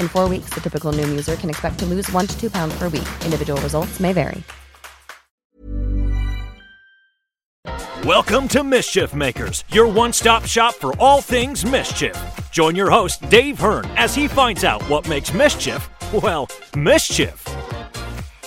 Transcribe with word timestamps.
In 0.00 0.08
four 0.08 0.26
weeks, 0.26 0.54
the 0.54 0.60
typical 0.62 0.94
Noom 0.94 1.10
user 1.10 1.36
can 1.36 1.50
expect 1.50 1.78
to 1.80 1.84
lose 1.84 2.10
one 2.12 2.26
to 2.26 2.40
two 2.40 2.48
pounds 2.48 2.74
per 2.78 2.88
week. 2.88 3.08
Individual 3.26 3.60
results 3.60 4.00
may 4.00 4.14
vary. 4.14 4.42
Welcome 8.04 8.48
to 8.48 8.62
Mischief 8.62 9.14
Makers, 9.14 9.64
your 9.70 9.88
one 9.88 10.12
stop 10.12 10.44
shop 10.44 10.74
for 10.74 10.94
all 10.98 11.22
things 11.22 11.64
mischief. 11.64 12.14
Join 12.52 12.76
your 12.76 12.90
host, 12.90 13.26
Dave 13.30 13.58
Hearn, 13.58 13.86
as 13.96 14.14
he 14.14 14.28
finds 14.28 14.62
out 14.62 14.82
what 14.90 15.08
makes 15.08 15.32
mischief, 15.32 15.88
well, 16.12 16.46
mischief. 16.76 17.42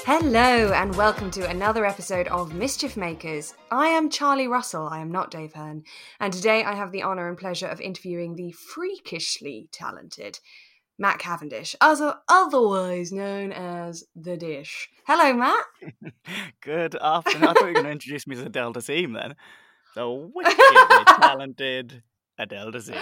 Hello, 0.05 0.71
and 0.73 0.95
welcome 0.95 1.31
to 1.31 1.49
another 1.49 1.87
episode 1.87 2.27
of 2.27 2.53
Mischief 2.53 2.95
Makers. 2.95 3.55
I 3.71 3.87
am 3.87 4.11
Charlie 4.11 4.47
Russell, 4.47 4.87
I 4.87 4.99
am 4.99 5.11
not 5.11 5.31
Dave 5.31 5.53
Hearn, 5.53 5.83
and 6.19 6.31
today 6.31 6.63
I 6.63 6.75
have 6.75 6.91
the 6.91 7.01
honour 7.01 7.27
and 7.27 7.37
pleasure 7.37 7.67
of 7.67 7.81
interviewing 7.81 8.35
the 8.35 8.51
freakishly 8.51 9.69
talented 9.71 10.39
Matt 10.99 11.19
Cavendish, 11.19 11.75
also 11.79 12.15
otherwise 12.27 13.11
known 13.11 13.51
as 13.51 14.03
The 14.15 14.35
Dish. 14.35 14.89
Hello, 15.05 15.33
Matt. 15.33 15.63
Good 16.61 16.95
afternoon. 16.95 17.43
I 17.49 17.53
thought 17.53 17.59
you 17.61 17.65
were 17.67 17.73
going 17.73 17.85
to 17.85 17.91
introduce 17.91 18.25
me 18.27 18.35
as 18.35 18.41
Adele 18.41 18.73
Dazeem 18.73 19.13
then. 19.13 19.35
The 19.95 20.09
wickedly 20.09 20.57
talented 21.19 22.03
Adele 22.39 22.71
Dazeem. 22.71 23.01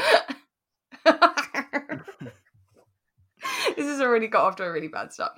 this 3.75 3.85
has 3.85 4.01
already 4.01 4.27
got 4.27 4.43
off 4.43 4.55
to 4.57 4.63
a 4.63 4.71
really 4.71 4.87
bad 4.87 5.13
start. 5.13 5.31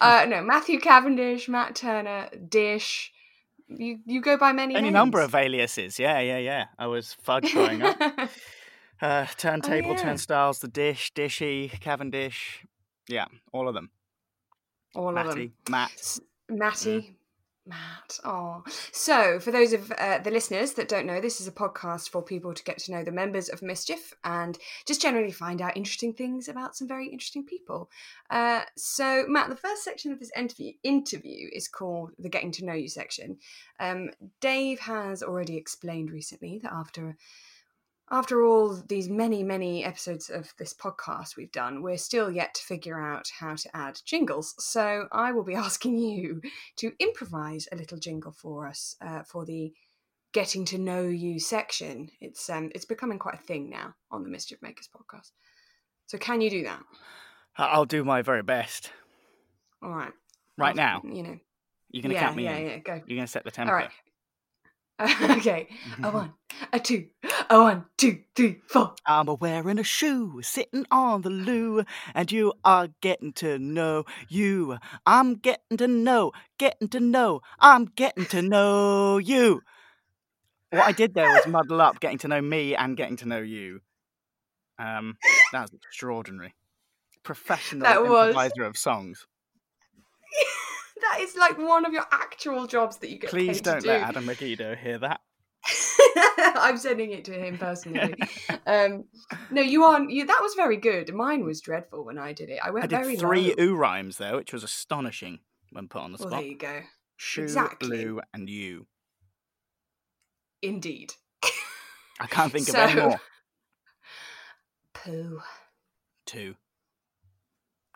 Uh, 0.00 0.26
no, 0.28 0.42
Matthew 0.42 0.78
Cavendish, 0.80 1.48
Matt 1.48 1.74
Turner, 1.74 2.28
Dish. 2.48 3.12
You 3.68 3.98
you 4.06 4.20
go 4.20 4.36
by 4.36 4.52
many 4.52 4.74
Any 4.74 4.84
names. 4.84 4.92
number 4.92 5.20
of 5.20 5.34
aliases. 5.34 5.98
Yeah, 5.98 6.20
yeah, 6.20 6.38
yeah. 6.38 6.66
I 6.78 6.86
was 6.86 7.14
Fudge 7.22 7.50
growing 7.52 7.80
up. 7.82 7.98
Uh, 9.00 9.26
turntable, 9.36 9.90
Oh, 9.90 9.94
yeah. 9.94 10.02
turnstiles, 10.02 10.60
the 10.60 10.68
dish, 10.68 11.12
dishy, 11.14 11.70
Cavendish. 11.80 12.64
Yeah, 13.08 13.26
all 13.52 13.68
of 13.68 13.74
them. 13.74 13.90
all 14.94 15.08
of 15.18 15.26
them. 15.26 15.26
Matty, 15.26 15.52
Matt. 15.68 15.90
S- 15.92 16.20
Matty. 16.48 17.16
Matt. 17.66 18.20
Oh. 18.24 18.62
So, 18.92 19.40
for 19.40 19.50
those 19.50 19.72
of 19.72 19.90
uh, 19.92 20.18
the 20.18 20.30
listeners 20.30 20.72
that 20.74 20.86
don't 20.86 21.06
know, 21.06 21.20
this 21.20 21.40
is 21.40 21.48
a 21.48 21.52
podcast 21.52 22.10
for 22.10 22.22
people 22.22 22.52
to 22.52 22.62
get 22.62 22.76
to 22.80 22.92
know 22.92 23.02
the 23.02 23.10
members 23.10 23.48
of 23.48 23.62
Mischief 23.62 24.12
and 24.22 24.58
just 24.86 25.00
generally 25.00 25.30
find 25.32 25.62
out 25.62 25.74
interesting 25.76 26.12
things 26.12 26.46
about 26.48 26.76
some 26.76 26.86
very 26.86 27.06
interesting 27.08 27.44
people. 27.46 27.90
Uh, 28.28 28.62
so, 28.76 29.24
Matt, 29.28 29.48
the 29.48 29.56
first 29.56 29.82
section 29.82 30.12
of 30.12 30.18
this 30.20 30.30
interview, 30.36 30.72
interview 30.82 31.48
is 31.52 31.66
called 31.66 32.10
the 32.18 32.28
Getting 32.28 32.52
to 32.52 32.66
Know 32.66 32.74
You 32.74 32.88
section. 32.88 33.38
Um, 33.80 34.10
Dave 34.40 34.80
has 34.80 35.22
already 35.22 35.56
explained 35.56 36.10
recently 36.10 36.58
that 36.62 36.72
after 36.72 37.16
after 38.14 38.44
all 38.44 38.80
these 38.88 39.08
many, 39.08 39.42
many 39.42 39.84
episodes 39.84 40.30
of 40.30 40.54
this 40.56 40.72
podcast 40.72 41.36
we've 41.36 41.50
done, 41.50 41.82
we're 41.82 41.98
still 41.98 42.30
yet 42.30 42.54
to 42.54 42.62
figure 42.62 43.00
out 43.00 43.26
how 43.40 43.56
to 43.56 43.76
add 43.76 44.00
jingles. 44.04 44.54
So 44.60 45.08
I 45.10 45.32
will 45.32 45.42
be 45.42 45.54
asking 45.68 45.98
you 45.98 46.40
to 46.76 46.92
improvise 47.00 47.66
a 47.72 47.76
little 47.76 47.98
jingle 47.98 48.30
for 48.30 48.68
us 48.68 48.94
uh, 49.04 49.24
for 49.24 49.44
the 49.44 49.72
getting 50.32 50.64
to 50.66 50.78
know 50.78 51.02
you 51.02 51.40
section. 51.40 52.08
It's 52.20 52.48
um, 52.48 52.70
it's 52.72 52.84
becoming 52.84 53.18
quite 53.18 53.34
a 53.34 53.42
thing 53.42 53.68
now 53.68 53.94
on 54.12 54.22
the 54.22 54.30
Mischief 54.30 54.58
Makers 54.62 54.88
podcast. 54.94 55.32
So 56.06 56.16
can 56.16 56.40
you 56.40 56.50
do 56.50 56.62
that? 56.64 56.82
I'll 57.56 57.84
do 57.84 58.04
my 58.04 58.22
very 58.22 58.42
best. 58.44 58.92
All 59.82 59.90
right. 59.90 60.12
Right 60.56 60.76
now, 60.76 61.02
You 61.04 61.22
know. 61.24 61.38
you're 61.90 62.02
going 62.02 62.10
to 62.10 62.14
yeah, 62.14 62.20
count 62.20 62.36
me 62.36 62.44
yeah, 62.44 62.56
in. 62.56 62.66
yeah. 62.66 62.78
Go. 62.78 62.92
You're 63.06 63.16
going 63.16 63.26
to 63.26 63.26
set 63.26 63.42
the 63.42 63.50
tempo. 63.50 63.72
All 63.72 63.76
right. 63.78 63.90
okay. 65.00 65.68
A 66.04 66.10
one, 66.10 66.32
a 66.72 66.78
two, 66.78 67.08
a 67.50 67.60
one, 67.60 67.84
two, 67.96 68.20
three, 68.36 68.60
four. 68.68 68.94
I'm 69.04 69.26
a 69.26 69.34
wearing 69.34 69.78
a 69.78 69.82
shoe, 69.82 70.40
sitting 70.42 70.86
on 70.90 71.22
the 71.22 71.30
loo, 71.30 71.84
and 72.14 72.30
you 72.30 72.52
are 72.64 72.88
getting 73.00 73.32
to 73.34 73.58
know 73.58 74.04
you. 74.28 74.78
I'm 75.04 75.34
getting 75.34 75.78
to 75.78 75.88
know, 75.88 76.30
getting 76.58 76.88
to 76.88 77.00
know, 77.00 77.40
I'm 77.58 77.86
getting 77.86 78.26
to 78.26 78.40
know 78.40 79.18
you. 79.18 79.62
What 80.70 80.86
I 80.86 80.92
did 80.92 81.14
there 81.14 81.28
was 81.28 81.46
muddle 81.48 81.80
up 81.80 81.98
getting 81.98 82.18
to 82.18 82.28
know 82.28 82.40
me 82.40 82.76
and 82.76 82.96
getting 82.96 83.16
to 83.18 83.26
know 83.26 83.40
you. 83.40 83.80
Um, 84.78 85.16
that 85.52 85.62
was 85.62 85.72
extraordinary. 85.72 86.54
Professional 87.24 87.82
That 87.82 88.02
was. 88.02 88.28
improviser 88.28 88.64
of 88.64 88.76
songs. 88.76 89.26
that 91.00 91.20
is 91.20 91.36
like 91.36 91.58
one 91.58 91.84
of 91.84 91.92
your 91.92 92.04
actual 92.10 92.66
jobs 92.66 92.98
that 92.98 93.10
you 93.10 93.18
get 93.18 93.30
to 93.30 93.36
do. 93.36 93.46
Please 93.46 93.60
don't 93.60 93.80
to 93.82 93.88
let 93.88 93.98
do. 93.98 94.04
Adam 94.04 94.26
Meggido 94.26 94.76
hear 94.76 94.98
that. 94.98 95.20
I'm 96.56 96.76
sending 96.76 97.10
it 97.12 97.24
to 97.26 97.32
him 97.32 97.56
personally. 97.58 98.14
um, 98.66 99.04
no, 99.50 99.62
you 99.62 99.84
aren't. 99.84 100.10
You, 100.10 100.26
that 100.26 100.40
was 100.42 100.54
very 100.54 100.76
good. 100.76 101.12
Mine 101.14 101.44
was 101.44 101.60
dreadful 101.60 102.04
when 102.04 102.18
I 102.18 102.32
did 102.32 102.50
it. 102.50 102.58
I 102.62 102.70
went 102.70 102.84
I 102.84 102.86
did 102.86 102.96
very 103.00 103.16
three 103.16 103.54
low. 103.56 103.64
ooh 103.64 103.74
rhymes 103.76 104.18
there, 104.18 104.36
which 104.36 104.52
was 104.52 104.62
astonishing 104.62 105.40
when 105.72 105.88
put 105.88 106.02
on 106.02 106.12
the 106.12 106.18
Well, 106.18 106.28
spot. 106.28 106.40
there 106.40 106.48
you 106.50 106.58
go. 106.58 106.80
Shoe, 107.16 107.42
exactly. 107.44 108.06
and 108.32 108.48
you. 108.50 108.86
Indeed. 110.62 111.14
I 112.20 112.26
can't 112.26 112.52
think 112.52 112.68
of 112.68 112.74
any 112.76 113.00
more. 113.00 113.20
Poo. 114.92 115.40
Two. 116.26 116.54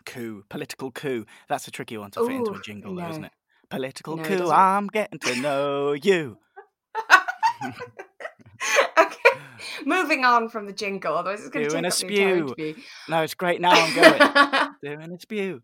Coup. 0.09 0.43
Political 0.49 0.91
coup. 0.91 1.25
That's 1.47 1.67
a 1.67 1.71
tricky 1.71 1.97
one 1.97 2.11
to 2.11 2.25
fit 2.25 2.35
into 2.35 2.51
a 2.51 2.55
Ooh, 2.55 2.61
jingle, 2.61 2.95
though, 2.95 3.09
isn't 3.09 3.25
it? 3.25 3.31
Political 3.69 4.17
No, 4.17 4.23
coup. 4.23 4.37
doesn't. 4.37 4.55
I'm 4.55 4.87
getting 4.87 5.19
to 5.19 5.35
know 5.41 5.93
you. 5.93 6.37
okay. 8.97 9.15
Moving 9.85 10.25
on 10.25 10.49
from 10.49 10.65
the 10.65 10.73
jingle, 10.73 11.15
otherwise 11.15 11.39
it's 11.41 11.49
going 11.49 11.65
to 11.65 11.71
take 11.71 11.83
a 11.83 11.87
up 11.87 11.93
the 11.95 12.07
entire 12.07 12.47
spew. 12.47 12.83
No, 13.07 13.21
it's 13.21 13.33
great 13.35 13.61
now. 13.61 13.71
I'm 13.71 13.95
going. 13.95 14.71
Doing 14.83 15.13
a 15.13 15.19
spew. 15.19 15.61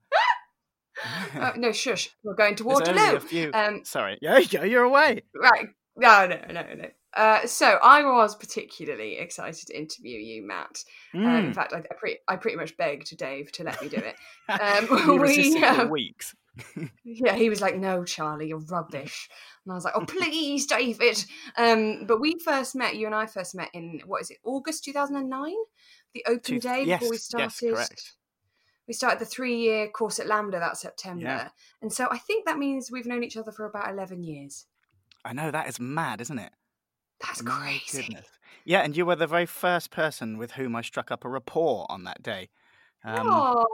Uh, 1.35 1.51
no, 1.57 1.71
shush. 1.71 2.09
We're 2.23 2.35
going 2.35 2.55
to 2.55 2.63
Waterloo. 2.65 3.51
Um, 3.53 3.81
Sorry. 3.83 4.17
Yeah, 4.21 4.37
yeah, 4.39 4.63
you're 4.63 4.83
away. 4.83 5.23
right. 5.35 5.67
No, 5.97 6.27
no, 6.27 6.39
no, 6.51 6.61
no. 6.75 6.85
Uh, 7.15 7.45
so 7.47 7.79
I 7.81 8.03
was 8.03 8.35
particularly 8.35 9.17
excited 9.17 9.67
to 9.67 9.77
interview 9.77 10.19
you, 10.19 10.45
Matt. 10.45 10.83
Um, 11.13 11.21
in 11.23 11.51
Mm. 11.51 11.55
fact, 11.55 11.71
I, 11.73 11.77
I, 11.77 11.93
pretty, 11.97 12.17
I 12.27 12.35
pretty 12.35 12.57
much 12.57 12.75
begged 12.77 13.15
Dave 13.17 13.51
to 13.53 13.63
let 13.63 13.81
me 13.81 13.87
do 13.89 13.97
it. 13.97 14.15
Um, 14.49 14.85
for 14.87 15.25
um, 15.65 15.89
weeks. 15.89 16.35
yeah, 17.03 17.35
he 17.35 17.49
was 17.49 17.59
like, 17.61 17.75
"No, 17.75 18.05
Charlie, 18.05 18.47
you're 18.47 18.59
rubbish," 18.59 19.27
and 19.65 19.71
I 19.71 19.75
was 19.75 19.83
like, 19.83 19.95
"Oh, 19.95 20.05
please, 20.05 20.65
David." 20.67 21.25
Um, 21.57 22.05
but 22.05 22.21
we 22.21 22.37
first 22.39 22.75
met. 22.75 22.95
You 22.95 23.07
and 23.07 23.15
I 23.15 23.25
first 23.25 23.55
met 23.55 23.69
in 23.73 24.01
what 24.05 24.21
is 24.21 24.29
it? 24.31 24.37
August 24.45 24.83
two 24.85 24.93
thousand 24.93 25.15
and 25.17 25.29
nine, 25.29 25.55
the 26.13 26.23
open 26.27 26.41
Two- 26.41 26.59
day 26.59 26.83
yes, 26.85 26.99
before 26.99 27.09
we 27.09 27.15
yes, 27.15 27.23
started. 27.25 27.73
correct. 27.73 28.13
We 28.87 28.93
started 28.93 29.19
the 29.19 29.25
three-year 29.25 29.87
course 29.89 30.19
at 30.19 30.27
LAMDA 30.27 30.59
that 30.59 30.77
September, 30.77 31.23
Yeah. 31.23 31.49
and 31.81 31.91
so 31.91 32.07
I 32.11 32.19
think 32.19 32.45
that 32.45 32.59
means 32.59 32.91
we've 32.91 33.07
known 33.07 33.23
each 33.23 33.35
other 33.35 33.51
for 33.51 33.65
about 33.65 33.89
eleven 33.91 34.23
years. 34.23 34.65
I 35.25 35.33
know 35.33 35.49
that 35.51 35.67
is 35.67 35.79
mad, 35.79 36.21
isn't 36.21 36.37
it? 36.39 36.53
That's 37.21 37.41
My 37.43 37.79
crazy. 37.87 38.03
goodness. 38.03 38.27
Yeah, 38.65 38.81
and 38.81 38.95
you 38.97 39.05
were 39.05 39.15
the 39.15 39.27
very 39.27 39.45
first 39.45 39.91
person 39.91 40.37
with 40.37 40.53
whom 40.53 40.75
I 40.75 40.81
struck 40.81 41.11
up 41.11 41.23
a 41.25 41.29
rapport 41.29 41.85
on 41.89 42.03
that 42.05 42.23
day. 42.23 42.49
Um, 43.03 43.27
Aw. 43.27 43.65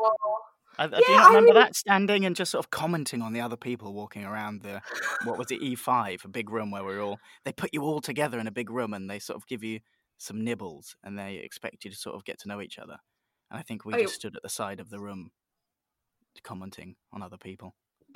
I, 0.78 0.84
I 0.86 0.88
do 0.88 0.96
Yeah, 0.98 1.02
you 1.10 1.16
I 1.16 1.28
remember 1.28 1.54
really- 1.54 1.62
that 1.62 1.76
standing 1.76 2.26
and 2.26 2.36
just 2.36 2.52
sort 2.52 2.64
of 2.66 2.72
commenting 2.72 3.22
on 3.22 3.34
the 3.34 3.42
other 3.42 3.56
people 3.58 3.94
walking 3.94 4.26
around 4.26 4.62
the 4.62 4.82
what 5.26 5.38
was 5.38 5.52
it 5.52 5.62
E5, 5.62 6.26
a 6.26 6.28
big 6.28 6.50
room 6.50 6.72
where 6.72 6.84
we 6.84 6.94
are 6.94 7.02
all 7.02 7.20
they 7.46 7.52
put 7.54 7.70
you 7.74 7.84
all 7.84 8.02
together 8.02 8.40
in 8.40 8.48
a 8.48 8.52
big 8.52 8.70
room 8.70 8.94
and 8.94 9.10
they 9.10 9.20
sort 9.20 9.38
of 9.38 9.48
give 9.48 9.64
you 9.64 9.80
some 10.18 10.44
nibbles 10.44 10.96
and 11.04 11.18
they 11.18 11.36
expect 11.36 11.84
you 11.86 11.92
to 11.92 11.98
sort 11.98 12.16
of 12.16 12.24
get 12.26 12.40
to 12.40 12.48
know 12.48 12.62
each 12.62 12.78
other. 12.80 12.98
And 13.50 13.60
I 13.60 13.64
think 13.64 13.86
we 13.86 13.94
Oh, 13.96 14.00
just 14.02 14.16
stood 14.16 14.36
at 14.36 14.44
the 14.44 14.50
side 14.50 14.80
of 14.80 14.90
the 14.90 15.00
room 15.00 15.32
commenting 16.44 16.96
on 17.14 17.22
other 17.22 17.38
people. 17.38 17.76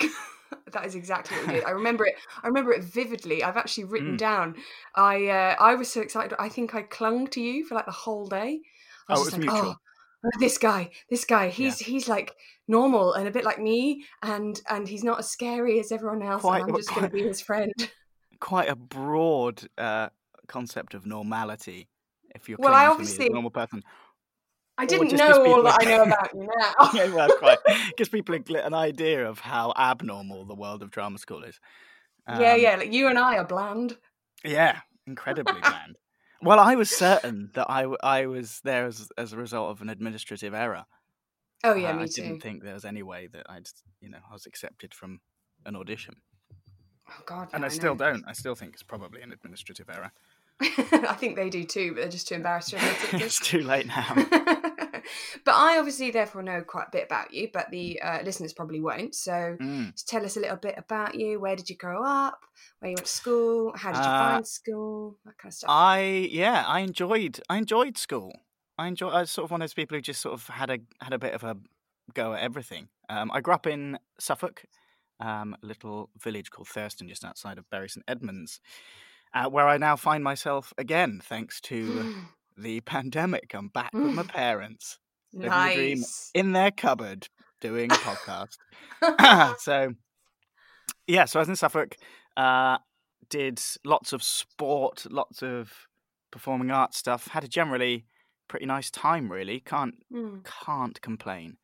that 0.72 0.84
is 0.86 0.94
exactly 0.94 1.36
what 1.38 1.46
we 1.48 1.52
did. 1.54 1.64
I 1.66 1.70
remember 1.70 2.04
it. 2.06 2.14
I 2.42 2.46
remember 2.46 2.72
it 2.72 2.84
vividly. 2.84 3.42
I've 3.42 3.56
actually 3.56 3.84
written 3.84 4.14
Mm. 4.14 4.18
down. 4.18 4.54
I 4.94 5.26
uh, 5.26 5.56
I 5.60 5.74
was 5.74 5.90
so 5.90 6.00
excited. 6.00 6.36
I 6.38 6.48
think 6.48 6.74
I 6.74 6.82
clung 6.82 7.26
to 7.28 7.40
you 7.40 7.64
for 7.64 7.74
like 7.74 7.86
the 7.86 7.92
whole 7.92 8.26
day. 8.26 8.60
I 9.08 9.14
Oh, 9.14 9.20
it 9.20 9.24
was 9.24 9.32
like, 9.32 9.40
mutual. 9.42 9.76
Oh, 10.24 10.30
this 10.40 10.58
guy, 10.58 10.90
this 11.10 11.24
guy. 11.24 11.48
He's 11.48 11.78
he's 11.78 12.08
like 12.08 12.34
normal 12.66 13.12
and 13.12 13.28
a 13.28 13.30
bit 13.30 13.44
like 13.44 13.60
me, 13.60 14.04
and 14.22 14.60
and 14.68 14.88
he's 14.88 15.04
not 15.04 15.18
as 15.20 15.28
scary 15.30 15.78
as 15.78 15.92
everyone 15.92 16.22
else. 16.22 16.42
Quite- 16.42 16.62
and 16.62 16.70
I'm 16.70 16.76
just 16.76 16.90
going 16.90 17.02
to 17.02 17.10
be 17.10 17.22
his 17.22 17.40
friend. 17.40 17.72
Quite 18.40 18.68
a 18.68 18.76
broad 18.76 19.62
uh, 19.78 20.08
concept 20.48 20.94
of 20.94 21.06
normality. 21.06 21.88
If 22.34 22.48
you're 22.48 22.58
Well, 22.60 22.74
I 22.74 22.84
claiming 22.86 22.96
to 22.96 22.98
me 22.98 23.04
as 23.04 23.10
obviously- 23.10 23.26
a 23.28 23.30
normal 23.32 23.50
person, 23.50 23.82
I 24.78 24.86
didn't 24.86 25.12
know 25.16 25.44
all 25.46 25.62
that 25.62 25.78
I 25.80 25.84
know 25.84 26.02
about 26.04 26.34
you 26.34 26.48
now. 26.58 26.90
yeah, 26.94 27.14
well, 27.14 27.28
quite 27.38 27.58
gives 27.96 28.10
people 28.10 28.34
an 28.56 28.74
idea 28.74 29.26
of 29.28 29.40
how 29.40 29.72
abnormal 29.76 30.44
the 30.44 30.54
world 30.54 30.82
of 30.82 30.90
drama 30.90 31.18
school 31.18 31.42
is. 31.44 31.58
yeah, 32.28 32.52
Um, 32.54 32.60
yeah. 32.60 32.76
Like 32.76 32.92
you 32.92 33.08
and 33.08 33.18
I 33.18 33.36
are 33.38 33.44
bland. 33.46 33.96
Yeah, 34.44 34.80
incredibly 35.06 35.60
bland. 35.60 35.96
Well, 36.42 36.60
I 36.60 36.74
was 36.74 36.90
certain 36.90 37.50
that 37.54 37.70
I, 37.70 37.84
I 38.02 38.26
was 38.26 38.60
there 38.62 38.86
as, 38.86 39.08
as 39.16 39.32
a 39.32 39.36
result 39.38 39.70
of 39.70 39.80
an 39.80 39.88
administrative 39.88 40.52
error. 40.52 40.84
Oh 41.64 41.74
yeah, 41.74 41.90
Uh, 41.92 41.94
me 41.96 42.02
I 42.02 42.06
too. 42.06 42.22
I 42.22 42.26
didn't 42.26 42.42
think 42.42 42.62
there 42.62 42.74
was 42.74 42.84
any 42.84 43.02
way 43.02 43.28
that 43.32 43.46
I'd, 43.48 43.68
you 44.00 44.10
know, 44.10 44.18
I 44.28 44.32
was 44.34 44.44
accepted 44.44 44.92
from 44.92 45.20
an 45.64 45.74
audition, 45.74 46.16
Oh 47.08 47.22
God, 47.24 47.48
and 47.54 47.62
no, 47.62 47.66
I 47.66 47.70
still 47.70 47.94
know. 47.94 48.12
don't. 48.12 48.24
I 48.28 48.32
still 48.34 48.54
think 48.54 48.74
it's 48.74 48.82
probably 48.82 49.22
an 49.22 49.32
administrative 49.32 49.88
error. 49.88 50.12
I 50.60 51.14
think 51.18 51.36
they 51.36 51.50
do 51.50 51.64
too, 51.64 51.92
but 51.92 52.00
they're 52.00 52.08
just 52.08 52.28
too 52.28 52.34
embarrassed 52.36 52.70
to 52.70 52.76
admit 52.76 53.14
it. 53.14 53.20
it's 53.22 53.38
too 53.40 53.62
late 53.62 53.86
now. 53.86 54.14
but 55.44 55.54
I 55.54 55.78
obviously 55.78 56.10
therefore 56.10 56.42
know 56.42 56.62
quite 56.62 56.86
a 56.88 56.90
bit 56.92 57.04
about 57.04 57.32
you, 57.32 57.48
but 57.52 57.70
the 57.70 58.00
uh, 58.00 58.22
listeners 58.24 58.52
probably 58.52 58.80
won't. 58.80 59.14
So 59.14 59.56
Mm. 59.60 59.92
just 59.92 60.08
tell 60.08 60.24
us 60.24 60.36
a 60.36 60.40
little 60.40 60.56
bit 60.56 60.74
about 60.78 61.14
you. 61.14 61.38
Where 61.40 61.56
did 61.56 61.68
you 61.70 61.76
grow 61.76 62.02
up? 62.04 62.40
Where 62.78 62.90
you 62.90 62.94
went 62.96 63.06
to 63.06 63.12
school? 63.12 63.72
How 63.76 63.92
did 63.92 64.04
you 64.04 64.10
Uh, 64.10 64.18
find 64.32 64.46
school? 64.46 65.18
That 65.24 65.36
kind 65.38 65.50
of 65.50 65.54
stuff. 65.54 65.70
I 65.70 66.28
yeah, 66.30 66.64
I 66.66 66.80
enjoyed 66.80 67.40
I 67.48 67.58
enjoyed 67.58 67.98
school. 67.98 68.32
I 68.78 68.88
enjoy. 68.88 69.08
I 69.08 69.20
was 69.20 69.30
sort 69.30 69.44
of 69.44 69.50
one 69.50 69.62
of 69.62 69.64
those 69.68 69.74
people 69.74 69.96
who 69.96 70.02
just 70.02 70.20
sort 70.20 70.34
of 70.34 70.46
had 70.48 70.70
a 70.70 70.78
had 71.00 71.12
a 71.12 71.18
bit 71.18 71.34
of 71.34 71.44
a 71.44 71.56
go 72.14 72.32
at 72.34 72.42
everything. 72.42 72.88
Um, 73.08 73.30
I 73.32 73.40
grew 73.40 73.54
up 73.54 73.66
in 73.66 73.98
Suffolk, 74.18 74.64
um, 75.20 75.56
a 75.62 75.66
little 75.66 76.10
village 76.22 76.50
called 76.50 76.68
Thurston, 76.68 77.08
just 77.08 77.24
outside 77.24 77.58
of 77.58 77.68
Bury 77.70 77.88
St 77.88 78.04
Edmunds, 78.08 78.60
uh, 79.36 79.48
where 79.48 79.68
I 79.68 79.76
now 79.76 79.96
find 79.96 80.24
myself 80.24 80.72
again, 80.78 81.20
thanks 81.22 81.60
to 81.62 82.14
the 82.56 82.80
pandemic. 82.80 83.54
I'm 83.54 83.68
back 83.68 83.92
with 83.92 84.14
my 84.14 84.22
parents, 84.28 84.98
living 85.32 85.52
the 85.52 86.06
in 86.34 86.52
their 86.52 86.70
cupboard, 86.70 87.28
doing 87.60 87.92
a 87.92 87.96
podcast. 87.96 88.56
so 89.58 89.94
yeah, 91.06 91.26
so 91.26 91.38
I 91.38 91.42
was 91.42 91.48
in 91.48 91.56
Suffolk. 91.56 91.96
Uh, 92.36 92.78
did 93.28 93.60
lots 93.84 94.12
of 94.12 94.22
sport, 94.22 95.06
lots 95.10 95.42
of 95.42 95.72
performing 96.30 96.70
arts 96.70 96.96
stuff. 96.96 97.28
Had 97.28 97.44
a 97.44 97.48
generally 97.48 98.06
pretty 98.48 98.66
nice 98.66 98.90
time. 98.90 99.30
Really, 99.30 99.60
can't 99.60 99.94
Mm. 100.12 100.44
can't 100.64 101.00
complain. 101.02 101.58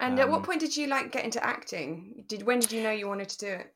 And 0.00 0.18
at 0.18 0.28
what 0.28 0.38
um, 0.38 0.42
point 0.42 0.60
did 0.60 0.76
you 0.76 0.88
like 0.88 1.12
get 1.12 1.24
into 1.24 1.42
acting? 1.42 2.24
Did 2.26 2.42
when 2.42 2.58
did 2.58 2.72
you 2.72 2.82
know 2.82 2.90
you 2.90 3.08
wanted 3.08 3.28
to 3.30 3.38
do 3.38 3.46
it? 3.46 3.74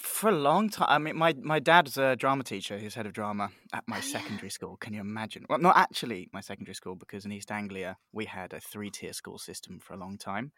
For 0.00 0.28
a 0.28 0.32
long 0.32 0.70
time, 0.70 0.86
I 0.90 0.98
mean, 0.98 1.16
my 1.16 1.34
my 1.40 1.60
dad's 1.60 1.96
a 1.98 2.16
drama 2.16 2.42
teacher. 2.42 2.76
He's 2.78 2.94
head 2.94 3.06
of 3.06 3.12
drama 3.12 3.50
at 3.72 3.84
my 3.86 3.96
Oh, 3.98 4.00
yeah. 4.00 4.12
secondary 4.18 4.50
school. 4.50 4.76
Can 4.76 4.92
you 4.92 5.00
imagine? 5.00 5.46
Well, 5.48 5.60
not 5.60 5.76
actually 5.76 6.28
my 6.32 6.40
secondary 6.40 6.74
school 6.74 6.96
because 6.96 7.24
in 7.24 7.30
East 7.32 7.52
Anglia 7.52 7.96
we 8.12 8.24
had 8.24 8.52
a 8.52 8.60
three 8.60 8.90
tier 8.90 9.12
school 9.12 9.38
system 9.38 9.78
for 9.78 9.94
a 9.94 9.96
long 9.96 10.18
time. 10.18 10.50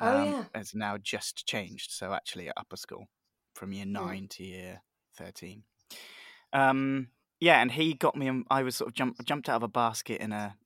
Oh, 0.00 0.16
Um, 0.16 0.24
yeah. 0.30 0.44
it's 0.54 0.74
now 0.74 0.96
just 0.96 1.46
changed. 1.46 1.90
So 1.90 2.14
actually, 2.14 2.48
at 2.48 2.54
upper 2.56 2.76
school 2.76 3.06
from 3.54 3.72
year 3.72 3.84
Mm. 3.84 3.90
nine 3.92 4.28
to 4.28 4.44
year 4.44 4.82
thirteen. 5.14 5.64
Um, 6.54 7.08
yeah, 7.40 7.60
and 7.60 7.70
he 7.72 7.92
got 7.94 8.16
me. 8.16 8.28
in- 8.28 8.46
I 8.50 8.62
was 8.62 8.76
sort 8.76 8.88
of 8.88 8.94
jump, 8.94 9.22
jumped 9.24 9.48
out 9.50 9.56
of 9.56 9.62
a 9.62 9.68
basket 9.68 10.20
in 10.22 10.32
a 10.32 10.56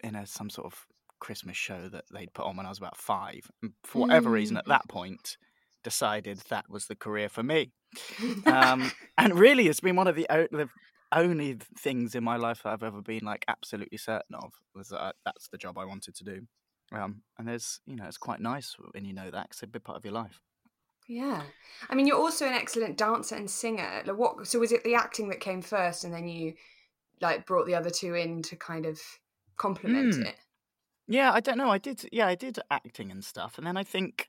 in 0.00 0.14
a 0.14 0.26
some 0.26 0.50
sort 0.50 0.66
of 0.66 0.86
Christmas 1.18 1.56
show 1.56 1.88
that 1.88 2.04
they'd 2.12 2.32
put 2.34 2.44
on 2.44 2.56
when 2.56 2.66
I 2.66 2.68
was 2.68 2.78
about 2.78 2.96
five. 2.98 3.50
And 3.62 3.72
for 3.84 4.02
whatever 4.02 4.30
reason, 4.30 4.56
Mm. 4.56 4.60
at 4.60 4.66
that 4.66 4.88
point, 4.88 5.38
decided 5.84 6.38
that 6.50 6.68
was 6.68 6.86
the 6.86 6.96
career 6.96 7.28
for 7.28 7.42
me. 7.42 7.72
Um, 8.46 8.92
and 9.18 9.38
really, 9.38 9.68
it's 9.68 9.80
been 9.80 9.96
one 9.96 10.08
of 10.08 10.16
the, 10.16 10.26
o- 10.30 10.48
the 10.50 10.70
only 11.12 11.54
things 11.78 12.14
in 12.14 12.24
my 12.24 12.36
life 12.36 12.62
that 12.62 12.72
I've 12.72 12.82
ever 12.82 13.02
been 13.02 13.24
like 13.24 13.44
absolutely 13.48 13.98
certain 13.98 14.34
of 14.36 14.52
was 14.74 14.88
that 14.88 15.00
I, 15.00 15.12
that's 15.24 15.48
the 15.48 15.58
job 15.58 15.78
I 15.78 15.84
wanted 15.86 16.14
to 16.16 16.24
do. 16.24 16.46
Um, 16.92 17.22
and 17.38 17.48
there's, 17.48 17.80
you 17.86 17.96
know, 17.96 18.06
it's 18.06 18.18
quite 18.18 18.40
nice 18.40 18.76
when 18.92 19.04
you 19.04 19.12
know 19.14 19.30
that 19.30 19.50
'cause 19.50 19.58
it's 19.58 19.62
a 19.64 19.66
big 19.68 19.84
part 19.84 19.98
of 19.98 20.04
your 20.04 20.14
life. 20.14 20.42
Yeah, 21.06 21.46
I 21.88 21.94
mean, 21.94 22.06
you're 22.06 22.18
also 22.18 22.46
an 22.46 22.52
excellent 22.52 22.98
dancer 22.98 23.34
and 23.34 23.50
singer. 23.50 24.02
Like, 24.04 24.16
what? 24.18 24.46
So 24.46 24.58
was 24.58 24.72
it 24.72 24.84
the 24.84 24.94
acting 24.94 25.28
that 25.30 25.40
came 25.40 25.62
first, 25.62 26.04
and 26.04 26.12
then 26.12 26.28
you 26.28 26.54
like 27.20 27.46
brought 27.46 27.66
the 27.66 27.74
other 27.76 27.90
two 27.90 28.14
in 28.14 28.42
to 28.44 28.56
kind 28.56 28.86
of 28.86 29.00
complement 29.56 30.18
Mm. 30.18 30.26
it? 30.26 30.36
Yeah, 31.08 31.32
I 31.32 31.40
don't 31.40 31.58
know. 31.58 31.70
I 31.70 31.78
did, 31.78 32.08
yeah, 32.12 32.28
I 32.28 32.36
did 32.36 32.58
acting 32.70 33.10
and 33.12 33.24
stuff, 33.24 33.58
and 33.58 33.66
then 33.66 33.76
I 33.76 33.84
think 33.84 34.28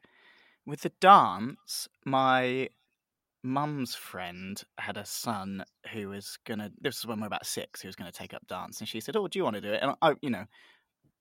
with 0.66 0.82
the 0.82 0.90
dance, 1.02 1.88
my 2.06 2.70
mum's 3.44 3.96
friend 3.96 4.64
had 4.80 4.98
a 4.98 5.06
son 5.06 5.66
who 5.94 6.10
was 6.10 6.38
gonna. 6.46 6.72
This 6.82 7.04
was 7.04 7.08
when 7.08 7.20
we 7.20 7.24
were 7.24 7.28
about 7.28 7.46
six. 7.48 7.82
Who 7.82 7.90
was 7.90 7.96
gonna 7.98 8.12
take 8.12 8.34
up 8.34 8.48
dance, 8.48 8.80
and 8.82 8.90
she 8.90 9.02
said, 9.02 9.16
"Oh, 9.18 9.28
do 9.28 9.40
you 9.40 9.44
want 9.46 9.56
to 9.56 9.62
do 9.62 9.74
it?" 9.74 9.84
And 9.84 9.96
I, 10.02 10.16
you 10.22 10.30
know, 10.32 10.46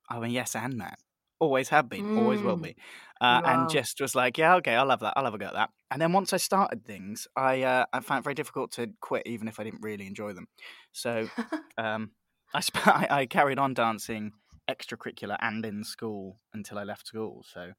I 0.09 0.19
went 0.19 0.33
yes 0.33 0.55
and 0.57 0.77
man. 0.77 0.97
Always 1.41 1.69
have 1.69 1.89
been, 1.89 2.09
always 2.17 2.43
will 2.43 2.57
Mm. 2.57 2.59
be, 2.59 2.77
uh, 3.21 3.41
Wow. 3.41 3.45
and 3.45 3.69
just 3.69 4.01
was 4.01 4.15
like, 4.17 4.39
yeah, 4.39 4.57
okay, 4.57 4.75
I'll 4.75 4.91
have 4.91 5.01
that. 5.01 5.15
I'll 5.17 5.25
have 5.25 5.35
a 5.35 5.39
go 5.39 5.47
at 5.47 5.53
that. 5.53 5.71
And 5.91 6.03
then 6.03 6.13
once 6.13 6.33
I 6.33 6.37
started 6.37 6.85
things, 6.85 7.29
I 7.37 7.63
uh, 7.63 7.87
I 7.93 8.01
found 8.01 8.21
it 8.21 8.25
very 8.25 8.35
difficult 8.35 8.73
to 8.73 8.89
quit, 9.01 9.23
even 9.27 9.47
if 9.49 9.61
I 9.61 9.65
didn't 9.65 9.83
really 9.83 10.07
enjoy 10.07 10.33
them. 10.33 10.49
So 10.93 11.31
um, 11.79 12.13
I, 12.55 12.61
sp- 12.65 12.83
I 12.89 13.07
I 13.23 13.27
carried 13.27 13.59
on 13.59 13.75
dancing 13.75 14.33
extracurricular 14.69 15.37
and 15.41 15.65
in 15.65 15.85
school 15.85 16.41
until 16.53 16.79
I 16.79 16.85
left 16.85 17.07
school. 17.07 17.45
So, 17.47 17.73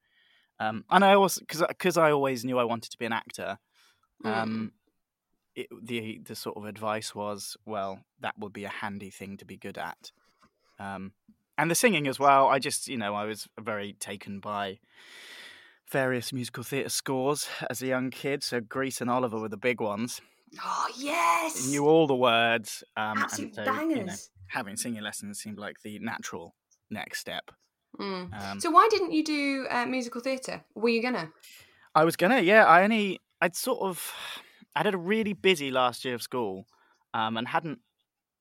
um, 0.59 0.83
and 0.89 1.05
I 1.05 1.15
also 1.15 1.41
because 1.41 1.63
because 1.67 1.97
I 1.97 2.11
always 2.11 2.43
knew 2.43 2.59
I 2.59 2.63
wanted 2.65 2.91
to 2.91 2.97
be 2.97 3.05
an 3.05 3.13
actor. 3.13 3.59
Mm. 4.23 4.37
Um, 4.37 4.71
it, 5.55 5.67
the 5.81 6.19
the 6.23 6.35
sort 6.35 6.57
of 6.57 6.65
advice 6.65 7.15
was, 7.15 7.57
well, 7.65 8.01
that 8.21 8.37
would 8.37 8.53
be 8.53 8.65
a 8.65 8.69
handy 8.69 9.09
thing 9.09 9.37
to 9.37 9.45
be 9.45 9.57
good 9.57 9.77
at. 9.77 10.11
Um, 10.79 11.13
and 11.57 11.69
the 11.69 11.75
singing 11.75 12.07
as 12.07 12.19
well. 12.19 12.47
I 12.47 12.59
just 12.59 12.87
you 12.87 12.97
know 12.97 13.15
I 13.15 13.25
was 13.25 13.47
very 13.59 13.93
taken 13.93 14.39
by 14.39 14.79
various 15.91 16.31
musical 16.31 16.63
theatre 16.63 16.89
scores 16.89 17.47
as 17.69 17.81
a 17.81 17.87
young 17.87 18.09
kid. 18.11 18.43
So 18.43 18.59
Grease 18.61 19.01
and 19.01 19.09
Oliver 19.09 19.39
were 19.39 19.49
the 19.49 19.57
big 19.57 19.81
ones. 19.81 20.21
oh 20.61 20.87
yes, 20.97 21.67
Knew 21.69 21.85
all 21.85 22.07
the 22.07 22.15
words. 22.15 22.83
Um, 22.97 23.17
absolute 23.17 23.47
and 23.47 23.55
so, 23.55 23.61
you 23.63 23.67
know, 23.67 23.95
bangers. 23.95 24.29
having 24.47 24.75
singing 24.75 25.01
lessons 25.01 25.39
seemed 25.39 25.57
like 25.57 25.81
the 25.83 25.99
natural 25.99 26.55
next 26.89 27.19
step. 27.19 27.51
Mm. 27.99 28.33
Um, 28.33 28.59
So 28.59 28.69
why 28.69 28.87
didn't 28.91 29.11
you 29.11 29.23
do 29.23 29.67
uh, 29.69 29.85
musical 29.85 30.21
theatre? 30.21 30.63
Were 30.75 30.89
you 30.89 31.01
gonna? 31.01 31.31
I 31.95 32.03
was 32.03 32.15
gonna, 32.15 32.41
yeah. 32.41 32.65
I 32.65 32.83
only, 32.83 33.19
I'd 33.41 33.55
sort 33.55 33.81
of, 33.81 34.11
I 34.75 34.83
had 34.83 34.93
a 34.93 34.97
really 34.97 35.33
busy 35.33 35.71
last 35.71 36.05
year 36.05 36.15
of 36.15 36.21
school, 36.21 36.67
um, 37.13 37.37
and 37.37 37.47
hadn't 37.47 37.79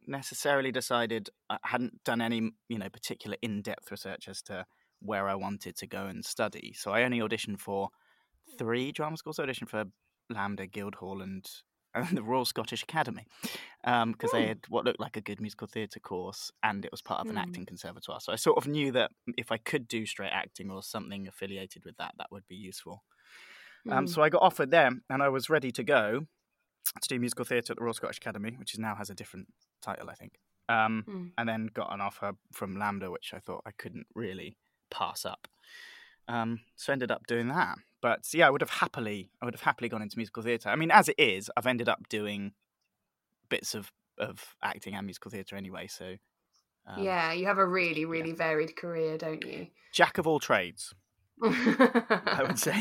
necessarily 0.07 0.71
decided, 0.71 1.31
I 1.50 1.59
hadn't 1.64 2.05
done 2.05 2.21
any, 2.21 2.50
you 2.69 2.78
know, 2.78 2.88
particular 2.88 3.37
in-depth 3.43 3.90
research 3.90 4.28
as 4.28 4.43
to 4.43 4.67
where 5.00 5.28
I 5.28 5.35
wanted 5.35 5.76
to 5.76 5.87
go 5.87 6.07
and 6.07 6.25
study. 6.25 6.73
So 6.76 6.93
I 6.93 7.02
only 7.05 7.21
auditioned 7.21 7.61
for 7.61 7.90
three 8.59 8.93
drama 8.93 9.17
schools. 9.17 9.38
I 9.38 9.47
auditioned 9.47 9.69
for 9.69 9.85
LAMDA, 10.33 10.71
Guildhall, 10.71 11.23
and 11.23 11.47
and 11.95 12.16
the 12.16 12.23
Royal 12.23 12.45
Scottish 12.45 12.83
Academy 12.83 13.26
because 13.85 14.30
they 14.33 14.47
had 14.47 14.61
what 14.68 14.85
looked 14.85 15.00
like 15.00 15.16
a 15.16 15.21
good 15.21 15.40
musical 15.40 15.66
theatre 15.66 16.00
course 16.00 16.50
and 16.62 16.85
it 16.85 16.90
was 16.90 17.02
part 17.02 17.21
of 17.21 17.30
an 17.30 17.37
Mm. 17.37 17.40
acting 17.42 17.66
conservatoire. 17.66 18.21
So 18.21 18.33
I 18.33 18.37
sort 18.37 18.59
of 18.59 18.66
knew 18.66 18.92
that 18.92 19.11
if 19.37 19.50
I 19.50 19.57
could 19.57 19.88
do 19.88 20.04
straight 20.07 20.30
acting 20.33 20.71
or 20.71 20.83
something 20.83 21.26
affiliated 21.26 21.85
with 21.85 21.97
that, 21.97 22.14
that 22.18 22.30
would 22.30 22.47
be 22.47 22.57
useful. 22.57 23.04
Um, 23.90 24.04
Mm. 24.04 24.09
so 24.09 24.23
I 24.23 24.28
got 24.28 24.42
offered 24.42 24.71
there 24.71 24.90
and 25.09 25.23
I 25.23 25.28
was 25.28 25.49
ready 25.49 25.71
to 25.73 25.83
go 25.85 26.26
to 27.00 27.09
do 27.09 27.18
musical 27.18 27.45
theatre 27.45 27.73
at 27.73 27.78
the 27.78 27.85
Royal 27.85 27.95
Scottish 27.95 28.18
Academy, 28.18 28.52
which 28.59 28.73
is 28.75 28.78
now 28.78 28.95
has 28.95 29.11
a 29.11 29.14
different 29.14 29.49
title, 29.80 30.11
I 30.11 30.14
think. 30.14 30.38
Um, 30.68 31.04
Mm. 31.07 31.33
And 31.38 31.49
then 31.49 31.66
got 31.73 31.92
an 31.92 32.00
offer 32.00 32.33
from 32.52 32.76
LAMDA, 32.76 33.11
which 33.11 33.33
I 33.33 33.38
thought 33.38 33.62
I 33.64 33.71
couldn't 33.73 34.07
really 34.14 34.59
pass 34.90 35.25
up. 35.25 35.49
Um, 36.29 36.61
so 36.77 36.93
ended 36.93 37.11
up 37.11 37.27
doing 37.27 37.49
that. 37.49 37.79
But 38.01 38.21
yeah, 38.33 38.47
I 38.47 38.51
would 38.51 38.61
have 38.61 38.71
happily, 38.71 39.31
I 39.43 39.45
would 39.45 39.55
have 39.55 39.63
happily 39.63 39.89
gone 39.89 40.03
into 40.03 40.19
musical 40.19 40.43
theatre. 40.43 40.69
I 40.69 40.77
mean, 40.77 40.91
as 40.91 41.09
it 41.09 41.17
is, 41.19 41.51
I've 41.57 41.67
ended 41.67 41.89
up 41.89 42.09
doing 42.09 42.53
bits 43.49 43.75
of 43.75 43.91
of 44.19 44.55
acting 44.63 44.95
and 44.95 45.07
musical 45.07 45.31
theatre 45.31 45.57
anyway. 45.57 45.87
So 45.87 46.17
um, 46.87 47.03
yeah, 47.03 47.33
you 47.33 47.47
have 47.47 47.59
a 47.59 47.67
really, 47.67 48.05
really 48.05 48.33
varied 48.33 48.77
career, 48.77 49.19
don't 49.19 49.45
you? 49.45 49.69
jack 49.93 50.19
of 50.19 50.27
all 50.27 50.39
trades, 50.39 50.95
I 51.43 52.45
would 52.47 52.59
say. 52.59 52.81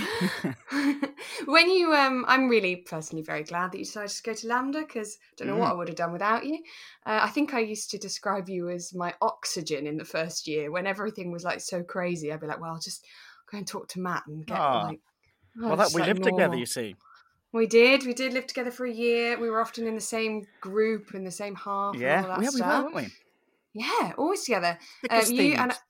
when 1.46 1.70
you, 1.70 1.94
um, 1.94 2.26
I'm 2.28 2.48
really 2.48 2.78
personally 2.78 3.24
very 3.24 3.44
glad 3.44 3.72
that 3.72 3.80
you 3.80 3.86
decided 3.86 4.10
to 4.12 4.24
go 4.24 4.34
to 4.34 4.48
LAMDA 4.48 4.88
because 4.88 5.18
I 5.32 5.36
don't 5.38 5.48
know 5.48 5.58
what 5.58 5.72
I 5.72 5.74
would 5.74 5.88
have 5.88 5.98
done 5.98 6.12
without 6.12 6.46
you. 6.46 6.60
Uh, 7.06 7.20
I 7.24 7.30
think 7.30 7.54
I 7.54 7.60
used 7.60 7.92
to 7.92 7.98
describe 7.98 8.50
you 8.50 8.70
as 8.70 8.94
my 8.94 9.14
oxygen 9.22 9.88
in 9.88 9.98
the 9.98 10.06
first 10.06 10.48
year 10.48 10.72
when 10.72 10.88
everything 10.88 11.32
was 11.32 11.44
like 11.44 11.60
so 11.60 11.84
crazy. 11.84 12.32
I'd 12.32 12.40
be 12.42 12.48
like, 12.48 12.62
well, 12.62 12.72
I'll 12.72 12.80
just 12.80 13.06
go 13.52 13.58
and 13.58 13.68
talk 13.68 13.88
to 13.90 14.00
Matt 14.00 14.24
and 14.28 14.46
get 14.46 14.58
Ah. 14.58 14.84
like. 14.88 15.00
well, 15.60 15.74
oh, 15.74 15.76
that 15.76 15.92
we 15.94 16.02
like, 16.02 16.08
lived 16.10 16.24
together, 16.24 16.56
you 16.56 16.66
see. 16.66 16.96
We 17.54 17.66
did. 17.66 18.06
We 18.06 18.14
did 18.14 18.34
live 18.34 18.46
together 18.48 18.72
for 18.72 18.86
a 18.86 18.92
year. 18.92 19.40
We 19.40 19.50
were 19.50 19.62
often 19.62 19.88
in 19.88 19.96
the 19.96 20.02
same 20.02 20.46
group, 20.62 21.16
in 21.16 21.24
the 21.24 21.32
same 21.32 21.56
half. 21.56 21.96
and 21.96 22.04
all 22.04 22.10
Yeah, 22.10 22.22
that 22.24 22.40
we, 22.40 22.50
we 22.50 22.62
were, 22.62 22.68
weren't 22.68 22.96
we? 22.96 23.08
Yeah, 23.74 24.14
always 24.18 24.44
together. 24.44 24.78
Um, 25.10 25.22
you 25.32 25.54
and 25.54 25.72
thieves. 25.72 25.82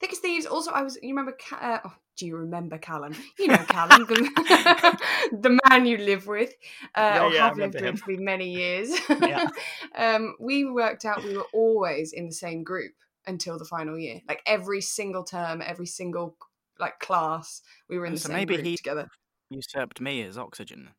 Thick 0.00 0.12
as 0.12 0.18
Thieves. 0.18 0.46
Also, 0.46 0.70
I 0.72 0.82
was. 0.82 0.98
You 1.02 1.10
remember? 1.10 1.36
Uh, 1.52 1.78
oh, 1.84 1.94
do 2.16 2.26
you 2.26 2.36
remember 2.36 2.78
Callan? 2.78 3.14
You 3.38 3.48
know 3.48 3.56
Callan, 3.68 4.06
the, 4.06 4.98
the 5.40 5.58
man 5.68 5.86
you 5.86 5.98
live 5.98 6.26
with, 6.26 6.50
uh, 6.94 7.00
Yeah, 7.14 7.24
or 7.24 7.32
yeah, 7.32 7.44
have 7.48 7.56
lived 7.56 7.74
remember 7.76 7.92
with 7.92 8.00
for 8.18 8.22
many 8.22 8.50
years. 8.50 8.90
Yeah. 9.08 9.48
um, 9.96 10.34
we 10.40 10.64
worked 10.64 11.04
out 11.04 11.24
we 11.24 11.36
were 11.36 11.46
always 11.52 12.12
in 12.12 12.26
the 12.26 12.32
same 12.32 12.62
group 12.62 12.92
until 13.26 13.58
the 13.58 13.64
final 13.64 13.98
year. 13.98 14.20
Like 14.28 14.42
every 14.46 14.80
single 14.80 15.24
term, 15.24 15.62
every 15.64 15.86
single 15.86 16.36
like 16.78 16.98
class, 17.00 17.62
we 17.88 17.98
were 17.98 18.06
in 18.06 18.12
Oh, 18.12 18.14
the 18.16 18.20
so 18.20 18.28
same 18.28 18.36
maybe 18.38 18.54
group 18.56 18.66
he- 18.66 18.76
together. 18.76 19.08
Usurped 19.50 20.00
me 20.00 20.22
as 20.22 20.36
oxygen. 20.36 20.90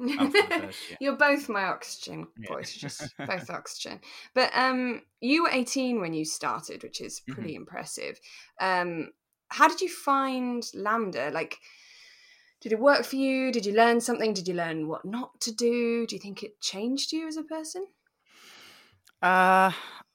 after 0.00 0.42
the 0.42 0.48
first 0.60 0.88
year. 0.88 0.98
You're 1.00 1.16
both 1.16 1.48
my 1.48 1.64
oxygen 1.64 2.28
Yeah. 2.38 2.60
just 2.62 3.14
both 3.26 3.50
oxygen. 3.50 4.00
But 4.34 4.50
um, 4.54 5.02
you 5.20 5.42
were 5.42 5.50
18 5.50 6.00
when 6.00 6.14
you 6.14 6.24
started, 6.24 6.82
which 6.84 7.00
is 7.00 7.20
Mm-hmm. 7.20 7.32
pretty 7.32 7.54
impressive. 7.56 8.20
Um, 8.60 9.10
how 9.48 9.66
did 9.66 9.80
you 9.80 9.88
find 9.88 10.62
LAMDA? 10.74 11.32
Like, 11.32 11.56
did 12.60 12.72
it 12.72 12.78
work 12.78 13.04
for 13.04 13.16
you? 13.16 13.50
Did 13.50 13.66
you 13.66 13.72
learn 13.72 14.00
something? 14.00 14.32
Did 14.34 14.46
you 14.46 14.54
learn 14.54 14.86
what 14.88 15.04
not 15.04 15.40
to 15.40 15.52
do? 15.52 16.06
Do 16.06 16.14
you 16.14 16.20
think 16.20 16.42
it 16.42 16.60
changed 16.60 17.12
you 17.12 17.26
as 17.26 17.36
a 17.36 17.42
person? 17.42 17.86
Uh, 19.22 19.72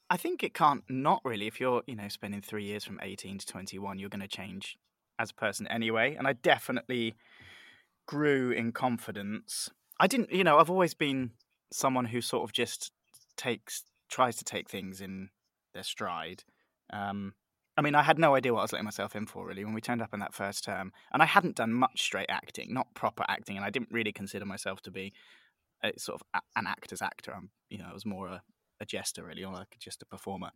I 0.09 0.17
think 0.17 0.43
it 0.43 0.53
can't 0.53 0.83
not 0.89 1.21
really. 1.25 1.47
If 1.47 1.59
you're, 1.59 1.83
you 1.87 1.95
know, 1.95 2.07
spending 2.07 2.41
three 2.41 2.63
years 2.65 2.83
from 2.85 2.99
18 3.01 3.39
to 3.39 3.45
21, 3.45 3.99
you're 3.99 4.09
going 4.09 4.21
to 4.21 4.27
change 4.27 4.77
as 5.19 5.31
a 5.31 5.35
person 5.35 5.67
anyway. 5.67 6.15
And 6.15 6.27
I 6.27 6.33
definitely 6.33 7.15
grew 8.07 8.51
in 8.51 8.71
confidence. 8.71 9.69
I 9.99 10.07
didn't, 10.07 10.31
you 10.31 10.43
know, 10.43 10.57
I've 10.57 10.69
always 10.69 10.93
been 10.93 11.31
someone 11.71 12.05
who 12.05 12.21
sort 12.21 12.43
of 12.43 12.53
just 12.53 12.91
takes, 13.37 13.83
tries 14.09 14.35
to 14.37 14.43
take 14.43 14.69
things 14.69 15.01
in 15.01 15.29
their 15.73 15.83
stride. 15.83 16.43
Um, 16.91 17.33
I 17.75 17.81
mean, 17.81 17.95
I 17.95 18.03
had 18.03 18.19
no 18.19 18.35
idea 18.35 18.53
what 18.53 18.59
I 18.59 18.63
was 18.63 18.73
letting 18.73 18.85
myself 18.85 19.15
in 19.15 19.25
for 19.25 19.47
really 19.47 19.65
when 19.65 19.73
we 19.73 19.81
turned 19.81 20.01
up 20.01 20.13
in 20.13 20.19
that 20.19 20.33
first 20.33 20.63
term, 20.63 20.91
and 21.11 21.23
I 21.23 21.25
hadn't 21.25 21.55
done 21.55 21.73
much 21.73 22.01
straight 22.03 22.29
acting, 22.29 22.71
not 22.71 22.93
proper 22.93 23.25
acting, 23.27 23.57
and 23.57 23.65
I 23.65 23.71
didn't 23.71 23.91
really 23.91 24.11
consider 24.11 24.45
myself 24.45 24.81
to 24.83 24.91
be 24.91 25.11
a, 25.83 25.91
sort 25.97 26.21
of 26.21 26.27
a, 26.35 26.41
an 26.59 26.67
actor's 26.67 27.01
actor. 27.01 27.33
I'm, 27.35 27.49
you 27.69 27.79
know, 27.79 27.87
I 27.89 27.93
was 27.93 28.05
more 28.05 28.27
a, 28.27 28.43
a 28.79 28.85
jester 28.85 29.23
really, 29.23 29.43
or 29.43 29.51
like 29.51 29.75
just 29.79 30.03
a 30.03 30.05
performer. 30.05 30.51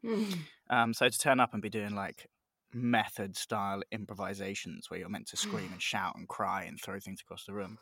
Um, 0.70 0.94
so 0.94 1.10
to 1.10 1.18
turn 1.18 1.40
up 1.40 1.54
and 1.54 1.62
be 1.62 1.70
doing 1.70 1.96
like 1.96 2.28
method 2.74 3.36
style 3.38 3.82
improvisations 3.92 4.90
where 4.90 5.00
you're 5.00 5.10
meant 5.10 5.28
to 5.28 5.38
scream 5.38 5.70
and 5.72 5.82
shout 5.94 6.16
and 6.16 6.28
cry 6.28 6.64
and 6.64 6.80
throw 6.82 7.00
things 7.00 7.22
across 7.22 7.46
the 7.46 7.54
room 7.54 7.78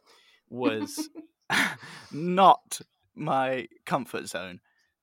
was 0.49 1.09
not 2.11 2.81
my 3.15 3.67
comfort 3.85 4.27
zone. 4.27 4.59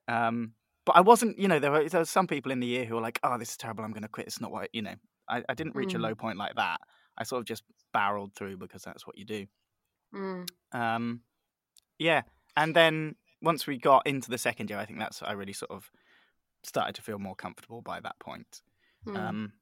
Um, 0.08 0.54
but 0.84 0.96
I 0.96 1.00
wasn't, 1.00 1.38
you 1.38 1.46
know, 1.48 1.58
there 1.58 1.70
were, 1.70 1.88
there 1.88 2.00
were 2.00 2.04
some 2.04 2.26
people 2.26 2.50
in 2.52 2.60
the 2.60 2.66
year 2.66 2.84
who 2.84 2.96
were 2.96 3.00
like, 3.00 3.20
oh, 3.22 3.38
this 3.38 3.50
is 3.50 3.56
terrible. 3.56 3.84
I'm 3.84 3.92
going 3.92 4.02
to 4.02 4.08
quit. 4.08 4.26
It's 4.26 4.40
not 4.40 4.50
what, 4.50 4.68
you 4.72 4.82
know, 4.82 4.94
I, 5.28 5.42
I 5.48 5.54
didn't 5.54 5.76
reach 5.76 5.94
a 5.94 5.98
Mm. 5.98 6.02
low 6.02 6.14
point 6.14 6.38
like 6.38 6.56
that. 6.56 6.80
I 7.16 7.24
sort 7.24 7.40
of 7.40 7.46
just 7.46 7.62
barreled 7.92 8.34
through 8.34 8.56
because 8.56 8.82
that's 8.82 9.06
what 9.06 9.16
you 9.16 9.24
do. 9.24 9.46
Mm. 10.14 10.48
Um, 10.72 11.20
yeah, 11.98 12.22
and 12.56 12.74
then 12.74 13.14
once 13.40 13.66
we 13.66 13.78
got 13.78 14.06
into 14.06 14.30
the 14.30 14.38
second 14.38 14.70
year, 14.70 14.78
I 14.78 14.84
think 14.86 14.98
that's 14.98 15.22
I 15.22 15.32
really 15.32 15.52
sort 15.52 15.70
of 15.70 15.90
started 16.64 16.94
to 16.96 17.02
feel 17.02 17.18
more 17.18 17.34
comfortable 17.36 17.80
by 17.80 18.00
that 18.00 18.18
point. 18.18 18.62
Mm. 19.06 19.16
Um, 19.16 19.52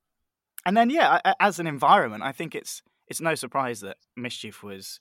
and 0.66 0.76
then 0.76 0.90
yeah, 0.90 1.20
as 1.40 1.58
an 1.58 1.66
environment, 1.66 2.22
I 2.22 2.32
think 2.32 2.54
it's 2.54 2.82
it's 3.08 3.20
no 3.20 3.34
surprise 3.34 3.80
that 3.80 3.96
mischief 4.16 4.62
was 4.62 5.00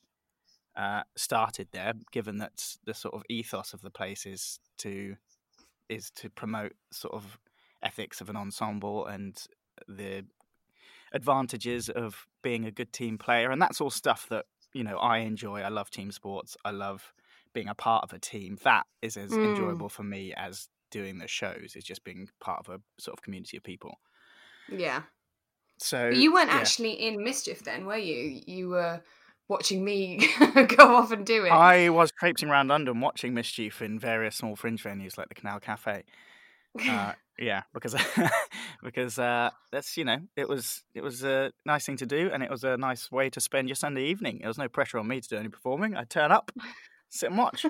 uh, 0.75 1.03
started 1.15 1.67
there, 1.71 1.93
given 2.11 2.37
that 2.39 2.75
the 2.85 2.93
sort 2.93 3.13
of 3.13 3.23
ethos 3.29 3.73
of 3.73 3.81
the 3.81 3.91
place 3.91 4.25
is 4.25 4.59
to 4.79 5.15
is 5.89 6.11
to 6.11 6.29
promote 6.29 6.73
sort 6.91 7.13
of 7.13 7.39
ethics 7.81 8.21
of 8.21 8.29
an 8.29 8.35
ensemble 8.35 9.05
and 9.05 9.45
the 9.87 10.25
advantages 11.13 11.89
of 11.89 12.27
being 12.41 12.65
a 12.65 12.71
good 12.71 12.93
team 12.93 13.17
player, 13.17 13.51
and 13.51 13.61
that's 13.61 13.81
all 13.81 13.89
stuff 13.89 14.27
that 14.29 14.45
you 14.73 14.83
know 14.83 14.97
I 14.97 15.19
enjoy. 15.19 15.61
I 15.61 15.69
love 15.69 15.89
team 15.89 16.11
sports. 16.11 16.55
I 16.63 16.71
love 16.71 17.13
being 17.53 17.67
a 17.67 17.75
part 17.75 18.03
of 18.03 18.13
a 18.13 18.19
team. 18.19 18.57
That 18.63 18.85
is 19.01 19.17
as 19.17 19.31
Mm. 19.31 19.45
enjoyable 19.45 19.89
for 19.89 20.03
me 20.03 20.33
as 20.35 20.69
doing 20.91 21.17
the 21.17 21.27
shows. 21.27 21.75
Is 21.75 21.83
just 21.83 22.03
being 22.03 22.29
part 22.39 22.59
of 22.59 22.69
a 22.69 22.81
sort 23.01 23.17
of 23.17 23.23
community 23.23 23.57
of 23.57 23.63
people. 23.63 23.99
yeah. 24.67 25.03
So 25.79 26.09
you 26.09 26.33
weren't 26.33 26.49
yeah. 26.49 26.57
actually 26.57 26.91
in 26.91 27.23
Mischief 27.23 27.63
then, 27.63 27.85
were 27.85 27.97
you? 27.97 28.41
You 28.45 28.69
were 28.69 29.01
watching 29.49 29.83
me 29.83 30.29
go 30.77 30.95
off 30.95 31.11
and 31.11 31.25
do 31.25 31.45
it. 31.45 31.49
I 31.49 31.89
was 31.89 32.11
traipsing 32.11 32.49
around 32.49 32.67
London 32.67 33.01
watching 33.01 33.33
mischief 33.33 33.81
in 33.81 33.99
various 33.99 34.35
small 34.35 34.55
fringe 34.55 34.83
venues 34.83 35.17
like 35.17 35.27
the 35.27 35.35
Canal 35.35 35.59
Cafe. 35.59 36.03
Uh, 36.87 37.13
yeah, 37.39 37.63
because 37.73 37.95
because 38.83 39.17
uh, 39.19 39.49
that's 39.71 39.97
you 39.97 40.05
know 40.05 40.19
it 40.35 40.47
was 40.47 40.83
it 40.93 41.01
was 41.01 41.23
a 41.23 41.51
nice 41.65 41.85
thing 41.85 41.97
to 41.97 42.05
do 42.05 42.29
and 42.31 42.43
it 42.43 42.49
was 42.49 42.63
a 42.63 42.77
nice 42.77 43.11
way 43.11 43.29
to 43.31 43.41
spend 43.41 43.67
your 43.67 43.75
Sunday 43.75 44.05
evening. 44.05 44.39
There 44.39 44.47
was 44.47 44.57
no 44.57 44.69
pressure 44.69 44.99
on 44.99 45.07
me 45.07 45.19
to 45.19 45.27
do 45.27 45.37
any 45.37 45.49
performing. 45.49 45.97
I 45.97 46.03
turn 46.03 46.31
up, 46.31 46.51
sit 47.09 47.29
and 47.29 47.37
watch. 47.37 47.65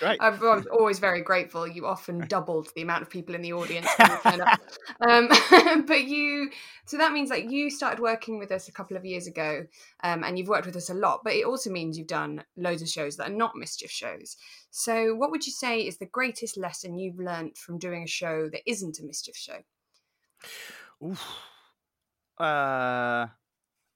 Great. 0.00 0.20
I've, 0.20 0.42
I'm 0.42 0.66
always 0.72 0.98
very 0.98 1.22
grateful. 1.22 1.66
You 1.66 1.86
often 1.86 2.18
doubled 2.28 2.68
the 2.74 2.82
amount 2.82 3.02
of 3.02 3.10
people 3.10 3.34
in 3.34 3.42
the 3.42 3.52
audience. 3.52 3.88
when 3.98 4.36
you 4.36 4.42
up. 4.42 4.60
Um, 5.00 5.84
but 5.86 6.04
you, 6.04 6.50
so 6.86 6.96
that 6.98 7.12
means 7.12 7.30
like 7.30 7.50
you 7.50 7.70
started 7.70 8.00
working 8.00 8.38
with 8.38 8.50
us 8.50 8.68
a 8.68 8.72
couple 8.72 8.96
of 8.96 9.04
years 9.04 9.26
ago, 9.26 9.66
um, 10.02 10.24
and 10.24 10.38
you've 10.38 10.48
worked 10.48 10.66
with 10.66 10.76
us 10.76 10.90
a 10.90 10.94
lot. 10.94 11.20
But 11.24 11.34
it 11.34 11.44
also 11.44 11.70
means 11.70 11.96
you've 11.96 12.06
done 12.06 12.42
loads 12.56 12.82
of 12.82 12.88
shows 12.88 13.16
that 13.16 13.30
are 13.30 13.34
not 13.34 13.56
mischief 13.56 13.90
shows. 13.90 14.36
So, 14.70 15.14
what 15.14 15.30
would 15.30 15.46
you 15.46 15.52
say 15.52 15.80
is 15.80 15.98
the 15.98 16.06
greatest 16.06 16.56
lesson 16.56 16.98
you've 16.98 17.18
learnt 17.18 17.56
from 17.56 17.78
doing 17.78 18.02
a 18.02 18.08
show 18.08 18.48
that 18.50 18.62
isn't 18.66 18.98
a 18.98 19.04
mischief 19.04 19.36
show? 19.36 19.58
Oof. 21.04 21.22
Uh, 22.38 23.26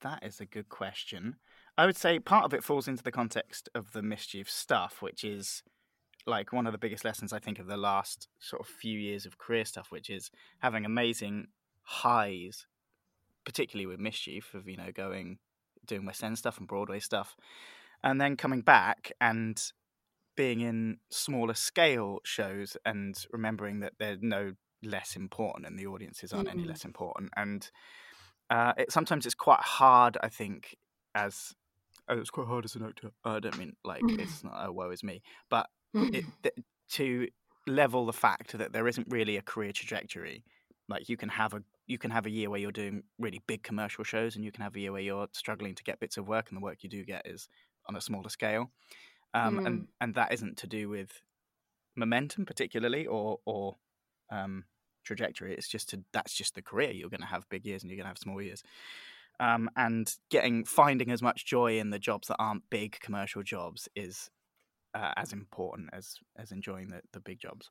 that 0.03 0.21
is 0.23 0.41
a 0.41 0.47
good 0.47 0.69
question. 0.69 1.37
I 1.77 1.87
would 1.87 1.97
say 1.97 2.19
part 2.19 2.45
of 2.45 2.55
it 2.55 2.65
falls 2.65 2.89
into 2.89 3.03
the 3.03 3.13
context 3.13 3.69
of 3.75 3.93
the 3.93 4.03
mischief 4.03 4.51
stuff, 4.51 5.01
which 5.01 5.25
is 5.25 5.63
like 6.27 6.53
one 6.53 6.67
of 6.67 6.73
the 6.73 6.79
biggest 6.79 7.05
lessons 7.05 7.33
I 7.33 7.39
think 7.39 7.59
of 7.59 7.67
the 7.67 7.77
last 7.77 8.29
sort 8.39 8.61
of 8.61 8.67
few 8.69 8.99
years 8.99 9.25
of 9.27 9.39
career 9.39 9.65
stuff, 9.65 9.89
which 9.91 10.11
is 10.11 10.31
having 10.59 10.85
amazing 10.85 11.49
highs, 11.83 12.67
particularly 13.45 13.87
with 13.87 13.99
mischief 14.01 14.53
of 14.55 14.69
you 14.69 14.77
know 14.77 14.91
going 14.93 15.39
doing 15.87 16.05
West 16.05 16.23
End 16.23 16.37
stuff 16.39 16.59
and 16.59 16.69
Broadway 16.69 17.01
stuff, 17.01 17.37
and 18.03 18.21
then 18.21 18.37
coming 18.37 18.61
back 18.61 19.13
and 19.21 19.63
being 20.37 20.61
in 20.61 20.99
smaller 21.11 21.55
scale 21.55 22.21
shows 22.25 22.77
and 22.85 23.25
remembering 23.33 23.81
that 23.81 23.95
they're 23.99 24.19
no 24.21 24.53
less 24.85 25.17
important 25.17 25.67
and 25.67 25.77
the 25.77 25.87
audiences 25.87 26.33
aren't 26.33 26.49
any 26.49 26.63
Mm. 26.63 26.69
less 26.69 26.85
important 26.85 27.31
and 27.37 27.71
uh, 28.49 28.73
it 28.77 28.93
sometimes 28.93 29.27
it's 29.27 29.35
quite 29.35 29.59
hard 29.59 30.17
i 30.23 30.29
think 30.29 30.77
as 31.17 31.53
oh, 32.09 32.17
it's 32.17 32.31
quite 32.31 32.47
hard 32.47 32.65
as 32.65 32.77
an 32.77 32.85
actor 32.85 33.11
i 33.25 33.41
don't 33.41 33.59
mean 33.59 33.75
like 33.85 34.03
it's 34.21 34.45
not 34.45 34.53
oh 34.57 34.71
woe 34.71 34.91
is 34.91 35.03
me 35.03 35.21
but 35.51 35.69
it, 35.95 36.25
th- 36.43 36.55
to 36.91 37.29
level 37.67 38.07
the 38.07 38.13
fact 38.13 38.57
that 38.57 38.73
there 38.73 38.89
isn't 38.89 39.07
really 39.11 39.37
a 39.37 39.43
career 39.43 39.73
trajectory 39.73 40.45
like 40.89 41.09
you 41.09 41.17
can 41.17 41.29
have 41.29 41.53
a 41.53 41.63
you 41.87 41.99
can 41.99 42.11
have 42.11 42.27
a 42.27 42.31
year 42.31 42.49
where 42.51 42.61
you're 42.61 42.73
doing 42.73 43.03
really 43.19 43.41
big 43.47 43.63
commercial 43.63 44.05
shows 44.05 44.37
and 44.37 44.45
you 44.45 44.53
can 44.53 44.63
have 44.63 44.75
a 44.77 44.81
year 44.81 44.93
where 44.93 45.03
you're 45.03 45.29
struggling 45.33 45.75
to 45.75 45.83
get 45.85 46.01
bits 46.01 46.17
of 46.17 46.27
work 46.27 46.49
and 46.49 46.57
the 46.57 46.63
work 46.65 46.83
you 46.83 46.89
do 46.89 47.05
get 47.05 47.27
is 47.27 47.49
on 47.89 47.97
a 47.97 48.01
smaller 48.01 48.29
scale 48.29 48.71
um, 49.35 49.59
Mm. 49.59 49.67
and 49.67 49.89
and 50.01 50.15
that 50.15 50.33
isn't 50.33 50.57
to 50.59 50.67
do 50.67 50.89
with 50.89 51.21
momentum 51.97 52.47
particularly 52.47 53.07
or 53.07 53.39
or 53.45 53.77
um, 54.31 54.65
trajectory. 55.05 55.55
It's 55.55 55.69
just 55.69 55.89
to 55.91 56.03
that's 56.13 56.35
just 56.35 56.55
the 56.55 56.63
career. 56.63 56.91
You're 56.91 57.09
going 57.11 57.21
to 57.23 57.27
have 57.27 57.49
big 57.49 57.65
years 57.65 57.83
and 57.83 57.91
you're 57.91 57.97
going 57.97 58.05
to 58.05 58.09
have 58.11 58.19
small 58.19 58.41
years. 58.43 58.63
Um, 59.41 59.71
and 59.77 60.13
getting 60.31 60.65
finding 60.65 61.11
as 61.11 61.23
much 61.23 61.47
joy 61.47 61.79
in 61.79 61.91
the 61.91 61.99
jobs 61.99 62.29
that 62.29 62.37
aren't 62.39 62.69
big 62.71 62.99
commercial 63.01 63.43
jobs 63.43 63.89
is 63.95 64.31
uh, 64.95 65.13
as 65.17 65.33
important 65.33 65.91
as 65.93 66.17
as 66.37 66.53
enjoying 66.53 66.89
the, 66.89 67.01
the 67.13 67.21
big 67.21 67.41
jobs. 67.41 67.71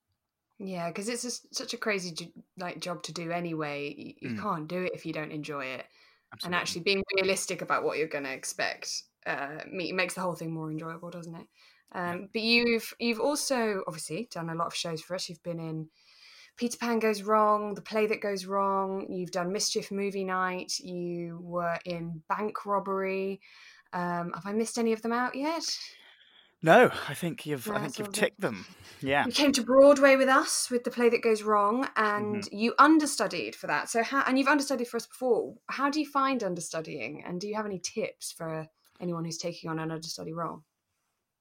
Yeah, 0.59 0.87
because 0.89 1.07
it's 1.07 1.21
just 1.21 1.53
such 1.55 1.73
a 1.73 1.77
crazy 1.77 2.33
like 2.57 2.79
job 2.79 3.03
to 3.03 3.13
do 3.13 3.31
anyway. 3.31 3.93
You, 3.95 4.13
you 4.21 4.29
Mm. 4.35 4.41
can't 4.41 4.67
do 4.67 4.83
it 4.83 4.93
if 4.95 5.05
you 5.05 5.13
don't 5.13 5.31
enjoy 5.31 5.65
it. 5.65 5.85
Absolutely. 6.33 6.45
And 6.47 6.55
actually, 6.61 6.81
being 6.81 7.03
realistic 7.15 7.61
about 7.61 7.83
what 7.83 7.97
you're 7.97 8.07
going 8.07 8.23
to 8.25 8.33
expect 8.33 9.03
uh, 9.25 9.59
me- 9.71 9.91
makes 9.91 10.15
the 10.15 10.21
whole 10.21 10.35
thing 10.35 10.51
more 10.51 10.71
enjoyable, 10.71 11.09
doesn't 11.09 11.35
it? 11.35 11.47
Um, 11.93 12.29
But 12.33 12.41
you've 12.41 12.93
you've 12.99 13.19
also 13.19 13.83
obviously 13.87 14.27
done 14.31 14.49
a 14.49 14.55
lot 14.55 14.67
of 14.67 14.75
shows 14.75 15.01
for 15.01 15.15
us. 15.15 15.29
You've 15.29 15.43
been 15.43 15.59
in 15.59 15.89
Peter 16.57 16.77
Pan 16.77 16.99
Goes 16.99 17.21
Wrong, 17.21 17.75
The 17.75 17.81
Play 17.81 18.07
That 18.07 18.21
Goes 18.21 18.45
Wrong. 18.45 19.05
You've 19.09 19.31
done 19.31 19.53
Mischief 19.53 19.91
Movie 19.91 20.23
Night. 20.25 20.79
You 20.79 21.39
were 21.41 21.77
in 21.85 22.23
Bank 22.27 22.65
Robbery. 22.65 23.39
Um, 23.93 24.33
have 24.33 24.45
I 24.45 24.53
missed 24.53 24.77
any 24.77 24.91
of 24.91 25.01
them 25.01 25.13
out 25.13 25.35
yet? 25.35 25.77
No, 26.61 26.91
I 27.07 27.13
think 27.13 27.45
you've 27.45 27.67
No, 27.67 27.75
I 27.75 27.79
think 27.81 27.99
you've 27.99 28.11
ticked 28.13 28.41
them. 28.41 28.65
Yeah. 29.01 29.25
You 29.25 29.31
came 29.31 29.51
to 29.53 29.63
Broadway 29.63 30.15
with 30.15 30.27
us 30.27 30.69
with 30.71 30.83
the 30.83 30.89
play 30.91 31.09
that 31.09 31.21
goes 31.21 31.43
wrong, 31.43 31.87
and 31.95 32.43
Mm-hmm. 32.43 32.57
you 32.57 32.73
understudied 32.79 33.55
for 33.55 33.67
that. 33.67 33.89
So, 33.89 34.03
how, 34.03 34.23
and 34.25 34.39
you've 34.39 34.47
understudied 34.47 34.87
for 34.87 34.97
us 34.97 35.05
before. 35.05 35.55
How 35.69 35.89
do 35.89 35.99
you 35.99 36.05
find 36.09 36.43
understudying, 36.43 37.23
and 37.25 37.39
do 37.39 37.47
you 37.47 37.55
have 37.55 37.65
any 37.65 37.79
tips 37.79 38.31
for 38.31 38.67
anyone 38.99 39.23
who's 39.25 39.37
taking 39.37 39.69
on 39.69 39.77
an 39.79 39.91
understudy 39.91 40.33
role? 40.33 40.63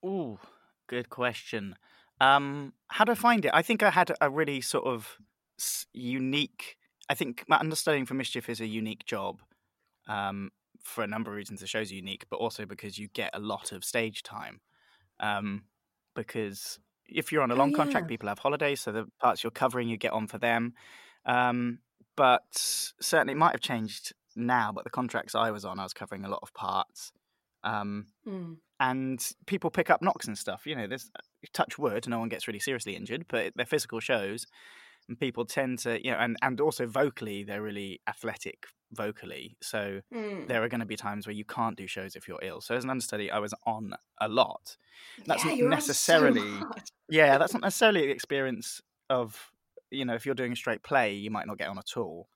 Ooh, 0.05 0.39
good 0.87 1.09
question. 1.09 1.77
Um, 2.21 2.75
how 2.89 3.05
do 3.05 3.13
I 3.13 3.15
find 3.15 3.45
it? 3.45 3.51
I 3.55 3.63
think 3.63 3.83
I 3.83 3.91
had 3.91 4.13
a 4.21 4.29
really 4.31 4.61
sort 4.61 4.87
of 4.87 5.17
unique. 5.93 6.77
I 7.09 7.15
think 7.15 7.45
my 7.49 7.57
understudying 7.57 8.05
for 8.07 8.15
Mischief 8.15 8.49
is 8.49 8.61
a 8.61 8.67
unique 8.67 9.07
job, 9.07 9.41
um, 10.09 10.51
for 10.83 11.03
a 11.03 11.07
number 11.07 11.31
of 11.31 11.37
reasons. 11.37 11.61
The 11.61 11.67
show's 11.67 11.91
unique, 11.91 12.25
but 12.29 12.37
also 12.37 12.67
because 12.67 12.99
you 12.99 13.09
get 13.09 13.31
a 13.33 13.41
lot 13.41 13.73
of 13.73 13.85
stage 13.85 14.23
time. 14.23 14.61
Um, 15.21 15.67
because 16.15 16.79
if 17.09 17.33
you're 17.33 17.43
on 17.43 17.51
a 17.51 17.55
Oh, 17.55 17.59
long 17.59 17.73
contract, 17.73 18.09
people 18.09 18.29
have 18.29 18.39
holidays, 18.41 18.81
so 18.81 18.93
the 18.93 19.07
parts 19.21 19.43
you're 19.45 19.51
covering, 19.51 19.89
you 19.89 19.97
get 19.97 20.13
on 20.13 20.27
for 20.27 20.39
them. 20.39 20.75
Um, 21.25 21.81
but 22.17 22.45
certainly, 22.53 23.33
it 23.33 23.37
might 23.37 23.53
have 23.53 23.61
changed 23.61 24.13
now. 24.35 24.73
But 24.73 24.85
the 24.85 24.91
contracts 24.91 25.35
I 25.35 25.51
was 25.51 25.65
on, 25.65 25.79
I 25.79 25.83
was 25.85 25.93
covering 25.95 26.25
a 26.25 26.29
lot 26.29 26.41
of 26.43 26.55
parts. 26.55 27.13
Um, 27.65 28.09
Mm. 28.27 28.57
and 28.79 29.33
people 29.47 29.71
pick 29.71 29.89
up 29.91 30.03
knocks 30.03 30.27
and 30.27 30.37
stuff. 30.37 30.67
You 30.67 30.77
know, 30.77 30.87
there's 30.87 31.11
touch 31.53 31.79
wood, 31.79 32.07
no 32.09 32.19
one 32.19 32.29
gets 32.29 32.47
really 32.47 32.59
seriously 32.61 32.95
injured, 32.97 33.27
but 33.29 33.53
they're 33.57 33.65
physical 33.67 34.01
shows, 34.01 34.47
and 35.09 35.19
people 35.19 35.45
tend 35.45 35.79
to, 35.81 36.03
you 36.05 36.11
know, 36.11 36.19
and 36.19 36.37
and 36.43 36.61
also 36.61 36.87
vocally, 36.87 37.45
they're 37.45 37.63
really 37.63 38.01
athletic 38.07 38.67
vocally. 38.93 39.57
So 39.63 40.01
Mm. 40.13 40.49
there 40.49 40.63
are 40.63 40.69
going 40.69 40.81
to 40.81 40.87
be 40.87 40.97
times 40.97 41.27
where 41.27 41.35
you 41.35 41.45
can't 41.45 41.77
do 41.77 41.87
shows 41.87 42.17
if 42.17 42.29
you're 42.29 42.39
ill. 42.43 42.61
So 42.61 42.75
as 42.75 42.85
an 42.85 42.91
understudy, 42.91 43.31
I 43.31 43.39
was 43.39 43.55
on 43.65 43.95
a 44.21 44.29
lot. 44.29 44.77
That's 45.27 45.45
Yeah, 45.45 45.51
not 45.51 45.59
so 45.59 45.67
necessarily, 45.69 46.67
yeah, 47.09 47.39
that's 47.39 47.53
not 47.55 47.63
necessarily 47.63 48.07
the 48.07 48.13
experience 48.13 48.81
of, 49.11 49.51
you 49.91 50.05
know, 50.05 50.15
if 50.15 50.25
you're 50.27 50.35
doing 50.35 50.53
a 50.53 50.57
straight 50.57 50.83
play, 50.83 51.15
you 51.15 51.31
might 51.31 51.47
not 51.47 51.59
get 51.59 51.69
on 51.69 51.79
at 51.79 51.97
all. 51.97 52.29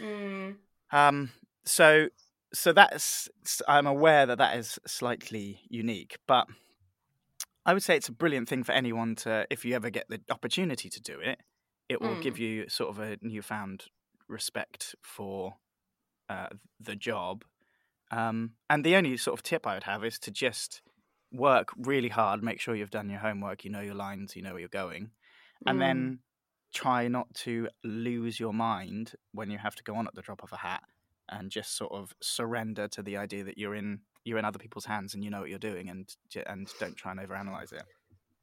Mm. 0.00 0.56
Um, 0.92 1.30
so 1.64 2.08
so 2.54 2.72
that's 2.72 3.28
i'm 3.66 3.86
aware 3.88 4.24
that 4.24 4.38
that 4.38 4.56
is 4.56 4.78
slightly 4.86 5.60
unique, 5.68 6.16
but 6.26 6.46
I 7.64 7.74
would 7.74 7.82
say 7.82 7.96
it's 7.96 8.08
a 8.08 8.12
brilliant 8.12 8.48
thing 8.48 8.62
for 8.62 8.72
anyone 8.72 9.16
to 9.16 9.46
if 9.50 9.64
you 9.64 9.74
ever 9.74 9.90
get 9.90 10.08
the 10.08 10.20
opportunity 10.30 10.88
to 10.88 11.00
do 11.00 11.18
it, 11.20 11.40
it 11.88 12.02
will 12.02 12.16
give 12.16 12.38
you 12.38 12.68
sort 12.68 12.90
of 12.90 12.98
a 12.98 13.18
newfound 13.22 13.86
respect 14.28 14.94
for 15.02 15.54
uh, 16.28 16.48
the 16.80 16.96
job. 16.96 17.44
Um, 18.10 18.54
and 18.70 18.84
the 18.84 18.96
only 18.96 19.16
sort 19.16 19.38
of 19.38 19.42
tip 19.42 19.66
I 19.66 19.74
would 19.74 19.84
have 19.84 20.04
is 20.04 20.18
to 20.20 20.30
just 20.30 20.82
work 21.32 21.70
really 21.76 22.08
hard, 22.08 22.42
make 22.42 22.60
sure 22.60 22.74
you've 22.74 22.90
done 22.90 23.10
your 23.10 23.20
homework, 23.20 23.64
you 23.64 23.70
know 23.70 23.80
your 23.80 23.94
lines, 23.94 24.36
you 24.36 24.42
know 24.42 24.52
where 24.52 24.60
you're 24.60 24.68
going, 24.68 25.12
and 25.66 25.80
Mm. 25.80 25.82
then 25.82 26.20
try 26.74 27.08
not 27.08 27.32
to 27.34 27.68
lose 27.84 28.40
your 28.40 28.54
mind 28.54 29.14
when 29.32 29.50
you 29.50 29.58
have 29.58 29.76
to 29.76 29.82
go 29.84 29.96
on 29.96 30.06
at 30.06 30.14
the 30.14 30.22
drop 30.22 30.42
of 30.42 30.52
a 30.52 30.56
hat 30.58 30.84
and 31.30 31.50
just 31.50 31.76
sort 31.76 31.92
of 31.92 32.14
surrender 32.22 32.88
to 32.88 33.02
the 33.02 33.16
idea 33.16 33.44
that 33.44 33.58
you're 33.58 33.74
in 33.74 34.00
you're 34.24 34.38
in 34.38 34.44
other 34.44 34.58
people's 34.58 34.86
hands 34.86 35.14
and 35.14 35.24
you 35.24 35.30
know 35.30 35.40
what 35.40 35.48
you're 35.50 35.58
doing 35.58 35.88
and 35.88 36.16
and 36.46 36.74
don't 36.78 36.96
try 36.96 37.12
and 37.12 37.20
overanalyze 37.20 37.72
it. 37.72 37.84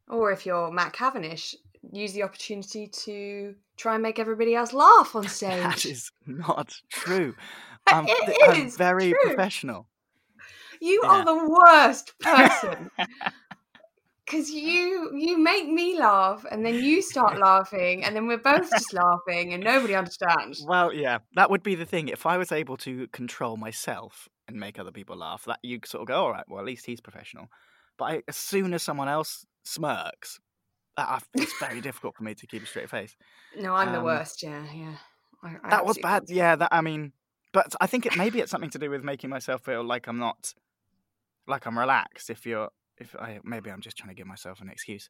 Or 0.08 0.32
if 0.32 0.46
you're 0.46 0.70
Matt 0.70 0.92
Cavendish, 0.94 1.54
use 1.92 2.12
the 2.12 2.22
opportunity 2.22 2.86
to 2.88 3.54
try 3.76 3.94
and 3.94 4.02
make 4.02 4.18
everybody 4.18 4.54
else 4.54 4.72
laugh 4.72 5.14
on 5.14 5.28
stage. 5.28 5.62
That 5.62 5.84
is 5.84 6.10
not 6.26 6.74
true. 6.90 7.34
I'm, 7.86 8.06
It 8.08 8.48
I'm 8.48 8.66
is 8.66 8.76
very 8.76 9.10
true. 9.10 9.18
professional. 9.22 9.88
You 10.80 11.02
Yeah. 11.02 11.10
are 11.10 11.24
the 11.24 11.48
worst 11.48 12.18
person. 12.22 12.90
Cause 14.26 14.48
you 14.48 15.10
you 15.14 15.36
make 15.36 15.68
me 15.68 15.98
laugh 15.98 16.46
and 16.50 16.64
then 16.64 16.82
you 16.82 17.02
start 17.02 17.38
laughing 17.38 18.04
and 18.04 18.16
then 18.16 18.26
we're 18.26 18.38
both 18.38 18.70
just 18.70 18.94
laughing 18.94 19.52
and 19.52 19.62
nobody 19.62 19.94
understands. 19.94 20.64
Well, 20.66 20.94
yeah, 20.94 21.18
that 21.34 21.50
would 21.50 21.62
be 21.62 21.74
the 21.74 21.84
thing. 21.84 22.08
If 22.08 22.24
I 22.24 22.38
was 22.38 22.50
able 22.50 22.78
to 22.78 23.06
control 23.08 23.58
myself 23.58 24.26
and 24.48 24.56
make 24.58 24.78
other 24.78 24.92
people 24.92 25.16
laugh, 25.16 25.44
that 25.44 25.58
you 25.62 25.78
sort 25.84 26.02
of 26.02 26.08
go, 26.08 26.14
all 26.24 26.30
right, 26.32 26.44
well, 26.48 26.58
at 26.60 26.64
least 26.64 26.86
he's 26.86 27.02
professional. 27.02 27.48
But 27.98 28.04
I, 28.04 28.22
as 28.26 28.36
soon 28.36 28.72
as 28.72 28.82
someone 28.82 29.08
else 29.08 29.44
smirks, 29.64 30.40
that, 30.96 31.08
I- 31.08 31.20
it's 31.34 31.58
very 31.58 31.80
difficult 31.80 32.16
for 32.16 32.22
me 32.24 32.34
to 32.34 32.46
keep 32.46 32.62
a 32.62 32.66
straight 32.66 32.90
face. 32.90 33.16
No, 33.56 33.74
I'm 33.74 33.92
the 33.92 33.98
Um, 33.98 34.04
worst. 34.04 34.42
Yeah, 34.42 34.64
yeah. 34.72 34.96
I, 35.42 35.56
I 35.62 35.70
that 35.70 35.84
was 35.86 35.98
bad. 35.98 36.26
can't- 36.26 36.30
Yeah, 36.30 36.56
that 36.56 36.68
I 36.72 36.80
mean, 36.80 37.12
but 37.52 37.74
I 37.80 37.86
think 37.86 38.06
it 38.06 38.16
maybe 38.16 38.40
it's 38.40 38.50
something 38.50 38.70
to 38.70 38.78
do 38.78 38.90
with 38.90 39.02
making 39.04 39.30
myself 39.30 39.62
feel 39.64 39.82
like 39.84 40.06
I'm 40.06 40.18
not, 40.18 40.54
like 41.46 41.66
I'm 41.66 41.78
relaxed. 41.78 42.30
If 42.30 42.46
you're, 42.46 42.70
if 42.98 43.14
I 43.16 43.40
maybe 43.44 43.70
I'm 43.70 43.80
just 43.80 43.96
trying 43.96 44.08
to 44.10 44.14
give 44.14 44.26
myself 44.26 44.60
an 44.60 44.68
excuse. 44.68 45.08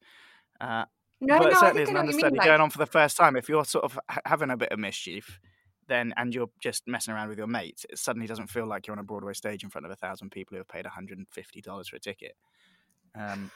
Uh, 0.60 0.84
No, 1.20 1.38
but 1.38 1.44
no, 1.52 1.58
I 1.58 1.60
certainly 1.60 1.82
as 1.82 1.88
think 1.88 1.96
I 1.98 2.00
an 2.00 2.06
understudy 2.08 2.36
Like, 2.36 2.46
going 2.46 2.60
on 2.60 2.70
for 2.70 2.78
the 2.78 2.86
first 2.86 3.16
time, 3.16 3.36
if 3.36 3.48
you're 3.48 3.64
sort 3.64 3.84
of 3.84 3.98
ha- 4.10 4.20
having 4.26 4.50
a 4.50 4.56
bit 4.56 4.72
of 4.72 4.78
mischief, 4.78 5.38
then 5.86 6.12
and 6.16 6.34
you're 6.34 6.50
just 6.60 6.88
messing 6.88 7.14
around 7.14 7.28
with 7.28 7.38
your 7.38 7.46
mates, 7.46 7.84
it 7.88 7.98
suddenly 7.98 8.26
doesn't 8.26 8.48
feel 8.48 8.66
like 8.66 8.86
you're 8.86 8.96
on 8.96 8.98
a 9.00 9.04
Broadway 9.04 9.32
stage 9.34 9.62
in 9.62 9.70
front 9.70 9.84
of 9.86 9.92
a 9.92 9.96
thousand 9.96 10.30
people 10.30 10.54
who 10.54 10.58
have 10.58 10.68
paid 10.68 10.84
150 10.86 11.60
dollars 11.60 11.88
for 11.88 11.96
a 11.96 12.00
ticket. 12.00 12.36
Um, 13.16 13.50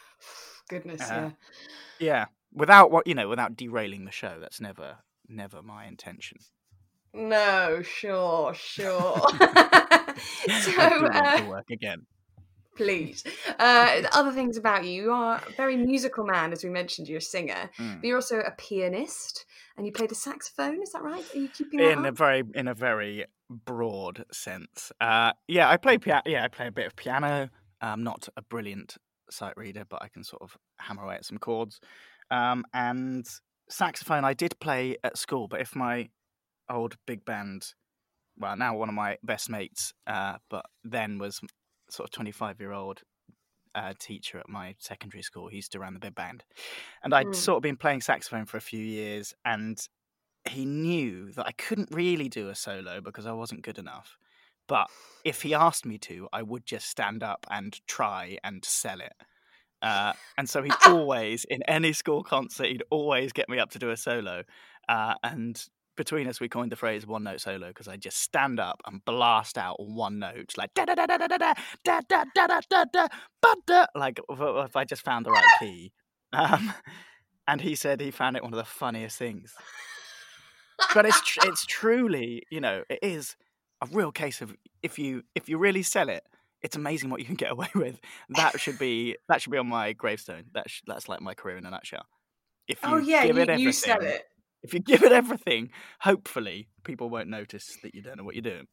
goodness, 0.68 1.00
uh, 1.02 1.30
yeah. 1.98 2.06
yeah, 2.06 2.24
without 2.52 2.90
what 2.90 3.06
you 3.06 3.14
know, 3.14 3.28
without 3.28 3.56
derailing 3.56 4.04
the 4.04 4.12
show. 4.12 4.38
That's 4.40 4.60
never, 4.60 4.98
never 5.28 5.62
my 5.62 5.86
intention. 5.86 6.38
No, 7.14 7.82
sure, 7.82 8.54
sure. 8.54 9.20
So, 10.62 10.72
uh, 10.80 11.36
to 11.38 11.46
work 11.48 11.70
again. 11.70 12.06
please. 12.76 13.22
Uh, 13.58 14.02
other 14.12 14.32
things 14.32 14.56
about 14.56 14.84
you, 14.84 14.90
you 15.04 15.12
are 15.12 15.36
a 15.46 15.52
very 15.52 15.76
musical 15.76 16.24
man, 16.24 16.52
as 16.52 16.64
we 16.64 16.70
mentioned, 16.70 17.08
you're 17.08 17.18
a 17.18 17.20
singer, 17.20 17.70
Mm. 17.78 18.00
but 18.00 18.06
you're 18.06 18.16
also 18.16 18.40
a 18.40 18.50
pianist 18.52 19.44
and 19.76 19.86
you 19.86 19.92
play 19.92 20.06
the 20.06 20.14
saxophone, 20.14 20.82
is 20.82 20.90
that 20.92 21.02
right? 21.02 21.24
Are 21.34 21.38
you 21.38 21.48
keeping 21.48 21.78
in 21.80 22.04
a 22.04 22.10
very 22.12 22.42
in 22.54 22.66
a 22.68 22.74
very 22.74 23.26
broad 23.48 24.24
sense. 24.32 24.92
Uh, 25.00 25.32
yeah, 25.46 25.68
I 25.68 25.76
play 25.76 25.98
piano. 25.98 26.22
Yeah, 26.26 26.44
I 26.44 26.48
play 26.48 26.66
a 26.66 26.72
bit 26.72 26.86
of 26.86 26.96
piano. 26.96 27.48
I'm 27.80 28.02
not 28.02 28.28
a 28.36 28.42
brilliant 28.42 28.96
sight 29.32 29.56
reader, 29.56 29.84
but 29.88 30.02
I 30.02 30.08
can 30.08 30.24
sort 30.24 30.42
of 30.42 30.56
hammer 30.78 31.04
away 31.04 31.16
at 31.16 31.24
some 31.24 31.38
chords. 31.38 31.80
Um, 32.30 32.64
and 32.72 33.26
saxophone, 33.68 34.24
I 34.24 34.34
did 34.34 34.58
play 34.60 34.96
at 35.04 35.18
school, 35.18 35.48
but 35.48 35.60
if 35.60 35.74
my 35.76 36.10
old 36.70 36.96
big 37.06 37.24
band, 37.24 37.74
well, 38.38 38.56
now 38.56 38.76
one 38.76 38.88
of 38.88 38.94
my 38.94 39.18
best 39.22 39.50
mates, 39.50 39.94
uh, 40.06 40.38
but 40.50 40.66
then 40.84 41.18
was 41.18 41.40
sort 41.90 42.08
of 42.08 42.12
25 42.12 42.60
year 42.60 42.72
old 42.72 43.02
uh, 43.74 43.94
teacher 43.98 44.38
at 44.38 44.48
my 44.48 44.74
secondary 44.78 45.22
school. 45.22 45.48
He 45.48 45.56
used 45.56 45.72
to 45.72 45.78
run 45.80 45.94
the 45.94 46.00
big 46.00 46.14
band, 46.14 46.44
and 47.02 47.14
I'd 47.14 47.34
Mm. 47.34 47.34
sort 47.34 47.58
of 47.58 47.62
been 47.62 47.76
playing 47.76 48.02
saxophone 48.02 48.46
for 48.46 48.56
a 48.56 48.62
few 48.62 48.82
years, 48.84 49.34
and 49.44 49.78
he 50.48 50.64
knew 50.66 51.32
that 51.32 51.46
I 51.46 51.52
couldn't 51.52 51.90
really 51.92 52.28
do 52.28 52.48
a 52.48 52.54
solo 52.54 53.00
because 53.00 53.26
I 53.26 53.32
wasn't 53.32 53.62
good 53.62 53.78
enough. 53.78 54.18
But 54.68 54.88
if 55.24 55.42
he 55.42 55.54
asked 55.54 55.84
me 55.84 55.98
to, 55.98 56.28
I 56.32 56.42
would 56.42 56.64
just 56.64 56.88
stand 56.88 57.24
up 57.24 57.46
and 57.50 57.78
try 57.88 58.38
and 58.44 58.64
sell 58.64 59.00
it. 59.00 59.14
Uh, 59.82 60.12
and 60.36 60.48
so 60.48 60.62
he'd 60.62 60.72
always, 60.86 61.44
in 61.44 61.62
any 61.64 61.92
school 61.92 62.22
concert, 62.22 62.66
he'd 62.66 62.82
always 62.90 63.32
get 63.32 63.48
me 63.48 63.58
up 63.58 63.70
to 63.70 63.78
do 63.78 63.90
a 63.90 63.96
solo. 63.96 64.42
Uh, 64.88 65.14
and 65.22 65.64
between 65.96 66.28
us, 66.28 66.40
we 66.40 66.48
coined 66.48 66.72
the 66.72 66.76
phrase 66.76 67.06
"one 67.06 67.24
note 67.24 67.40
solo" 67.40 67.68
because 67.68 67.88
I 67.88 67.96
just 67.96 68.18
stand 68.18 68.60
up 68.60 68.80
and 68.86 69.04
blast 69.04 69.58
out 69.58 69.76
one 69.80 70.18
note, 70.18 70.54
like 70.56 70.72
da 70.74 70.84
da 70.84 70.94
da 70.94 71.06
da 71.06 71.16
da 71.16 71.26
da 71.26 71.54
da 71.84 72.00
da 72.08 72.24
da 72.34 72.46
da 72.46 72.60
da 72.70 72.84
da 72.92 73.06
ba 73.42 73.54
da, 73.66 73.86
like 73.94 74.20
if, 74.28 74.38
if 74.40 74.76
I 74.76 74.84
just 74.84 75.04
found 75.04 75.26
the 75.26 75.30
right 75.30 75.44
key. 75.58 75.92
Um, 76.32 76.74
and 77.48 77.60
he 77.60 77.74
said 77.74 78.00
he 78.00 78.10
found 78.10 78.36
it 78.36 78.42
one 78.42 78.52
of 78.52 78.58
the 78.58 78.64
funniest 78.64 79.16
things. 79.16 79.54
But 80.94 81.06
it's 81.06 81.20
tr- 81.22 81.40
it's 81.44 81.64
truly, 81.66 82.44
you 82.50 82.60
know, 82.60 82.84
it 82.88 82.98
is 83.02 83.34
a 83.80 83.86
real 83.92 84.12
case 84.12 84.40
of 84.40 84.54
if 84.82 84.98
you 84.98 85.22
if 85.34 85.48
you 85.48 85.58
really 85.58 85.82
sell 85.82 86.08
it, 86.08 86.24
it's 86.62 86.76
amazing 86.76 87.10
what 87.10 87.20
you 87.20 87.26
can 87.26 87.34
get 87.34 87.52
away 87.52 87.68
with. 87.74 88.00
That 88.30 88.60
should 88.60 88.78
be 88.78 89.16
that 89.28 89.42
should 89.42 89.52
be 89.52 89.58
on 89.58 89.68
my 89.68 89.92
gravestone. 89.92 90.44
That's 90.52 90.70
sh- 90.70 90.82
that's 90.86 91.08
like 91.08 91.20
my 91.20 91.34
career 91.34 91.56
in 91.56 91.66
a 91.66 91.70
nutshell. 91.70 92.06
If 92.66 92.80
oh, 92.82 92.88
you 92.88 92.94
oh 92.94 92.98
yeah, 92.98 93.26
give 93.26 93.36
you, 93.36 93.42
it 93.42 93.58
you 93.60 93.72
said 93.72 94.02
it. 94.02 94.24
if 94.62 94.74
you 94.74 94.80
give 94.80 95.02
it 95.02 95.12
everything, 95.12 95.70
hopefully 96.00 96.68
people 96.84 97.08
won't 97.08 97.28
notice 97.28 97.78
that 97.82 97.94
you 97.94 98.02
don't 98.02 98.18
know 98.18 98.24
what 98.24 98.34
you're 98.34 98.42
doing. 98.42 98.66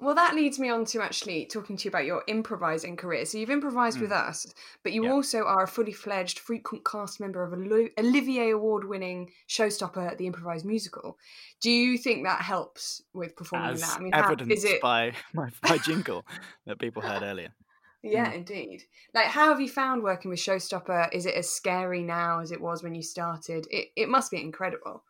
Well, 0.00 0.14
that 0.16 0.34
leads 0.34 0.58
me 0.58 0.68
on 0.68 0.84
to 0.86 1.00
actually 1.02 1.46
talking 1.46 1.76
to 1.76 1.84
you 1.84 1.88
about 1.88 2.04
your 2.04 2.24
improvising 2.26 2.96
career. 2.96 3.24
So 3.24 3.38
you've 3.38 3.50
improvised 3.50 4.00
with 4.00 4.10
us, 4.12 4.44
but 4.82 4.92
you 4.92 5.02
Mm. 5.02 5.06
Yeah. 5.06 5.12
also 5.12 5.44
are 5.44 5.62
a 5.62 5.68
fully 5.68 5.92
fledged, 5.92 6.38
frequent 6.38 6.84
cast 6.84 7.20
member 7.20 7.42
of 7.44 7.52
a 7.52 7.56
Olivier 7.98 8.50
Award-winning 8.50 9.32
showstopper, 9.48 10.16
the 10.18 10.26
improvised 10.26 10.66
musical. 10.66 11.18
Do 11.60 11.70
you 11.70 11.96
think 11.96 12.24
that 12.24 12.42
helps 12.42 13.02
with 13.12 13.36
performing 13.36 13.80
As 13.80 13.80
that? 13.80 13.98
I 13.98 14.00
mean, 14.00 14.14
how, 14.14 14.34
evidenced 14.34 14.44
is 14.48 14.64
it? 14.64 14.82
by 14.82 15.14
my, 15.32 15.50
my 15.62 15.78
jingle 15.78 16.26
that 16.66 16.78
people 16.78 17.02
heard 17.02 17.22
earlier. 17.22 17.54
Yeah, 18.02 18.30
Mm. 18.30 18.32
indeed. 18.32 18.84
Like, 19.14 19.28
how 19.28 19.48
have 19.48 19.60
you 19.60 19.68
found 19.68 20.02
working 20.02 20.30
with 20.30 20.38
Showstopper? 20.40 21.12
Is 21.12 21.26
it 21.26 21.34
as 21.34 21.50
scary 21.50 22.02
now 22.02 22.40
as 22.40 22.52
it 22.52 22.60
was 22.60 22.82
when 22.82 22.94
you 22.94 23.02
started? 23.02 23.66
It 23.70 23.92
it 23.96 24.08
must 24.08 24.30
be 24.30 24.40
incredible. 24.40 25.04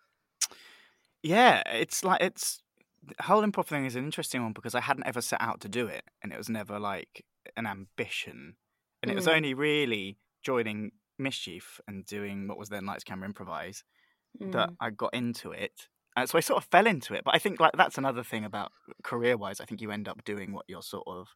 Yeah, 1.22 1.62
it's 1.66 2.04
like 2.04 2.20
it's 2.22 2.62
the 3.06 3.22
whole 3.24 3.42
improv 3.42 3.66
thing 3.66 3.84
is 3.86 3.96
an 3.96 4.04
interesting 4.04 4.42
one 4.42 4.52
because 4.52 4.74
I 4.74 4.80
hadn't 4.80 5.06
ever 5.06 5.20
set 5.20 5.40
out 5.40 5.60
to 5.62 5.68
do 5.68 5.86
it, 5.86 6.04
and 6.22 6.32
it 6.32 6.38
was 6.38 6.48
never 6.48 6.78
like 6.78 7.24
an 7.56 7.66
ambition, 7.66 8.56
and 9.02 9.10
it 9.10 9.14
was 9.14 9.26
Mm. 9.26 9.36
only 9.36 9.54
really 9.54 10.18
joining 10.42 10.92
Mischief 11.18 11.80
and 11.86 12.04
doing 12.06 12.48
what 12.48 12.58
was 12.58 12.68
then 12.70 12.86
Lights 12.86 13.04
Camera 13.04 13.26
Improvise 13.28 13.84
that 14.40 14.70
Mm. 14.70 14.76
I 14.80 14.90
got 14.90 15.14
into 15.14 15.52
it. 15.52 15.88
And 16.16 16.28
so 16.28 16.38
I 16.38 16.40
sort 16.42 16.62
of 16.62 16.68
fell 16.70 16.86
into 16.86 17.14
it. 17.14 17.24
But 17.24 17.34
I 17.34 17.38
think 17.38 17.60
like 17.60 17.72
that's 17.76 17.98
another 17.98 18.22
thing 18.24 18.44
about 18.44 18.72
career 19.02 19.36
wise. 19.36 19.60
I 19.60 19.64
think 19.64 19.80
you 19.80 19.90
end 19.90 20.08
up 20.08 20.24
doing 20.24 20.52
what 20.52 20.66
you're 20.68 20.82
sort 20.82 21.04
of 21.08 21.28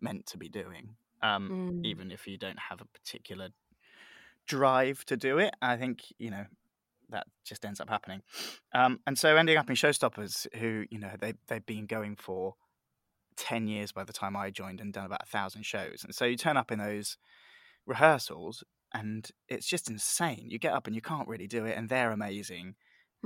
meant 0.00 0.26
to 0.26 0.38
be 0.38 0.48
doing, 0.48 0.96
um, 1.22 1.52
Mm. 1.52 1.82
even 1.82 2.10
if 2.10 2.26
you 2.26 2.38
don't 2.38 2.58
have 2.70 2.80
a 2.80 2.86
particular 2.86 3.50
drive 4.46 5.04
to 5.06 5.16
do 5.16 5.38
it. 5.38 5.54
I 5.62 5.76
think 5.76 6.00
you 6.18 6.30
know 6.30 6.46
that 7.12 7.26
just 7.44 7.64
ends 7.64 7.80
up 7.80 7.88
happening. 7.88 8.22
Um, 8.74 9.00
and 9.06 9.18
so 9.18 9.36
ending 9.36 9.56
up 9.56 9.70
in 9.70 9.76
Showstoppers, 9.76 10.46
who 10.56 10.84
you 10.90 10.98
know 10.98 11.12
they 11.20 11.34
they've 11.48 11.64
been 11.64 11.86
going 11.86 12.16
for 12.16 12.54
ten 13.36 13.68
years 13.68 13.92
by 13.92 14.04
the 14.04 14.12
time 14.12 14.36
I 14.36 14.50
joined 14.50 14.80
and 14.80 14.92
done 14.92 15.06
about 15.06 15.22
a 15.22 15.30
thousand 15.30 15.64
shows. 15.64 16.02
And 16.04 16.14
so 16.14 16.24
you 16.24 16.36
turn 16.36 16.56
up 16.56 16.72
in 16.72 16.78
those 16.78 17.16
rehearsals, 17.86 18.64
and 18.92 19.28
it's 19.48 19.66
just 19.66 19.88
insane. 19.88 20.48
You 20.50 20.58
get 20.58 20.72
up 20.72 20.86
and 20.86 20.94
you 20.96 21.02
can't 21.02 21.28
really 21.28 21.46
do 21.46 21.64
it, 21.64 21.76
and 21.76 21.88
they're 21.88 22.10
amazing. 22.10 22.74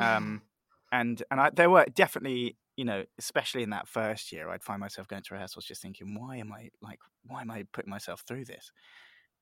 Um, 0.00 0.42
and 0.92 1.22
and 1.30 1.40
I, 1.40 1.50
there 1.50 1.70
were 1.70 1.86
definitely 1.92 2.56
you 2.76 2.84
know 2.84 3.04
especially 3.18 3.62
in 3.62 3.70
that 3.70 3.88
first 3.88 4.32
year 4.32 4.48
i'd 4.50 4.62
find 4.62 4.80
myself 4.80 5.08
going 5.08 5.22
to 5.22 5.34
rehearsals 5.34 5.64
just 5.64 5.82
thinking 5.82 6.14
why 6.14 6.36
am 6.36 6.52
i 6.52 6.70
like 6.80 6.98
why 7.24 7.40
am 7.40 7.50
i 7.50 7.64
putting 7.72 7.90
myself 7.90 8.22
through 8.26 8.44
this 8.44 8.70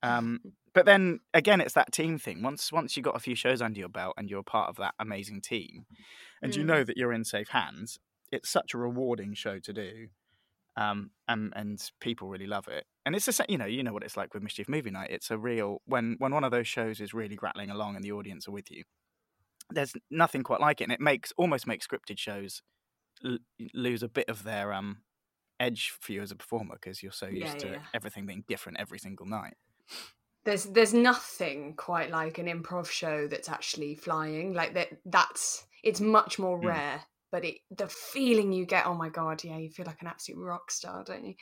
um, 0.04 0.40
but 0.74 0.86
then 0.86 1.20
again 1.34 1.60
it's 1.62 1.74
that 1.74 1.92
team 1.92 2.18
thing. 2.18 2.42
Once 2.42 2.72
once 2.72 2.96
you 2.96 3.02
got 3.04 3.16
a 3.16 3.20
few 3.20 3.36
shows 3.36 3.62
under 3.62 3.80
your 3.80 3.90
belt 3.90 4.14
and 4.18 4.30
you're 4.30 4.44
part 4.44 4.70
of 4.70 4.76
that 4.78 4.94
amazing 5.00 5.42
team 5.42 5.86
and 6.42 6.54
you 6.56 6.64
Mm. 6.64 6.64
know 6.64 6.84
that 6.84 6.96
you're 6.98 7.12
in 7.14 7.24
safe 7.24 7.48
hands 7.50 7.98
it's 8.32 8.50
such 8.50 8.74
a 8.74 8.78
rewarding 8.78 9.34
show 9.34 9.58
to 9.60 9.72
do 9.72 10.08
um, 10.76 11.12
and 11.28 11.52
and 11.56 11.90
people 12.00 12.28
really 12.28 12.46
love 12.46 12.68
it. 12.68 12.86
And 13.06 13.14
it's 13.16 13.26
the 13.26 13.32
same 13.32 13.46
you 13.48 13.58
know 13.58 13.66
you 13.66 13.82
know 13.82 13.92
what 13.92 14.04
it's 14.04 14.16
like 14.16 14.34
with 14.34 14.42
mischief 14.42 14.68
movie 14.68 14.90
night. 14.90 15.10
It's 15.10 15.30
a 15.30 15.38
real 15.38 15.82
when 15.86 16.16
when 16.18 16.32
one 16.32 16.44
of 16.44 16.52
those 16.52 16.68
shows 16.68 17.00
is 17.00 17.14
really 17.14 17.38
rattling 17.42 17.70
along 17.70 17.96
and 17.96 18.04
the 18.04 18.12
audience 18.12 18.48
are 18.48 18.52
with 18.52 18.70
you 18.70 18.84
there's 19.70 19.94
nothing 20.10 20.42
quite 20.42 20.60
like 20.60 20.80
it. 20.80 20.84
And 20.84 20.92
it 20.92 21.00
makes 21.00 21.32
almost 21.36 21.66
makes 21.66 21.86
scripted 21.86 22.18
shows 22.18 22.62
l- 23.24 23.38
lose 23.74 24.02
a 24.02 24.08
bit 24.08 24.28
of 24.28 24.44
their 24.44 24.72
um 24.72 25.02
edge 25.60 25.90
for 26.00 26.12
you 26.12 26.22
as 26.22 26.32
a 26.32 26.36
performer 26.36 26.74
because 26.76 27.02
you're 27.02 27.12
so 27.12 27.28
used 27.28 27.58
Yeah, 27.58 27.60
to 27.60 27.76
yeah. 27.76 27.86
everything 27.94 28.26
being 28.26 28.44
different 28.48 28.78
every 28.80 28.98
single 28.98 29.26
night 29.26 29.54
there's 30.44 30.64
there's 30.64 30.94
nothing 30.94 31.74
quite 31.74 32.10
like 32.10 32.38
an 32.38 32.46
improv 32.46 32.86
show 32.90 33.26
that's 33.26 33.48
actually 33.48 33.94
flying. 33.94 34.52
Like 34.52 34.74
that 34.74 34.88
that's 35.06 35.66
it's 35.82 36.00
much 36.00 36.38
more 36.38 36.58
Mm. 36.62 36.62
rare. 36.64 37.02
But 37.30 37.44
it 37.44 37.56
the 37.70 37.88
feeling 37.88 38.52
you 38.52 38.64
get, 38.66 38.86
oh 38.86 38.94
my 38.94 39.08
god, 39.08 39.42
yeah, 39.42 39.56
you 39.58 39.70
feel 39.70 39.86
like 39.86 40.02
an 40.02 40.06
absolute 40.08 40.40
rock 40.40 40.70
star, 40.70 41.02
don't 41.04 41.24
you? 41.24 41.34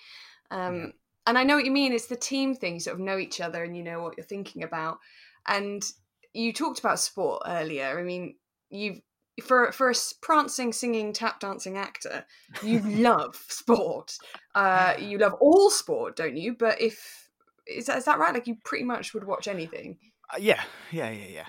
Um 0.50 0.74
Yeah. 0.74 0.92
and 1.26 1.38
I 1.38 1.44
know 1.44 1.56
what 1.56 1.64
you 1.64 1.70
mean, 1.70 1.92
it's 1.92 2.06
the 2.06 2.16
team 2.16 2.54
thing, 2.54 2.74
you 2.74 2.80
sort 2.80 2.94
of 2.94 3.00
know 3.00 3.18
each 3.18 3.40
other 3.40 3.62
and 3.62 3.76
you 3.76 3.82
know 3.82 4.02
what 4.02 4.16
you're 4.16 4.26
thinking 4.26 4.64
about. 4.64 4.98
And 5.46 5.84
you 6.32 6.52
talked 6.52 6.80
about 6.80 6.98
sport 6.98 7.42
earlier. 7.46 7.98
I 7.98 8.02
mean, 8.02 8.36
you've 8.70 9.00
for 9.42 9.72
for 9.72 9.90
a 9.90 9.94
prancing, 10.20 10.72
singing, 10.72 11.12
tap 11.12 11.40
dancing 11.40 11.76
actor, 11.76 12.24
you 12.60 12.80
love 12.84 13.36
sport. 13.48 14.18
Uh, 14.54 14.94
you 14.98 15.18
love 15.18 15.34
all 15.34 15.70
sport, 15.70 16.16
don't 16.16 16.36
you? 16.36 16.54
But 16.54 16.80
if 16.80 17.21
is 17.66 17.86
that, 17.86 17.98
is 17.98 18.04
that 18.04 18.18
right? 18.18 18.34
Like 18.34 18.46
you 18.46 18.56
pretty 18.64 18.84
much 18.84 19.14
would 19.14 19.24
watch 19.24 19.48
anything. 19.48 19.98
uh, 20.32 20.38
yeah. 20.40 20.62
Yeah 20.90 21.10
yeah 21.10 21.26
yeah. 21.28 21.46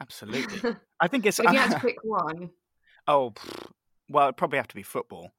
Absolutely. 0.00 0.74
I 1.00 1.08
think 1.08 1.24
it's 1.26 1.38
if 1.38 1.50
you 1.50 1.58
had 1.58 1.70
to 1.72 1.80
pick 1.86 1.96
one, 2.04 2.50
oh 3.08 3.32
well 4.08 4.26
it'd 4.26 4.36
probably 4.36 4.58
have 4.58 4.68
to 4.68 4.74
be 4.74 4.82
football. 4.82 5.30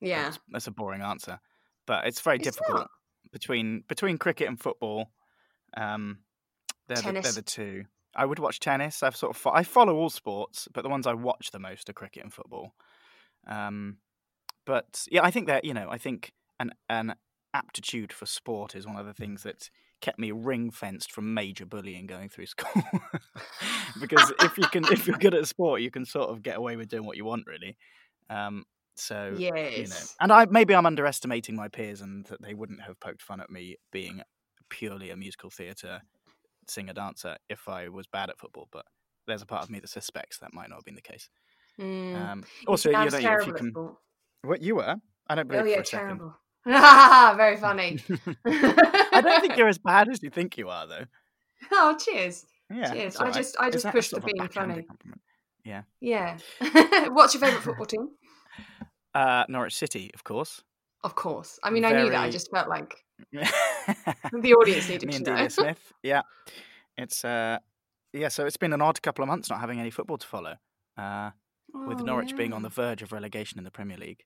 Yeah, 0.00 0.24
that's, 0.24 0.38
that's 0.50 0.66
a 0.66 0.70
boring 0.70 1.02
answer. 1.02 1.38
But 1.86 2.06
it's 2.06 2.20
very 2.20 2.36
It's 2.36 2.44
difficult 2.44 2.78
not. 2.78 2.90
between 3.32 3.84
between 3.88 4.18
cricket 4.18 4.48
and 4.48 4.58
football. 4.58 5.10
Um 5.76 6.18
they're 6.88 6.96
the, 6.96 7.20
they're 7.20 7.32
the 7.32 7.42
two. 7.42 7.84
I 8.14 8.24
would 8.26 8.38
watch 8.38 8.60
tennis. 8.60 9.02
I've 9.02 9.16
sort 9.16 9.30
of 9.30 9.36
fo- 9.40 9.52
i 9.52 9.62
follow 9.62 9.94
all 9.96 10.10
sports 10.10 10.68
but 10.72 10.82
the 10.82 10.88
ones 10.88 11.06
i 11.06 11.14
watch 11.14 11.50
the 11.50 11.58
most 11.58 11.88
are 11.88 11.92
cricket 11.94 12.22
and 12.24 12.32
football. 12.32 12.74
Um 13.46 13.98
but 14.64 15.06
yeah 15.10 15.22
i 15.22 15.30
think 15.30 15.48
that 15.48 15.64
you 15.64 15.74
know 15.74 15.88
i 15.90 15.98
think 15.98 16.32
an 16.60 16.72
an 16.88 17.14
aptitude 17.54 18.12
for 18.12 18.26
sport 18.26 18.74
is 18.74 18.86
one 18.86 18.96
of 18.96 19.06
the 19.06 19.14
things 19.14 19.42
that 19.42 19.70
kept 20.00 20.18
me 20.18 20.32
ring 20.32 20.70
fenced 20.70 21.12
from 21.12 21.32
major 21.32 21.64
bullying 21.64 22.06
going 22.06 22.28
through 22.28 22.46
school. 22.46 22.82
Because 24.00 24.32
if 24.40 24.56
you 24.58 24.64
can 24.68 24.84
if 24.84 25.06
you're 25.06 25.18
good 25.18 25.34
at 25.34 25.46
sport 25.46 25.80
you 25.82 25.90
can 25.90 26.04
sort 26.04 26.30
of 26.30 26.42
get 26.42 26.56
away 26.56 26.76
with 26.76 26.88
doing 26.88 27.04
what 27.04 27.16
you 27.16 27.24
want 27.24 27.46
really. 27.46 27.76
Um 28.30 28.64
so 28.94 29.34
you 29.38 29.50
know 29.50 29.96
and 30.20 30.30
i 30.30 30.44
maybe 30.44 30.74
i'm 30.74 30.84
underestimating 30.84 31.56
my 31.56 31.66
peers 31.66 32.02
and 32.02 32.26
that 32.26 32.42
they 32.42 32.52
wouldn't 32.52 32.82
have 32.82 33.00
poked 33.00 33.22
fun 33.22 33.40
at 33.40 33.48
me 33.48 33.76
being 33.90 34.20
purely 34.68 35.08
a 35.08 35.16
musical 35.16 35.48
theatre 35.48 36.02
singer 36.68 36.92
dancer 36.92 37.36
if 37.48 37.68
i 37.70 37.88
was 37.88 38.06
bad 38.06 38.28
at 38.28 38.38
football 38.38 38.68
but 38.70 38.84
there's 39.26 39.40
a 39.40 39.46
part 39.46 39.62
of 39.62 39.70
me 39.70 39.80
that 39.80 39.88
suspects 39.88 40.38
that 40.40 40.52
might 40.52 40.68
not 40.68 40.76
have 40.76 40.84
been 40.84 40.94
the 40.94 41.00
case. 41.00 41.30
Mm. 41.80 42.14
um 42.14 42.44
also 42.66 42.90
you 42.90 42.96
know 42.96 43.04
if 43.04 43.12
terrible 43.12 43.46
you 43.46 43.52
at 43.54 43.58
can 43.58 43.72
what 44.42 44.60
you 44.60 44.74
were? 44.76 44.96
I 45.28 45.34
don't 45.34 45.48
believe 45.48 45.62
Oh 45.62 45.66
yeah, 45.66 45.76
for 45.76 45.82
a 45.82 45.86
second. 45.86 46.06
terrible. 46.18 46.38
Very 47.36 47.56
funny. 47.56 47.98
I 48.46 49.20
don't 49.22 49.40
think 49.40 49.56
you're 49.56 49.68
as 49.68 49.78
bad 49.78 50.08
as 50.08 50.22
you 50.22 50.30
think 50.30 50.56
you 50.56 50.68
are, 50.68 50.86
though. 50.86 51.04
oh, 51.72 51.96
cheers. 51.98 52.46
Yeah, 52.70 52.92
Cheers. 52.92 53.16
I 53.16 53.24
right. 53.24 53.34
just- 53.34 53.56
I 53.60 53.70
just 53.70 53.86
pushed 53.88 54.12
the 54.12 54.20
being 54.20 54.48
funny. 54.48 54.86
Yeah. 55.64 55.82
Yeah. 56.00 56.38
What's 57.10 57.34
your 57.34 57.40
favourite 57.42 57.62
football 57.62 57.86
team? 57.86 58.08
Uh, 59.14 59.44
Norwich 59.48 59.76
City, 59.76 60.10
of 60.14 60.24
course. 60.24 60.62
Of 61.04 61.14
course. 61.14 61.58
I 61.62 61.70
mean, 61.70 61.84
I 61.84 61.92
knew 61.92 62.10
that. 62.10 62.20
I 62.20 62.30
just 62.30 62.50
felt 62.50 62.68
like 62.68 62.94
the 63.32 64.54
audience 64.54 64.88
needed 64.88 65.14
and 65.14 65.24
to 65.24 65.30
know. 65.30 65.36
Delia 65.36 65.50
Smith. 65.50 65.92
Yeah, 66.02 66.22
it's 66.96 67.24
uh, 67.24 67.58
yeah. 68.12 68.28
So 68.28 68.46
it's 68.46 68.56
been 68.56 68.72
an 68.72 68.80
odd 68.80 69.02
couple 69.02 69.22
of 69.22 69.28
months 69.28 69.50
not 69.50 69.60
having 69.60 69.80
any 69.80 69.90
football 69.90 70.16
to 70.18 70.26
follow. 70.26 70.54
Uh, 70.96 71.30
with 71.74 72.00
Oh, 72.00 72.04
Norwich 72.04 72.36
being 72.36 72.52
on 72.52 72.62
the 72.62 72.68
verge 72.68 73.02
of 73.02 73.12
relegation 73.12 73.58
in 73.58 73.64
the 73.64 73.70
Premier 73.70 73.96
League, 73.96 74.24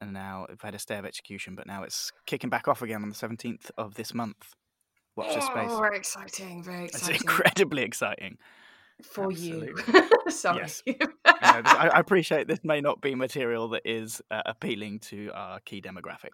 and 0.00 0.12
now 0.12 0.46
we've 0.48 0.60
had 0.60 0.74
a 0.74 0.78
stay 0.78 0.96
of 0.98 1.04
execution, 1.04 1.54
but 1.54 1.66
now 1.66 1.82
it's 1.82 2.10
kicking 2.26 2.50
back 2.50 2.68
off 2.68 2.82
again 2.82 3.02
on 3.02 3.08
the 3.08 3.14
seventeenth 3.14 3.70
of 3.76 3.94
this 3.94 4.14
month. 4.14 4.54
Watch 5.16 5.34
this 5.34 5.44
space. 5.46 5.68
Oh, 5.70 5.78
very 5.80 5.96
exciting. 5.96 6.62
Very 6.62 6.84
It's 6.86 7.08
incredibly 7.22 7.82
exciting. 7.82 8.38
For 9.02 9.30
you. 9.30 9.76
Sorry. 10.28 10.58
Yes. 10.62 10.82
You 11.42 11.52
know, 11.52 11.60
I, 11.70 11.90
I 11.94 12.00
appreciate 12.00 12.48
this 12.48 12.60
may 12.64 12.80
not 12.80 13.02
be 13.02 13.14
material 13.14 13.68
that 13.68 13.82
is 13.84 14.22
uh, 14.30 14.40
appealing 14.46 15.00
to 15.00 15.30
our 15.34 15.60
key 15.60 15.82
demographic. 15.82 16.30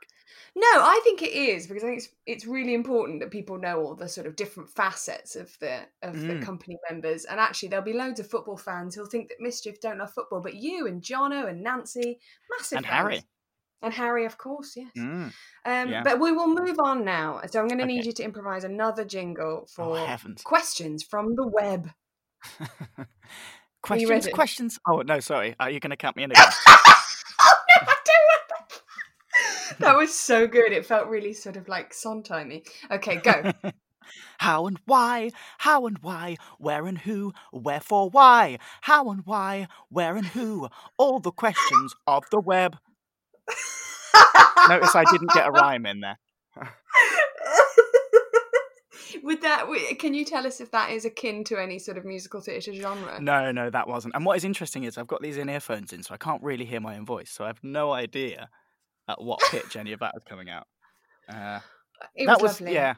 No, 0.55 0.63
I 0.65 1.01
think 1.03 1.23
it 1.23 1.33
is 1.33 1.67
because 1.67 1.83
I 1.83 1.89
think 1.89 1.99
it's 1.99 2.09
it's 2.25 2.47
really 2.47 2.73
important 2.73 3.19
that 3.21 3.31
people 3.33 3.59
know 3.59 3.81
all 3.81 3.95
the 3.97 4.09
sort 4.09 4.29
of 4.29 4.37
different 4.37 4.71
facets 4.71 5.35
of 5.35 5.55
the 5.59 5.81
of 6.03 6.21
the 6.21 6.35
Mm. 6.35 6.43
company 6.43 6.79
members. 6.89 7.25
And 7.25 7.41
actually, 7.41 7.71
there'll 7.71 7.85
be 7.85 7.93
loads 7.95 8.21
of 8.21 8.29
football 8.31 8.57
fans 8.57 8.95
who'll 8.95 9.07
think 9.07 9.29
that 9.29 9.41
Mischief 9.41 9.81
don't 9.81 9.99
love 9.99 10.13
football, 10.13 10.41
but 10.41 10.55
you 10.55 10.87
and 10.87 11.03
Jono 11.03 11.49
and 11.49 11.63
Nancy, 11.63 12.21
massive 12.59 12.77
And 12.79 12.87
fans. 12.87 12.97
Harry. 13.03 13.23
And 13.83 13.93
Harry, 13.93 14.25
of 14.25 14.39
course, 14.39 14.75
yes. 14.77 14.91
Mm. 14.97 15.33
Um, 15.65 15.89
yeah. 15.89 16.03
But 16.03 16.21
we 16.21 16.33
will 16.33 16.49
move 16.49 16.79
on 16.79 17.05
now. 17.05 17.41
So 17.51 17.61
I'm 17.61 17.69
going 17.69 17.81
to 17.81 17.87
need 17.87 18.05
you 18.05 18.13
to 18.13 18.23
improvise 18.23 18.65
another 18.65 19.05
jingle 19.05 19.69
for 19.75 19.99
Oh, 19.99 20.17
questions 20.45 21.03
from 21.03 21.35
the 21.35 21.47
web. 21.47 21.91
questions, 23.83 24.29
questions. 24.33 24.79
Oh 24.87 25.03
no, 25.03 25.21
sorry. 25.21 25.55
Are 25.61 25.71
you 25.71 25.81
going 25.81 25.91
to 25.91 25.97
count 25.97 26.17
me 26.17 26.25
in 26.25 26.31
again? 26.31 26.45
oh 26.69 27.55
no, 27.69 27.77
I 27.81 27.97
don't 28.05 28.27
want 28.31 28.49
that. 28.49 28.83
That 29.79 29.97
was 29.97 30.15
so 30.15 30.47
good. 30.47 30.73
It 30.73 30.87
felt 30.87 31.09
really 31.09 31.33
sort 31.33 31.57
of 31.57 31.67
like 31.67 31.95
Sondheimy. 31.95 32.63
Okay, 32.91 33.17
go. 33.17 33.53
How 34.39 34.67
and 34.67 34.79
why? 34.85 35.31
How 35.59 35.87
and 35.87 35.99
why? 35.99 36.37
Where 36.59 36.87
and 36.87 36.99
who? 36.99 37.33
Wherefore 37.53 38.11
why? 38.11 38.59
How 38.83 39.11
and 39.11 39.23
why? 39.25 39.69
Where 39.89 40.17
and 40.17 40.27
who? 40.27 40.69
All 40.99 41.21
the 41.21 41.33
questions 41.33 41.95
of 42.07 42.25
the 42.31 42.41
web. 42.41 42.77
Notice 44.69 44.95
I 44.95 45.05
didn't 45.11 45.31
get 45.33 45.47
a 45.47 45.51
rhyme 45.51 45.87
in 45.87 46.01
there. 46.01 46.19
Would 49.23 49.43
that? 49.43 49.67
Can 49.99 50.15
you 50.15 50.25
tell 50.25 50.47
us 50.47 50.61
if 50.61 50.71
that 50.73 50.91
is 50.91 51.05
akin 51.05 51.45
to 51.45 51.59
any 51.59 51.79
sort 51.79 51.99
of 51.99 52.05
musical 52.05 52.41
theatre 52.41 52.73
genre? 52.73 53.21
No, 53.21 53.53
no, 53.53 53.71
that 53.71 53.87
wasn't. 53.89 54.15
And 54.15 54.25
what 54.25 54.37
is 54.37 54.45
interesting 54.45 54.85
is 54.85 54.97
I've 54.99 55.07
got 55.07 55.23
these 55.23 55.37
in 55.37 55.49
earphones 55.49 55.93
in, 55.93 56.03
so 56.03 56.15
I 56.15 56.17
can't 56.17 56.43
really 56.43 56.65
hear 56.65 56.81
my 56.81 56.97
own 56.97 57.05
voice. 57.07 57.31
So 57.31 57.45
I 57.45 57.49
have 57.49 57.61
no 57.63 57.93
idea 57.93 58.49
at 59.09 59.21
what 59.23 59.41
pitch 59.51 59.77
any 59.77 59.93
of 59.93 60.01
that 60.01 60.13
was 60.15 60.25
coming 60.25 60.49
out. 60.49 60.67
Uh, 61.29 61.61
it 62.15 62.27
that 62.27 62.41
was, 62.41 62.53
was- 62.53 62.61
lovely. 62.61 62.75
yeah. 62.75 62.95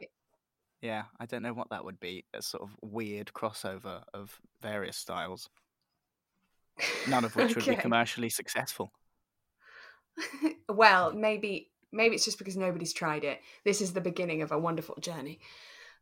yeah, 0.81 1.03
I 1.21 1.27
don't 1.27 1.43
know 1.43 1.53
what 1.53 1.71
that 1.71 1.85
would 1.85 2.01
be. 2.01 2.25
A 2.33 2.43
sort 2.43 2.63
of 2.63 2.71
weird 2.83 3.33
crossover 3.35 4.03
of 4.15 4.39
various 4.63 4.97
styles, 4.97 5.49
none 7.09 7.25
of 7.25 7.35
which 7.37 7.55
would 7.55 7.67
be 7.67 7.77
commercially 7.81 8.31
successful. 8.31 8.93
well, 10.69 11.13
maybe 11.13 11.71
maybe 11.93 12.15
it's 12.15 12.25
just 12.25 12.39
because 12.39 12.57
nobody's 12.57 12.93
tried 12.93 13.25
it. 13.25 13.41
This 13.65 13.81
is 13.81 13.93
the 13.93 14.01
beginning 14.01 14.43
of 14.43 14.53
a 14.53 14.59
wonderful 14.59 14.97
journey. 15.01 15.41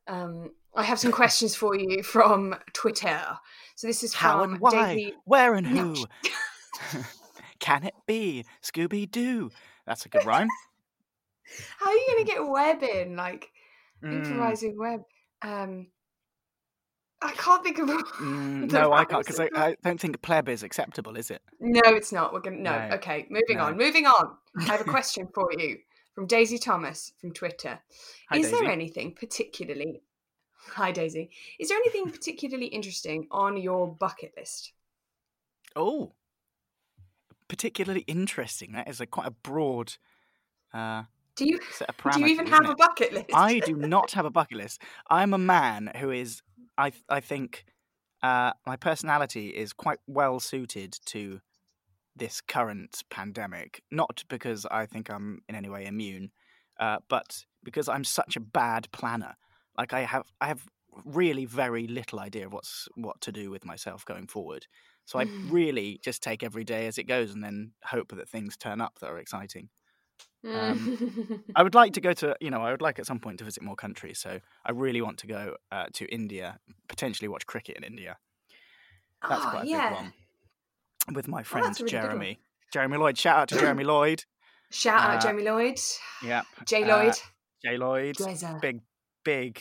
Um, 0.09 0.51
I 0.75 0.83
have 0.85 0.98
some 0.98 1.12
questions 1.22 1.55
for 1.55 1.77
you 1.77 2.03
from 2.03 2.55
Twitter. 2.72 3.38
So 3.77 3.87
this 3.87 4.03
is 4.03 4.14
How 4.14 4.42
and 4.42 4.59
why? 4.59 4.94
Daisy. 4.94 5.14
Where 5.25 5.55
and 5.55 5.66
who? 5.66 6.07
Can 7.59 7.85
it 7.85 7.94
be 8.07 8.44
Scooby 8.62 9.11
Doo? 9.11 9.51
That's 9.87 10.07
a 10.07 10.09
good 10.09 10.25
rhyme. 10.25 10.48
How 11.79 11.87
are 11.87 11.92
you 11.92 12.07
going 12.12 12.25
to 12.25 12.33
get 12.33 12.48
web 12.48 12.83
in? 12.83 13.16
Like 13.16 13.51
Mm, 14.03 14.12
improvising 14.14 14.77
web. 14.79 15.03
Um, 15.42 15.87
I 17.22 17.32
can't 17.32 17.62
think 17.62 17.78
of. 17.78 17.88
mm, 17.88 18.70
no, 18.70 18.92
I 18.92 19.04
can't 19.04 19.24
because 19.24 19.40
I. 19.40 19.48
I 19.54 19.76
don't 19.82 20.00
think 20.00 20.20
pleb 20.22 20.48
is 20.48 20.62
acceptable, 20.62 21.16
is 21.16 21.30
it? 21.30 21.42
No, 21.61 21.80
it's 21.87 22.12
not. 22.12 22.32
We're 22.32 22.40
gonna 22.40 22.56
no. 22.56 22.88
No, 22.88 22.94
Okay, 22.96 23.26
moving 23.30 23.58
no. 23.58 23.64
on. 23.64 23.76
Moving 23.76 24.06
on. 24.06 24.37
I 24.58 24.64
have 24.64 24.80
a 24.80 24.85
question 24.96 25.28
for 25.35 25.48
you 25.56 25.78
from 26.14 26.26
Daisy 26.26 26.58
Thomas 26.58 27.12
from 27.20 27.32
Twitter. 27.32 27.78
Hi, 28.28 28.38
is 28.38 28.50
there 28.50 28.64
anything 28.64 29.14
particularly? 29.14 30.02
Hi, 30.74 30.92
Daisy. 30.92 31.30
Is 31.58 31.68
there 31.68 31.78
anything 31.78 32.11
particularly 32.11 32.66
interesting 32.66 33.26
on 33.30 33.56
your 33.56 33.94
bucket 33.94 34.32
list? 34.37 34.72
Oh, 35.74 36.12
particularly 37.48 38.04
interesting. 38.06 38.72
That 38.72 38.88
is 38.88 39.00
a 39.00 39.06
quite 39.06 39.26
a 39.26 39.30
broad 39.30 39.94
uh, 40.72 41.04
Do 41.37 41.46
you 41.46 41.58
set 41.72 41.88
of 41.88 41.96
do 42.12 42.20
you 42.20 42.26
even 42.26 42.46
have 42.46 42.68
a 42.68 42.74
bucket 42.74 43.12
list? 43.12 43.30
I 43.35 43.58
do 43.61 43.74
not 43.76 44.12
have 44.12 44.24
a 44.24 44.30
bucket 44.30 44.56
list. 44.56 44.82
I'm 45.11 45.35
a 45.35 45.38
man 45.38 45.90
who 45.96 46.11
is, 46.11 46.42
I, 46.83 46.92
I 47.09 47.21
think, 47.21 47.64
uh, 48.23 48.53
my 48.66 48.77
personality 48.77 49.49
is 49.49 49.73
quite 49.73 49.99
well 50.07 50.40
suited 50.40 50.90
to 51.07 51.40
this 52.14 52.40
current 52.40 53.03
pandemic. 53.11 53.83
Not 53.90 54.25
because 54.29 54.66
I 54.66 54.87
think 54.87 55.11
I'm 55.11 55.40
in 55.49 55.55
any 55.55 55.68
way 55.68 55.87
immune, 55.87 56.31
uh, 56.79 56.99
but 57.09 57.45
because 57.64 57.88
I'm 57.88 58.05
such 58.05 58.37
a 58.37 58.40
bad 58.40 58.90
planner. 58.92 59.35
Like 59.79 59.92
I 59.92 60.01
have, 60.01 60.27
I 60.40 60.47
have 60.49 60.62
really 61.05 61.47
very 61.47 61.87
little 61.87 62.21
idea 62.21 62.47
of 62.47 62.53
what's 62.53 62.88
what 62.97 63.21
to 63.23 63.33
do 63.33 63.51
with 63.51 63.64
myself 63.64 64.05
going 64.05 64.27
forward. 64.27 64.66
So 65.05 65.18
I 65.18 65.27
really 65.49 65.99
just 66.05 66.23
take 66.23 66.42
every 66.42 66.64
day 66.64 66.87
as 66.87 66.99
it 66.99 67.09
goes, 67.09 67.33
and 67.33 67.42
then 67.42 67.73
hope 67.85 68.14
that 68.16 68.29
things 68.29 68.57
turn 68.57 68.81
up 68.81 68.99
that 69.01 69.11
are 69.11 69.18
exciting. 69.18 69.68
Um, 70.44 71.44
I 71.57 71.62
would 71.62 71.74
like 71.74 71.92
to 71.94 72.00
go 72.00 72.12
to, 72.14 72.37
you 72.40 72.50
know, 72.50 72.61
I 72.62 72.70
would 72.70 72.83
like 72.83 72.98
at 72.98 73.07
some 73.07 73.18
point 73.20 73.38
to 73.38 73.44
visit 73.44 73.62
more 73.62 73.76
countries. 73.76 74.18
So 74.18 74.40
I 74.64 74.70
really 74.72 75.00
want 75.00 75.18
to 75.18 75.26
go 75.26 75.57
uh, 75.70 75.87
to 75.94 76.07
India, 76.07 76.59
potentially 76.88 77.28
watch 77.28 77.46
cricket 77.46 77.76
in 77.76 77.85
India. 77.85 78.18
That's 79.28 79.42
Ah, 79.44 79.50
quite 79.50 79.64
a 79.64 79.68
yeah. 79.68 79.88
big 79.90 79.96
one. 79.98 80.12
With 81.14 81.28
my 81.28 81.42
friend 81.42 81.66
that's 81.66 81.81
a 81.81 81.85
really. 81.85 81.90
Jeremy. 81.92 82.40
Jeremy 82.72 82.96
Lloyd. 82.96 83.18
Shout 83.18 83.38
out 83.38 83.48
to 83.48 83.57
Jeremy 83.61 83.85
Lloyd. 83.85 84.24
Shout 84.70 85.00
out 85.00 85.16
Uh, 85.18 85.20
Jamie 85.28 85.42
Lloyd, 85.44 85.78
Yep. 86.24 86.44
Jay 86.66 86.83
uh, 86.85 86.87
Lloyd. 86.96 87.14
Jay 87.64 87.76
Lloyd. 87.76 88.16
Dweza. 88.16 88.61
Big, 88.61 88.81
big 89.22 89.61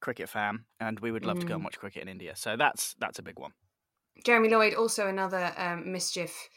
cricket 0.00 0.28
fan, 0.28 0.64
and 0.78 1.00
we 1.00 1.10
would 1.10 1.24
love 1.24 1.38
to 1.40 1.46
go 1.46 1.52
Mm. 1.54 1.56
and 1.56 1.64
watch 1.64 1.78
cricket 1.78 2.02
in 2.02 2.08
India. 2.08 2.36
So 2.36 2.54
that's 2.56 2.94
that's 3.00 3.18
a 3.18 3.22
big 3.22 3.38
one. 3.38 3.52
Jeremy 4.24 4.48
Lloyd, 4.50 4.74
also 4.74 5.08
another 5.08 5.52
um, 5.56 5.90
mischief 5.90 6.48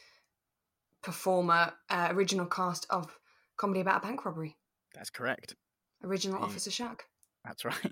performer, 1.01 1.73
uh, 1.89 2.09
original 2.11 2.45
cast 2.45 2.85
of 2.89 3.17
Comedy 3.59 3.81
About 3.81 4.03
a 4.03 4.07
Bank 4.07 4.25
Robbery, 4.25 4.57
That's 4.95 5.09
correct. 5.11 5.55
original 6.03 6.39
Yeah. 6.39 6.45
Officer 6.45 6.71
Shark. 6.71 7.03
That's 7.45 7.63
right. 7.65 7.75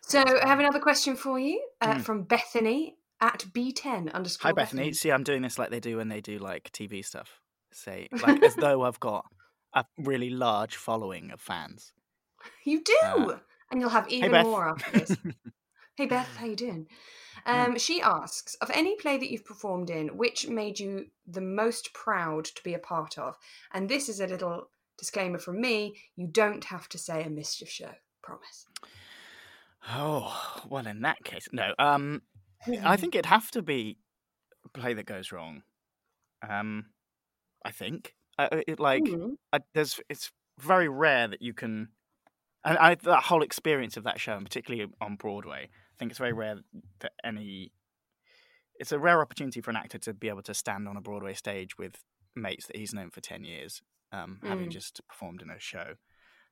So 0.00 0.20
I 0.20 0.48
have 0.48 0.58
another 0.58 0.80
question 0.80 1.16
for 1.16 1.38
you 1.38 1.62
uh, 1.82 1.96
Mm. 1.96 2.00
from 2.04 2.22
Bethany 2.22 2.96
at 3.20 3.44
B10 3.52 4.10
underscore 4.12 4.48
Hi, 4.48 4.52
Bethany. 4.52 4.92
See, 4.94 5.10
I'm 5.12 5.22
doing 5.22 5.42
this 5.42 5.58
like 5.58 5.68
they 5.70 5.80
do 5.80 5.98
when 5.98 6.08
they 6.08 6.22
do 6.22 6.38
like 6.38 6.70
TV 6.72 7.04
stuff. 7.04 7.40
Say, 7.72 8.08
like 8.22 8.42
as 8.42 8.54
though 8.56 8.82
I've 8.82 9.00
got 9.00 9.26
a 9.74 9.84
really 9.98 10.30
large 10.30 10.76
following 10.76 11.30
of 11.30 11.40
fans. 11.42 11.92
You 12.64 12.82
do, 12.82 12.94
Uh, 13.02 13.38
and 13.70 13.80
you'll 13.82 13.90
have 13.90 14.08
even 14.08 14.30
Beth. 14.32 14.46
more 14.46 14.66
after 14.68 14.98
this. 14.98 15.16
hey 15.96 16.06
Beth, 16.06 16.28
how 16.38 16.46
you 16.46 16.56
doing? 16.56 16.86
Um, 17.46 17.78
she 17.78 18.00
asks, 18.00 18.54
of 18.56 18.70
any 18.72 18.96
play 18.96 19.18
that 19.18 19.30
you've 19.30 19.44
performed 19.44 19.90
in, 19.90 20.16
which 20.16 20.48
made 20.48 20.78
you 20.80 21.06
the 21.26 21.40
most 21.40 21.92
proud 21.92 22.46
to 22.46 22.62
be 22.62 22.74
a 22.74 22.78
part 22.78 23.18
of? 23.18 23.36
And 23.72 23.88
this 23.88 24.08
is 24.08 24.20
a 24.20 24.26
little 24.26 24.70
disclaimer 24.98 25.38
from 25.38 25.60
me: 25.60 25.96
you 26.16 26.26
don't 26.26 26.64
have 26.64 26.88
to 26.90 26.98
say 26.98 27.22
a 27.22 27.30
mischief 27.30 27.68
show. 27.68 27.92
Promise. 28.22 28.66
Oh, 29.90 30.62
well, 30.68 30.86
in 30.86 31.02
that 31.02 31.22
case, 31.24 31.48
no. 31.52 31.74
Um, 31.78 32.22
I 32.82 32.96
think 32.96 33.14
it'd 33.14 33.26
have 33.26 33.50
to 33.50 33.62
be 33.62 33.98
a 34.64 34.68
play 34.78 34.94
that 34.94 35.04
goes 35.06 35.30
wrong. 35.30 35.62
Um, 36.48 36.86
I 37.64 37.70
think. 37.70 38.14
Uh, 38.38 38.62
it, 38.66 38.80
like, 38.80 39.04
Mm. 39.04 39.36
I, 39.52 39.60
there's, 39.74 40.00
it's 40.08 40.32
very 40.58 40.88
rare 40.88 41.28
that 41.28 41.42
you 41.42 41.54
can, 41.54 41.88
and 42.64 42.78
I, 42.78 42.94
that 42.96 43.24
whole 43.24 43.42
experience 43.42 43.96
of 43.96 44.04
that 44.04 44.18
show, 44.18 44.36
and 44.36 44.44
particularly 44.44 44.90
on 45.00 45.16
Broadway, 45.16 45.68
I 45.94 45.96
think 45.98 46.10
it's 46.10 46.18
very 46.18 46.32
rare 46.32 46.58
that 47.00 47.12
any. 47.22 47.72
It's 48.80 48.90
a 48.90 48.98
rare 48.98 49.20
opportunity 49.20 49.60
for 49.60 49.70
an 49.70 49.76
actor 49.76 49.98
to 49.98 50.14
be 50.14 50.28
able 50.28 50.42
to 50.42 50.54
stand 50.54 50.88
on 50.88 50.96
a 50.96 51.00
Broadway 51.00 51.34
stage 51.34 51.78
with 51.78 52.02
mates 52.34 52.66
that 52.66 52.76
he's 52.76 52.92
known 52.92 53.10
for 53.10 53.20
ten 53.20 53.44
years, 53.44 53.80
um, 54.10 54.40
having 54.42 54.66
Mm. 54.68 54.72
just 54.72 55.00
performed 55.08 55.42
in 55.42 55.50
a 55.50 55.60
show. 55.60 55.94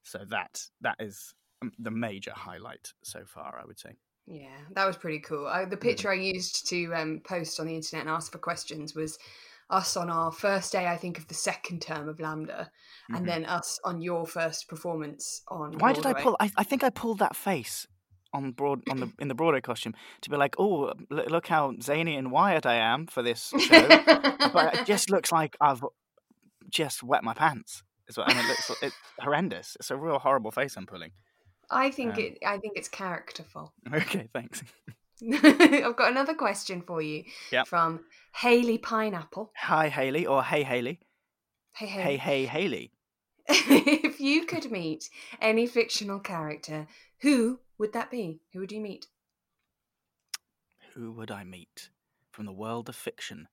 So 0.05 0.25
that 0.29 0.69
that 0.81 0.97
is 1.01 1.35
um, 1.61 1.73
the 1.79 1.91
major 1.91 2.33
highlight 2.35 2.93
so 3.03 3.25
far, 3.25 3.59
I 3.61 3.65
would 3.65 3.81
say. 3.81 3.97
Yeah, 4.27 4.59
that 4.75 4.87
was 4.87 4.97
pretty 4.97 5.19
cool. 5.19 5.49
I, 5.49 5.65
the 5.65 5.77
picture 5.77 6.11
I 6.11 6.15
used 6.15 6.69
to 6.69 6.93
um, 6.95 7.21
post 7.25 7.59
on 7.59 7.67
the 7.67 7.75
internet 7.75 8.07
and 8.07 8.15
ask 8.15 8.31
for 8.31 8.39
questions 8.39 8.95
was 8.95 9.19
us 9.69 9.97
on 9.97 10.09
our 10.09 10.31
first 10.31 10.71
day, 10.71 10.87
I 10.87 10.97
think, 10.97 11.19
of 11.19 11.27
the 11.27 11.35
second 11.35 11.83
term 11.83 12.09
of 12.09 12.19
LAMDA, 12.19 12.69
and 13.09 13.27
then 13.27 13.45
us 13.47 13.81
on 13.85 14.01
your 14.01 14.27
first 14.27 14.69
performance 14.69 15.43
on. 15.49 15.79
Why 15.79 15.93
did 15.93 16.07
I 16.07 16.13
pull? 16.13 16.37
I, 16.39 16.53
I 16.57 16.63
think 16.63 16.85
I 16.85 16.91
pulled 16.91 17.19
that 17.19 17.35
face 17.35 17.89
on 18.33 18.53
broad 18.53 18.83
on 18.91 19.01
the 19.01 19.13
in 19.19 19.29
the 19.29 19.35
Broadway 19.35 19.61
costume 19.61 19.95
to 20.23 20.31
be 20.31 20.37
like, 20.37 20.55
oh, 20.59 20.89
l- 21.11 21.25
look 21.29 21.47
how 21.49 21.75
zany 21.83 22.17
and 22.17 22.31
wired 22.31 22.67
I 22.67 22.75
am 22.77 23.07
for 23.07 23.23
this 23.23 23.53
show. 23.59 23.89
but 24.53 24.75
it 24.75 24.87
just 24.87 25.11
looks 25.11 25.31
like 25.33 25.57
I've 25.61 25.83
just 26.71 27.03
wet 27.03 27.23
my 27.25 27.35
pants. 27.35 27.83
Is 28.09 28.17
what, 28.19 28.31
and 28.31 28.39
it 28.39 28.47
looks 28.49 28.71
it's 28.83 28.97
horrendous. 29.21 29.77
It's 29.79 29.91
a 29.91 29.97
real 29.97 30.19
horrible 30.19 30.51
face 30.51 30.77
I'm 30.77 30.87
pulling. 30.87 31.13
I 31.71 31.91
think 31.91 32.15
Um, 32.17 32.21
it. 32.21 32.39
I 32.45 32.59
think 32.59 32.77
it's 32.77 32.89
characterful. 32.89 33.73
Okay, 33.95 34.29
thanks. 34.33 34.63
I've 35.23 35.97
got 35.97 36.11
another 36.11 36.35
question 36.35 36.83
for 36.83 37.01
you 37.01 37.25
Yep. 37.53 37.69
from 37.69 38.01
Haley 38.35 38.79
Pineapple. 38.79 39.53
Hi 39.57 39.89
Haley 39.89 40.27
or 40.27 40.43
Hey 40.43 40.63
Haley. 40.65 40.99
Hey, 41.75 41.87
Hey 41.87 42.03
hey. 42.03 42.17
Hey 42.17 42.47
Haley. 42.47 42.93
if 43.49 44.21
you 44.21 44.47
could 44.47 44.71
meet 44.71 45.09
any 45.41 45.67
fictional 45.67 46.19
character, 46.21 46.87
who 47.21 47.61
would 47.79 47.93
that 47.93 48.11
be? 48.11 48.41
Who 48.53 48.61
would 48.61 48.73
you 48.73 48.81
meet? 48.81 49.07
Who 50.95 51.13
would 51.13 51.31
I 51.31 51.45
meet 51.45 51.89
from 52.31 52.47
the 52.47 52.53
world 52.53 52.89
of 52.89 52.97
fiction? 52.97 53.49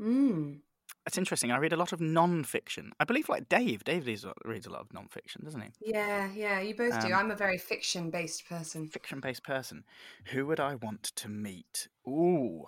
Mm. 0.00 0.60
It's 1.06 1.18
interesting. 1.18 1.50
I 1.50 1.58
read 1.58 1.72
a 1.72 1.76
lot 1.76 1.92
of 1.92 2.00
non-fiction. 2.00 2.92
I 3.00 3.04
believe, 3.04 3.28
like 3.28 3.48
Dave. 3.48 3.84
Dave 3.84 4.06
reads 4.06 4.66
a 4.66 4.70
lot 4.70 4.82
of 4.82 4.92
non-fiction, 4.92 5.42
doesn't 5.44 5.60
he? 5.60 5.68
Yeah, 5.80 6.28
yeah, 6.34 6.60
you 6.60 6.74
both 6.74 7.00
do. 7.00 7.08
Um, 7.08 7.14
I'm 7.14 7.30
a 7.30 7.36
very 7.36 7.56
fiction-based 7.58 8.48
person. 8.48 8.88
fiction-based 8.88 9.42
person. 9.42 9.84
Who 10.32 10.46
would 10.46 10.60
I 10.60 10.74
want 10.74 11.04
to 11.16 11.28
meet? 11.28 11.88
Ooh. 12.06 12.66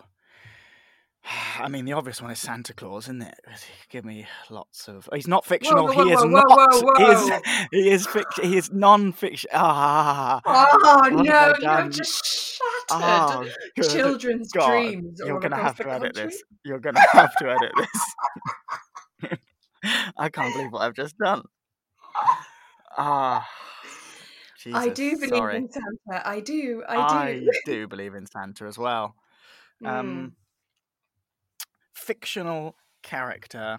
I 1.58 1.68
mean, 1.68 1.84
the 1.84 1.92
obvious 1.92 2.20
one 2.22 2.30
is 2.30 2.38
Santa 2.38 2.72
Claus, 2.74 3.04
isn't 3.04 3.22
it? 3.22 3.38
Give 3.90 4.04
me 4.04 4.26
lots 4.48 4.88
of. 4.88 5.08
he's 5.14 5.28
not 5.28 5.44
fictional. 5.44 5.86
whoa, 5.88 6.04
he 6.04 6.10
is 6.12 6.20
whoa, 6.20 6.28
not. 6.28 6.44
whoa, 6.48 6.92
He 6.98 7.04
is. 7.12 7.30
whoa. 7.30 7.40
He 7.72 7.90
is 7.90 8.06
fiction. 8.06 8.44
He 8.44 8.56
is 8.56 8.70
non-fiction. 8.72 9.50
Ah. 9.54 10.40
Oh 10.44 11.08
no, 11.12 11.32
I 11.32 11.48
you 11.48 11.60
done? 11.60 11.82
have 11.84 11.90
just 11.90 12.58
shattered 12.88 13.52
Oh, 13.78 13.82
children's 13.82 14.50
God. 14.52 14.68
dreams. 14.70 15.20
You're 15.24 15.40
gonna 15.40 15.56
have 15.62 15.76
to 15.76 15.90
edit 15.90 16.14
this. 16.14 16.42
You're 16.64 16.78
gonna 16.80 17.00
have 17.12 17.34
to 17.36 17.50
edit 17.50 17.72
this. 17.76 19.38
I 20.16 20.28
can't 20.28 20.52
believe 20.54 20.72
what 20.72 20.82
I've 20.82 20.94
just 20.94 21.16
done. 21.18 21.42
Ah. 22.96 23.46
I 24.74 24.88
Jesus, 24.90 24.94
do 24.94 25.16
believe 25.16 25.30
sorry. 25.38 25.56
in 25.56 25.68
Santa. 25.70 26.28
I 26.28 26.40
do. 26.40 26.82
I 26.86 26.96
do. 26.96 27.48
I 27.48 27.60
do. 27.64 27.88
believe 27.88 28.14
in 28.14 28.26
Santa 28.26 28.64
as 28.66 28.76
well. 28.76 29.14
Mm. 29.82 30.32
Fictional 32.10 32.74
character. 33.04 33.78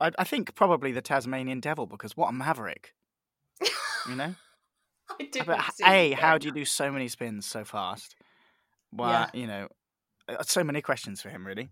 I, 0.00 0.10
I 0.18 0.24
think 0.24 0.54
probably 0.54 0.92
the 0.92 1.02
Tasmanian 1.02 1.60
Devil 1.60 1.84
because 1.86 2.16
what 2.16 2.30
a 2.30 2.32
maverick! 2.32 2.94
You 4.08 4.16
know. 4.16 4.34
I 5.20 5.24
didn't 5.30 5.46
But 5.46 5.60
see 5.74 5.84
a, 5.84 6.12
how 6.12 6.38
do 6.38 6.48
you 6.48 6.54
do 6.54 6.64
so 6.64 6.90
many 6.90 7.06
spins 7.08 7.44
so 7.44 7.62
fast? 7.62 8.16
Well, 8.92 9.10
Yeah. 9.10 9.26
you 9.38 9.46
know, 9.46 9.68
uh, 10.26 10.42
so 10.42 10.64
many 10.64 10.80
questions 10.80 11.20
for 11.20 11.28
him. 11.28 11.46
Really, 11.46 11.68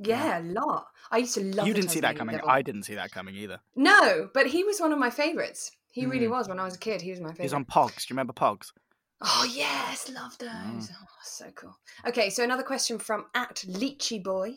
Yeah, 0.00 0.40
a 0.40 0.42
lot. 0.42 0.86
I 1.12 1.18
used 1.18 1.34
to 1.34 1.44
love. 1.54 1.68
you 1.68 1.72
didn't 1.74 1.90
see 1.90 2.00
that 2.00 2.16
coming. 2.16 2.34
Devil. 2.34 2.50
I 2.50 2.62
didn't 2.62 2.82
see 2.82 2.96
that 2.96 3.12
coming 3.12 3.36
either. 3.36 3.60
No, 3.76 4.28
but 4.34 4.48
he 4.48 4.64
was 4.64 4.80
one 4.80 4.92
of 4.92 4.98
my 4.98 5.10
favourites. 5.10 5.70
He 5.92 6.04
really 6.04 6.26
Mm. 6.26 6.30
was 6.30 6.48
when 6.48 6.58
I 6.58 6.64
was 6.64 6.74
a 6.74 6.78
kid. 6.80 7.00
He 7.00 7.10
was 7.12 7.20
my 7.20 7.28
favourite. 7.28 7.42
He 7.42 7.46
was 7.46 7.52
on 7.54 7.64
Pogs. 7.64 7.98
Do 8.08 8.12
you 8.12 8.14
remember 8.14 8.32
Pogs? 8.32 8.72
Oh 9.20 9.48
yes, 9.48 10.10
love 10.10 10.36
those. 10.38 10.48
Mm. 10.50 10.90
Oh, 11.00 11.06
so 11.22 11.46
cool. 11.54 11.76
Okay, 12.08 12.28
so 12.28 12.42
another 12.42 12.64
question 12.64 12.98
from 12.98 13.26
at 13.36 13.64
Leechy 13.68 14.20
Boy, 14.22 14.56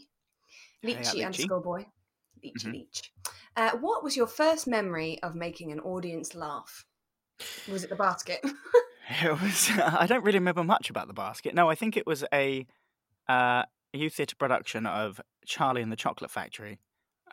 Leechy 0.83 0.97
Leechy. 1.15 1.25
underscore 1.25 1.61
boy, 1.61 1.85
Leechy 2.43 2.63
Mhm. 2.65 2.71
Leech. 2.73 3.11
Uh, 3.55 3.71
what 3.77 4.03
was 4.03 4.15
your 4.15 4.27
first 4.27 4.67
memory 4.67 5.21
of 5.23 5.35
making 5.35 5.71
an 5.71 5.79
audience 5.81 6.33
laugh? 6.35 6.85
Was 7.67 7.83
it 7.83 7.89
the 7.89 7.95
basket? 7.95 8.41
It 9.23 9.41
was. 9.41 9.71
I 9.75 10.05
don't 10.05 10.23
really 10.23 10.37
remember 10.37 10.63
much 10.63 10.91
about 10.91 11.07
the 11.07 11.15
basket. 11.15 11.55
No, 11.55 11.67
I 11.67 11.73
think 11.73 11.97
it 11.97 12.05
was 12.05 12.23
a 12.31 12.67
uh, 13.27 13.63
youth 13.91 14.13
theatre 14.13 14.35
production 14.35 14.85
of 14.85 15.19
Charlie 15.47 15.81
and 15.81 15.91
the 15.91 15.95
Chocolate 15.95 16.29
Factory. 16.29 16.77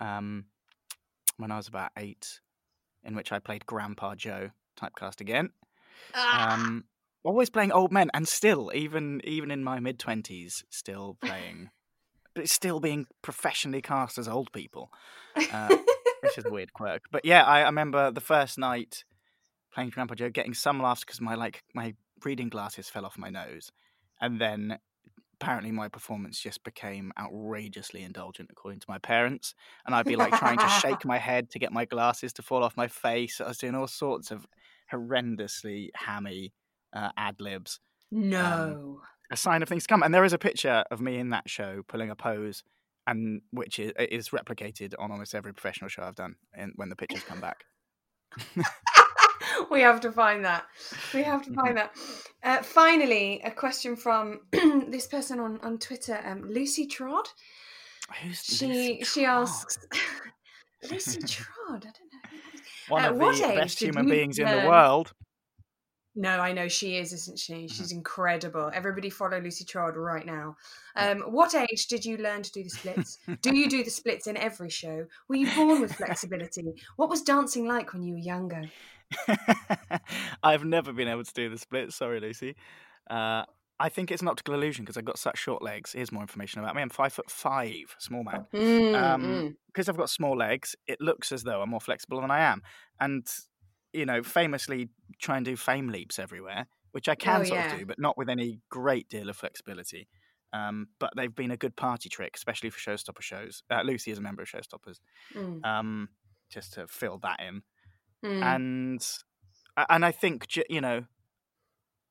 Um, 0.00 0.46
when 1.36 1.50
I 1.50 1.58
was 1.58 1.68
about 1.68 1.90
eight, 1.98 2.40
in 3.04 3.14
which 3.14 3.30
I 3.30 3.40
played 3.40 3.66
Grandpa 3.66 4.14
Joe, 4.14 4.52
typecast 4.80 5.20
again. 5.20 5.50
Ah, 6.14 6.54
Um, 6.54 6.84
always 7.22 7.50
playing 7.50 7.72
old 7.72 7.92
men, 7.92 8.10
and 8.14 8.26
still, 8.26 8.70
even 8.74 9.20
even 9.24 9.50
in 9.50 9.62
my 9.62 9.78
mid 9.78 9.98
twenties, 9.98 10.64
still 10.70 11.18
playing, 11.20 11.68
but 12.36 12.44
it's 12.44 12.52
still 12.52 12.80
being 12.80 13.06
professionally 13.22 13.80
cast 13.80 14.18
as 14.18 14.28
old 14.28 14.52
people, 14.52 14.92
uh, 15.52 15.74
which 16.20 16.36
is 16.36 16.44
a 16.44 16.50
weird 16.50 16.70
quirk. 16.74 17.04
But 17.10 17.24
yeah, 17.24 17.42
I, 17.42 17.62
I 17.62 17.64
remember 17.64 18.10
the 18.10 18.20
first 18.20 18.58
night 18.58 19.04
playing 19.72 19.88
Grandpa 19.88 20.14
Joe, 20.16 20.28
getting 20.28 20.52
some 20.52 20.80
laughs 20.80 21.00
because 21.00 21.18
my 21.18 21.34
like 21.34 21.62
my 21.74 21.94
reading 22.26 22.50
glasses 22.50 22.90
fell 22.90 23.06
off 23.06 23.16
my 23.16 23.30
nose, 23.30 23.72
and 24.20 24.38
then 24.38 24.78
apparently 25.40 25.72
my 25.72 25.88
performance 25.88 26.38
just 26.38 26.62
became 26.62 27.10
outrageously 27.18 28.02
indulgent 28.02 28.50
according 28.50 28.80
to 28.80 28.86
my 28.88 28.96
parents 28.96 29.54
and 29.84 29.94
i'd 29.94 30.06
be 30.06 30.16
like 30.16 30.32
trying 30.38 30.56
to 30.56 30.66
shake 30.66 31.04
my 31.04 31.18
head 31.28 31.50
to 31.50 31.58
get 31.58 31.70
my 31.70 31.84
glasses 31.84 32.32
to 32.32 32.40
fall 32.40 32.64
off 32.64 32.74
my 32.74 32.88
face 32.88 33.38
i 33.38 33.46
was 33.46 33.58
doing 33.58 33.74
all 33.74 33.86
sorts 33.86 34.30
of 34.30 34.46
horrendously 34.90 35.90
hammy 35.94 36.54
uh, 36.94 37.10
ad 37.18 37.38
libs 37.38 37.80
no. 38.10 39.00
A 39.30 39.36
sign 39.36 39.62
of 39.62 39.68
things 39.68 39.82
to 39.84 39.88
come 39.88 40.02
and 40.02 40.14
there 40.14 40.24
is 40.24 40.32
a 40.32 40.38
picture 40.38 40.84
of 40.90 41.00
me 41.00 41.18
in 41.18 41.30
that 41.30 41.48
show 41.48 41.82
pulling 41.88 42.10
a 42.10 42.16
pose 42.16 42.62
and 43.06 43.40
which 43.50 43.78
is, 43.78 43.92
is 43.98 44.28
replicated 44.30 44.94
on 44.98 45.10
almost 45.10 45.34
every 45.34 45.52
professional 45.54 45.88
show 45.88 46.02
i've 46.02 46.14
done 46.14 46.36
and 46.54 46.72
when 46.76 46.88
the 46.88 46.96
pictures 46.96 47.22
come 47.24 47.40
back 47.40 47.64
we 49.70 49.80
have 49.80 50.00
to 50.00 50.12
find 50.12 50.44
that. 50.44 50.64
We 51.14 51.22
have 51.22 51.42
to 51.44 51.52
find 51.52 51.76
that. 51.80 51.92
Uh, 52.42 52.62
finally, 52.62 53.40
a 53.44 53.50
question 53.50 53.96
from 53.96 54.40
this 54.52 55.06
person 55.06 55.40
on 55.40 55.58
on 55.62 55.78
Twitter, 55.78 56.20
um, 56.24 56.42
Lucy 56.50 56.86
Trodd. 56.86 57.26
Who's 58.22 58.42
She 58.44 58.66
Lucy 58.66 59.04
she 59.04 59.24
Trodd? 59.24 59.42
asks. 59.42 59.78
Lucy 60.90 61.20
Trodd. 61.20 61.46
I 61.68 61.70
don't 61.70 61.84
know. 61.84 62.28
who 62.30 62.38
that 62.38 62.54
is. 62.54 62.60
one 62.88 63.02
at 63.02 63.10
of 63.12 63.18
the 63.18 63.60
best 63.60 63.80
human 63.80 64.08
beings 64.08 64.38
in 64.38 64.48
the 64.48 64.68
world 64.68 65.12
No, 66.18 66.40
I 66.40 66.52
know 66.52 66.66
she 66.66 66.96
is, 66.96 67.12
isn't 67.12 67.38
she? 67.38 67.52
Mm-hmm. 67.52 67.66
She's 67.66 67.92
incredible. 67.92 68.70
Everybody 68.72 69.10
follow 69.10 69.38
Lucy 69.38 69.64
Trodd 69.66 69.96
right 69.96 70.24
now. 70.24 70.56
Um, 70.96 71.20
what 71.20 71.54
age 71.54 71.86
did 71.88 72.06
you 72.06 72.16
learn 72.16 72.42
to 72.42 72.50
do 72.50 72.64
the 72.64 72.70
splits? 72.70 73.18
do 73.42 73.54
you 73.54 73.68
do 73.68 73.84
the 73.84 73.90
splits 73.90 74.26
in 74.26 74.36
every 74.38 74.70
show? 74.70 75.06
Were 75.28 75.36
you 75.36 75.54
born 75.54 75.82
with 75.82 75.94
flexibility? 75.94 76.64
What 76.96 77.10
was 77.10 77.20
dancing 77.20 77.66
like 77.68 77.92
when 77.92 78.02
you 78.02 78.14
were 78.14 78.18
younger? 78.20 78.62
I've 80.42 80.64
never 80.64 80.92
been 80.92 81.08
able 81.08 81.24
to 81.24 81.34
do 81.34 81.50
the 81.50 81.58
split. 81.58 81.92
Sorry, 81.92 82.18
Lucy. 82.18 82.56
Uh, 83.10 83.44
I 83.78 83.90
think 83.90 84.10
it's 84.10 84.22
an 84.22 84.28
optical 84.28 84.54
illusion 84.54 84.84
because 84.84 84.96
I've 84.96 85.04
got 85.04 85.18
such 85.18 85.36
short 85.38 85.60
legs. 85.62 85.92
Here's 85.92 86.10
more 86.10 86.22
information 86.22 86.60
about 86.62 86.74
me. 86.74 86.80
I'm 86.82 86.88
five 86.88 87.12
foot 87.12 87.30
five, 87.30 87.94
small 87.98 88.24
man. 88.24 88.46
Mm, 88.54 88.94
Um, 88.94 89.22
mm. 89.22 89.56
Because 89.66 89.90
I've 89.90 89.98
got 89.98 90.08
small 90.08 90.34
legs, 90.34 90.74
it 90.86 90.98
looks 91.00 91.30
as 91.30 91.42
though 91.42 91.60
I'm 91.60 91.68
more 91.68 91.80
flexible 91.80 92.22
than 92.22 92.30
I 92.30 92.40
am. 92.40 92.62
And, 92.98 93.26
you 93.96 94.06
know, 94.06 94.22
famously 94.22 94.88
try 95.20 95.36
and 95.36 95.44
do 95.44 95.56
fame 95.56 95.88
leaps 95.88 96.18
everywhere, 96.18 96.66
which 96.92 97.08
I 97.08 97.14
can 97.14 97.40
Oh, 97.40 97.44
sort 97.44 97.60
yeah. 97.60 97.72
of 97.72 97.78
do, 97.80 97.86
but 97.86 97.98
not 97.98 98.16
with 98.16 98.28
any 98.28 98.60
great 98.70 99.08
deal 99.08 99.28
of 99.28 99.36
flexibility. 99.36 100.08
Um, 100.52 100.88
but 101.00 101.10
they've 101.16 101.34
been 101.34 101.50
a 101.50 101.56
good 101.56 101.76
party 101.76 102.08
trick, 102.08 102.36
especially 102.36 102.70
for 102.70 102.78
showstopper 102.78 103.20
shows. 103.22 103.62
Uh, 103.70 103.82
Lucy 103.82 104.10
is 104.10 104.18
a 104.18 104.20
member 104.22 104.42
of 104.42 104.48
Showstoppers, 104.48 105.00
Mm, 105.34 105.64
um, 105.64 106.08
just 106.50 106.74
to 106.74 106.86
fill 106.86 107.18
that 107.18 107.40
in 107.40 107.62
mm. 108.24 108.42
and 108.42 109.06
and 109.90 110.04
I 110.04 110.12
think 110.12 110.46
you 110.70 110.80
know, 110.80 111.04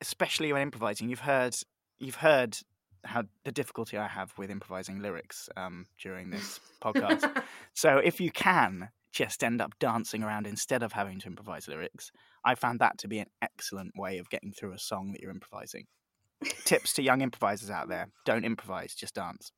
especially 0.01 0.51
when 0.53 0.61
improvising, 0.61 1.09
you've 1.09 1.21
heard 1.21 1.55
you've 1.97 2.15
heard 2.15 2.57
how 3.03 3.23
the 3.43 3.51
difficulty 3.51 3.97
I 3.97 4.07
have 4.07 4.33
with 4.37 4.49
improvising 4.49 4.99
lyrics 5.01 5.47
um, 5.55 5.85
during 5.99 6.29
this 6.31 6.59
podcast. 6.83 7.43
So 7.73 7.97
if 7.97 8.19
you 8.19 8.31
can 8.31 8.89
just 9.15 9.43
end 9.43 9.61
up 9.61 9.71
dancing 9.79 10.21
around 10.21 10.45
instead 10.45 10.83
of 10.83 10.91
having 10.91 11.19
to 11.21 11.27
improvise 11.27 11.67
lyrics, 11.69 12.11
I 12.43 12.53
found 12.53 12.79
that 12.79 12.97
to 12.99 13.07
be 13.07 13.19
an 13.19 13.29
excellent 13.41 13.93
way 13.95 14.17
of 14.17 14.29
getting 14.29 14.51
through 14.51 14.73
a 14.73 14.79
song 14.79 15.13
that 15.13 15.21
you're 15.21 15.31
improvising. 15.31 15.85
Tips 16.65 16.93
to 16.93 17.01
young 17.01 17.21
improvisers 17.21 17.69
out 17.69 17.87
there: 17.87 18.09
don't 18.25 18.43
improvise, 18.45 18.93
just 18.93 19.15
dance. 19.15 19.51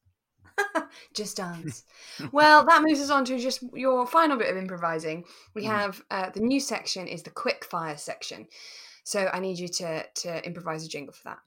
just 1.13 1.38
dance. 1.38 1.84
well, 2.32 2.65
that 2.65 2.84
moves 2.84 3.02
us 3.02 3.10
on 3.10 3.26
to 3.26 3.39
just 3.39 3.63
your 3.74 4.06
final 4.06 4.38
bit 4.38 4.50
of 4.52 4.58
improvising. 4.58 5.26
We 5.56 5.63
Mhm. 5.63 5.67
have 5.67 6.02
uh, 6.12 6.30
the 6.30 6.39
new 6.41 6.60
section 6.60 7.08
is 7.08 7.24
the 7.24 7.32
quick 7.32 7.65
fire 7.65 7.98
section. 7.98 8.48
So 9.04 9.28
I 9.34 9.39
need 9.39 9.58
you 9.58 9.67
to 9.70 10.06
to 10.08 10.46
improvise 10.46 10.86
a 10.86 10.89
jingle 10.89 11.13
for 11.13 11.24
that. 11.30 11.39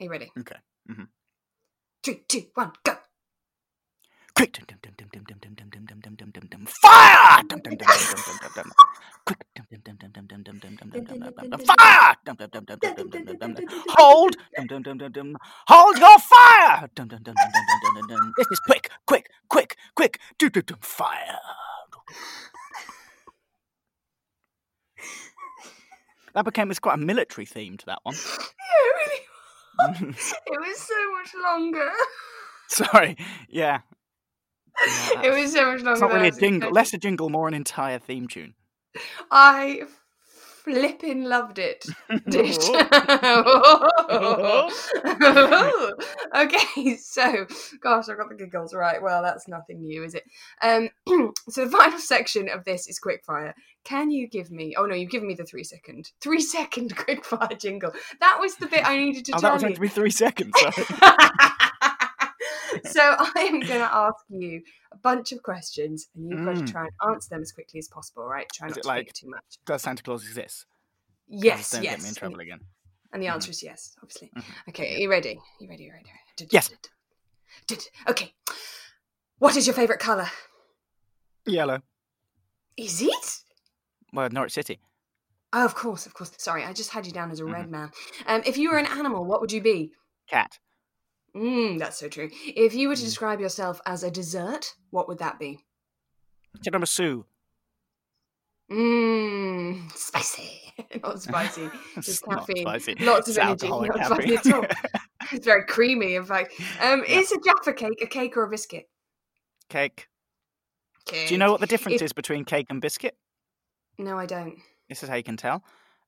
Are 0.00 0.04
you 0.04 0.10
ready? 0.10 0.30
Okay. 0.38 0.56
Mhm. 0.90 1.08
Three, 2.02 2.24
two, 2.28 2.50
one, 2.54 2.72
go. 2.84 2.98
Quick! 4.34 4.60
Fire! 7.28 7.42
Quick! 9.26 9.44
Fire! 11.66 12.16
Hold! 13.90 14.36
Hold 15.68 15.98
your 15.98 16.18
fire! 16.18 16.88
This 18.38 18.46
is 18.50 18.60
quick, 18.60 18.90
quick, 19.06 19.30
quick, 19.50 19.76
quick! 19.94 20.18
Fire! 20.80 21.38
That 26.34 26.44
became 26.44 26.72
quite 26.80 26.94
a 26.94 26.98
military 26.98 27.44
theme 27.44 27.76
to 27.76 27.86
that 27.86 27.98
one. 28.04 28.14
Yeah, 28.14 28.20
it 28.80 28.94
really 28.96 30.08
was. 30.12 30.34
it 30.46 30.60
was 30.60 30.78
so 30.78 31.12
much 31.12 31.30
longer. 31.42 31.90
Sorry. 32.68 33.16
Yeah. 33.48 33.80
Yeah, 34.86 35.22
it 35.24 35.40
was 35.40 35.52
so 35.52 35.72
much 35.72 35.82
longer. 35.82 35.92
It's 35.92 36.00
not 36.00 36.12
really 36.12 36.28
a 36.28 36.32
jingle, 36.32 36.70
less 36.70 36.92
a 36.94 36.98
jingle, 36.98 37.30
more 37.30 37.48
an 37.48 37.54
entire 37.54 37.98
theme 37.98 38.28
tune. 38.28 38.54
I 39.30 39.82
flipping 40.64 41.24
loved 41.24 41.58
it. 41.58 41.84
Okay, 46.36 46.96
so 46.96 47.46
gosh, 47.82 48.08
I've 48.08 48.18
got 48.18 48.28
the 48.28 48.36
giggles 48.36 48.74
right. 48.74 49.02
Well, 49.02 49.22
that's 49.22 49.48
nothing 49.48 49.82
new, 49.82 50.04
is 50.04 50.14
it? 50.14 50.24
Um, 50.62 50.88
so 51.48 51.64
the 51.64 51.70
final 51.70 51.98
section 51.98 52.48
of 52.48 52.64
this 52.64 52.86
is 52.86 53.00
quickfire. 53.00 53.54
Can 53.84 54.10
you 54.10 54.28
give 54.28 54.50
me? 54.50 54.74
Oh 54.76 54.84
no, 54.84 54.94
you've 54.94 55.10
given 55.10 55.26
me 55.26 55.34
the 55.34 55.44
three 55.44 55.64
second, 55.64 56.10
three 56.20 56.40
second 56.40 56.94
quickfire 56.96 57.58
jingle. 57.58 57.92
That 58.20 58.38
was 58.40 58.56
the 58.56 58.66
bit 58.66 58.86
I 58.86 58.96
needed 58.98 59.24
to 59.26 59.32
Oh, 59.36 59.40
tell 59.40 59.50
that 59.50 59.54
was 59.54 59.62
you. 59.62 59.66
meant 59.68 59.76
to 59.76 59.80
be 59.80 59.88
three 59.88 60.10
seconds. 60.10 60.52
So 62.86 63.00
I 63.18 63.32
am 63.50 63.60
going 63.60 63.80
to 63.80 63.94
ask 63.94 64.16
you 64.28 64.62
a 64.92 64.96
bunch 64.98 65.32
of 65.32 65.42
questions, 65.42 66.08
and 66.14 66.28
you've 66.30 66.44
got 66.44 66.56
Mm. 66.56 66.66
to 66.66 66.72
try 66.72 66.82
and 66.82 66.90
answer 67.14 67.28
them 67.30 67.42
as 67.42 67.52
quickly 67.52 67.78
as 67.78 67.88
possible. 67.88 68.24
Right? 68.24 68.46
Try 68.52 68.68
Is 68.68 68.76
not 68.76 68.82
to 68.82 68.88
like- 68.88 69.06
think 69.06 69.14
too 69.14 69.30
much. 69.30 69.44
Does 69.66 69.82
Santa 69.82 70.02
Claus 70.02 70.24
exist? 70.24 70.66
Yes, 71.28 71.70
Don't 71.72 71.82
yes. 71.82 71.96
get 71.96 72.02
me 72.02 72.08
in 72.08 72.14
trouble 72.14 72.40
again. 72.40 72.60
And 73.12 73.22
the 73.22 73.28
answer 73.28 73.50
is 73.50 73.62
yes, 73.62 73.96
obviously. 74.02 74.30
Mhm. 74.36 74.44
Okay, 74.70 74.94
are 74.94 74.98
you 74.98 75.10
ready? 75.10 75.36
Are 75.36 75.62
you 75.64 75.68
ready? 75.68 75.84
You 75.84 75.92
ready? 75.92 76.04
you 76.08 76.46
ready? 76.46 76.48
Yes. 76.50 76.70
Okay. 78.08 78.34
What 79.38 79.56
is 79.56 79.66
your 79.66 79.74
favourite 79.74 80.00
colour? 80.00 80.28
Yellow. 81.46 81.80
Is 82.76 83.00
it? 83.02 83.40
Well, 84.12 84.28
Norwich 84.30 84.52
City. 84.52 84.80
Oh, 85.52 85.64
of 85.64 85.74
course, 85.74 86.06
of 86.06 86.14
course. 86.14 86.32
Sorry, 86.38 86.64
I 86.64 86.72
just 86.72 86.90
had 86.90 87.06
you 87.06 87.12
down 87.12 87.30
as 87.30 87.40
a 87.40 87.42
Mm-hmm. 87.44 87.52
red 87.52 87.70
man. 87.70 87.90
Um, 88.26 88.42
if 88.44 88.56
you 88.58 88.70
were 88.70 88.76
an 88.78 88.86
animal, 88.86 89.24
what 89.24 89.40
would 89.40 89.52
you 89.52 89.60
be? 89.62 89.92
Cat. 90.28 90.58
Mm, 91.36 91.78
that's 91.78 91.98
so 91.98 92.08
true. 92.08 92.30
If 92.46 92.74
you 92.74 92.88
were 92.88 92.96
to 92.96 93.02
Mm. 93.02 93.04
describe 93.04 93.40
yourself 93.40 93.80
as 93.86 94.02
a 94.02 94.10
dessert, 94.10 94.74
what 94.90 95.08
would 95.08 95.18
that 95.18 95.38
be? 95.38 95.64
Tiramisu. 96.64 97.24
Mmm, 98.70 99.90
spicy. 99.96 100.50
not 101.02 101.22
spicy. 101.22 101.70
Just 102.00 102.24
caffeine. 102.24 102.58
spicy. 102.66 102.94
Lots 102.96 103.28
of 103.28 103.38
energy. 103.38 103.68
Not 103.68 104.04
spicy 104.06 104.36
at 104.36 104.52
all. 104.54 104.66
It's 105.30 105.44
very 105.44 105.64
creamy, 105.66 106.14
in 106.14 106.24
fact. 106.24 106.54
Um, 106.80 107.04
Yeah. 107.06 107.18
Is 107.18 107.32
a 107.32 107.38
Jaffa 107.44 107.74
cake 107.74 108.00
a 108.02 108.06
cake 108.06 108.34
or 108.36 108.44
a 108.44 108.48
biscuit? 108.48 108.88
Cake. 109.68 110.08
Cake. 111.04 111.28
Do 111.28 111.34
you 111.34 111.38
know 111.38 111.50
what 111.50 111.60
the 111.60 111.66
difference 111.66 111.96
If- 111.96 112.02
is 112.02 112.12
between 112.14 112.44
cake 112.46 112.66
and 112.70 112.80
biscuit? 112.80 113.14
No, 113.98 114.16
I 114.18 114.24
don't. 114.24 114.56
This 114.88 115.02
is 115.02 115.08
how 115.10 115.16
you 115.16 115.22
can 115.22 115.36
tell. 115.36 115.62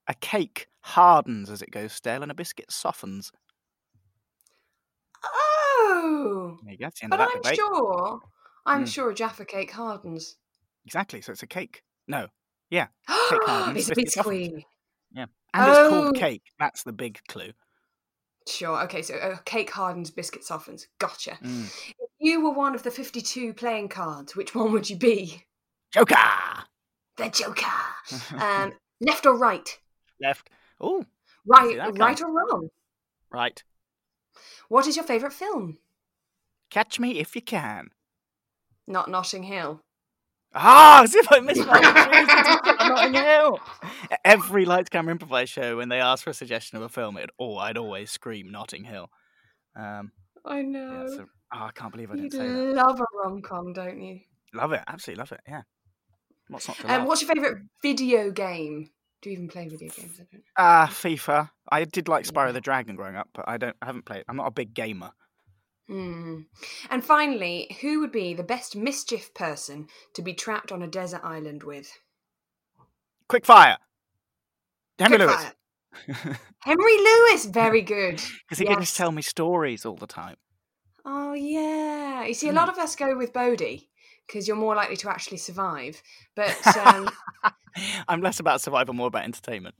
A 0.08 0.14
cake 0.14 0.68
hardens 0.80 1.50
as 1.50 1.60
it 1.60 1.70
goes 1.70 1.92
stale, 1.92 2.22
and 2.22 2.30
a 2.30 2.34
biscuit 2.34 2.70
softens. 2.72 3.30
Oh, 5.92 6.58
There 6.62 6.72
you 6.72 6.78
go. 6.78 6.84
That's 6.86 7.00
the 7.00 7.04
end 7.04 7.12
of 7.14 7.18
but 7.18 7.24
that 7.26 7.30
I'm 7.36 7.42
debate. 7.42 7.56
sure, 7.56 8.20
I'm 8.66 8.84
Mm. 8.84 8.88
sure 8.92 9.10
a 9.10 9.14
Jaffa 9.14 9.44
cake 9.44 9.72
hardens. 9.72 10.36
Exactly. 10.86 11.20
So 11.20 11.32
it's 11.32 11.42
a 11.42 11.46
cake. 11.46 11.82
No. 12.06 12.28
Yeah. 12.70 12.86
Cake 13.30 13.40
hardens. 13.44 13.88
it's 13.88 13.90
a 13.90 13.94
biscuit. 13.94 14.64
Yeah. 15.12 15.26
And 15.54 15.68
it's 15.68 15.78
Oh. 15.78 15.88
called 15.88 16.16
cake. 16.16 16.42
That's 16.58 16.82
the 16.84 16.92
big 16.92 17.20
clue. 17.28 17.52
Sure. 18.48 18.80
Okay. 18.84 19.02
So 19.02 19.14
uh, 19.16 19.36
cake 19.44 19.70
hardens, 19.70 20.10
biscuit 20.10 20.44
softens. 20.44 20.86
Gotcha. 20.98 21.32
Mm. 21.42 21.66
If 21.98 22.10
you 22.20 22.40
were 22.42 22.52
one 22.52 22.74
of 22.74 22.82
the 22.84 22.90
52 22.90 23.54
playing 23.54 23.88
cards, 23.88 24.34
which 24.36 24.54
one 24.54 24.72
would 24.72 24.88
you 24.88 24.96
be? 24.96 25.44
Joker. 25.92 26.14
The 27.16 27.28
Joker. 27.28 27.66
um, 28.38 28.72
left 29.00 29.26
or 29.26 29.36
right? 29.36 29.78
Left. 30.20 30.48
Oh, 30.80 31.04
Right, 31.46 31.76
right 31.98 32.20
or 32.22 32.30
wrong? 32.32 32.68
right. 33.30 33.62
What 34.68 34.86
is 34.86 34.96
your 34.96 35.04
favourite 35.04 35.32
film? 35.32 35.78
Catch 36.70 37.00
me 37.00 37.18
if 37.18 37.34
you 37.34 37.42
can. 37.42 37.88
Not 38.86 39.10
Notting 39.10 39.44
Hill. 39.44 39.80
Ah, 40.54 41.02
as 41.04 41.14
if 41.14 41.30
I 41.30 41.40
missed 41.40 41.66
my 41.66 41.80
Notting 42.88 43.14
Hill. 43.14 43.58
Every 44.24 44.64
Lights 44.64 44.88
Camera 44.88 45.12
Improvise 45.12 45.48
show, 45.48 45.76
when 45.76 45.88
they 45.88 46.00
asked 46.00 46.24
for 46.24 46.30
a 46.30 46.34
suggestion 46.34 46.76
of 46.76 46.82
a 46.82 46.88
film, 46.88 47.16
it 47.16 47.30
oh, 47.38 47.56
I'd 47.56 47.78
always 47.78 48.10
scream 48.10 48.50
Notting 48.50 48.84
Hill. 48.84 49.10
Um, 49.76 50.12
I 50.44 50.56
yeah, 50.56 50.62
know. 50.62 51.06
so, 51.08 51.26
oh, 51.54 51.58
I 51.58 51.70
can't 51.74 51.92
believe 51.92 52.10
I 52.10 52.16
didn't 52.16 52.32
say 52.32 52.38
that. 52.38 52.74
love 52.74 53.00
a 53.00 53.04
rom 53.22 53.42
com, 53.42 53.72
don't 53.72 54.00
you? 54.00 54.20
Love 54.52 54.72
it, 54.72 54.82
absolutely 54.88 55.20
love 55.20 55.32
it. 55.32 55.40
Yeah. 55.46 55.62
What's 56.48 56.66
not 56.66 56.78
to 56.78 56.92
Um, 56.92 57.04
what's 57.06 57.22
your 57.22 57.32
favourite 57.32 57.62
video 57.82 58.32
game? 58.32 58.90
Do 59.22 59.30
you 59.30 59.34
even 59.34 59.48
play 59.48 59.68
video 59.68 59.90
games? 59.90 60.18
I 60.20 60.24
don't. 60.32 60.44
Ah, 60.56 60.88
FIFA. 60.90 61.50
I 61.70 61.84
did 61.84 62.08
like 62.08 62.24
Spyro 62.24 62.52
the 62.52 62.60
Dragon 62.60 62.96
growing 62.96 63.16
up, 63.16 63.28
but 63.34 63.46
I 63.48 63.56
don't. 63.58 63.76
I 63.82 63.86
haven't 63.86 64.06
played. 64.06 64.24
I'm 64.28 64.36
not 64.36 64.46
a 64.46 64.50
big 64.52 64.74
gamer. 64.74 65.12
Hmm. 65.88 66.42
And 66.88 67.04
finally, 67.04 67.76
who 67.80 68.00
would 68.00 68.12
be 68.12 68.32
the 68.32 68.44
best 68.44 68.76
mischief 68.76 69.34
person 69.34 69.88
to 70.14 70.22
be 70.22 70.34
trapped 70.34 70.70
on 70.72 70.82
a 70.82 70.86
desert 70.86 71.20
island 71.24 71.64
with? 71.64 71.92
Quick 73.28 73.44
fire. 73.44 73.78
Henry 74.98 75.18
Lewis. 75.18 75.52
Quickfire. 76.08 76.36
Henry 76.60 76.96
Lewis, 76.98 77.46
very 77.46 77.82
good. 77.82 78.22
Because 78.48 78.58
he 78.58 78.64
can 78.64 78.78
Yes. 78.78 78.80
just 78.80 78.96
tell 78.96 79.12
me 79.12 79.22
stories 79.22 79.84
all 79.84 79.96
the 79.96 80.06
time. 80.06 80.36
Oh 81.04 81.34
yeah. 81.34 82.24
You 82.24 82.34
see, 82.34 82.48
a 82.48 82.52
Hmm. 82.52 82.56
lot 82.56 82.68
of 82.68 82.78
us 82.78 82.96
go 82.96 83.16
with 83.16 83.32
Bodhi 83.32 83.89
because 84.30 84.46
you're 84.46 84.56
more 84.56 84.74
likely 84.76 84.96
to 84.96 85.10
actually 85.10 85.38
survive. 85.38 86.00
But 86.36 86.76
um, 86.76 87.10
I'm 88.08 88.20
less 88.20 88.40
about 88.40 88.60
survival, 88.60 88.94
more 88.94 89.08
about 89.08 89.24
entertainment. 89.24 89.74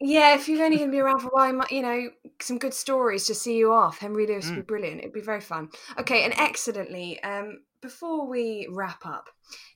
yeah, 0.00 0.34
if 0.34 0.48
you're 0.48 0.62
only 0.64 0.78
going 0.78 0.90
to 0.90 0.94
be 0.94 1.00
around 1.00 1.20
for 1.20 1.28
a 1.28 1.30
while, 1.32 1.66
you 1.70 1.82
know, 1.82 2.10
some 2.40 2.58
good 2.58 2.74
stories 2.74 3.26
to 3.26 3.34
see 3.34 3.56
you 3.56 3.72
off. 3.72 3.98
Henry 3.98 4.26
Lewis 4.26 4.46
Hmm. 4.46 4.56
would 4.56 4.66
be 4.66 4.66
brilliant. 4.66 5.00
It'd 5.00 5.12
be 5.12 5.20
very 5.20 5.40
fun. 5.40 5.70
Okay, 5.98 6.24
and 6.24 6.34
excellently. 6.38 7.22
Um, 7.22 7.60
before 7.82 8.26
we 8.28 8.68
wrap 8.70 9.04
up, 9.06 9.28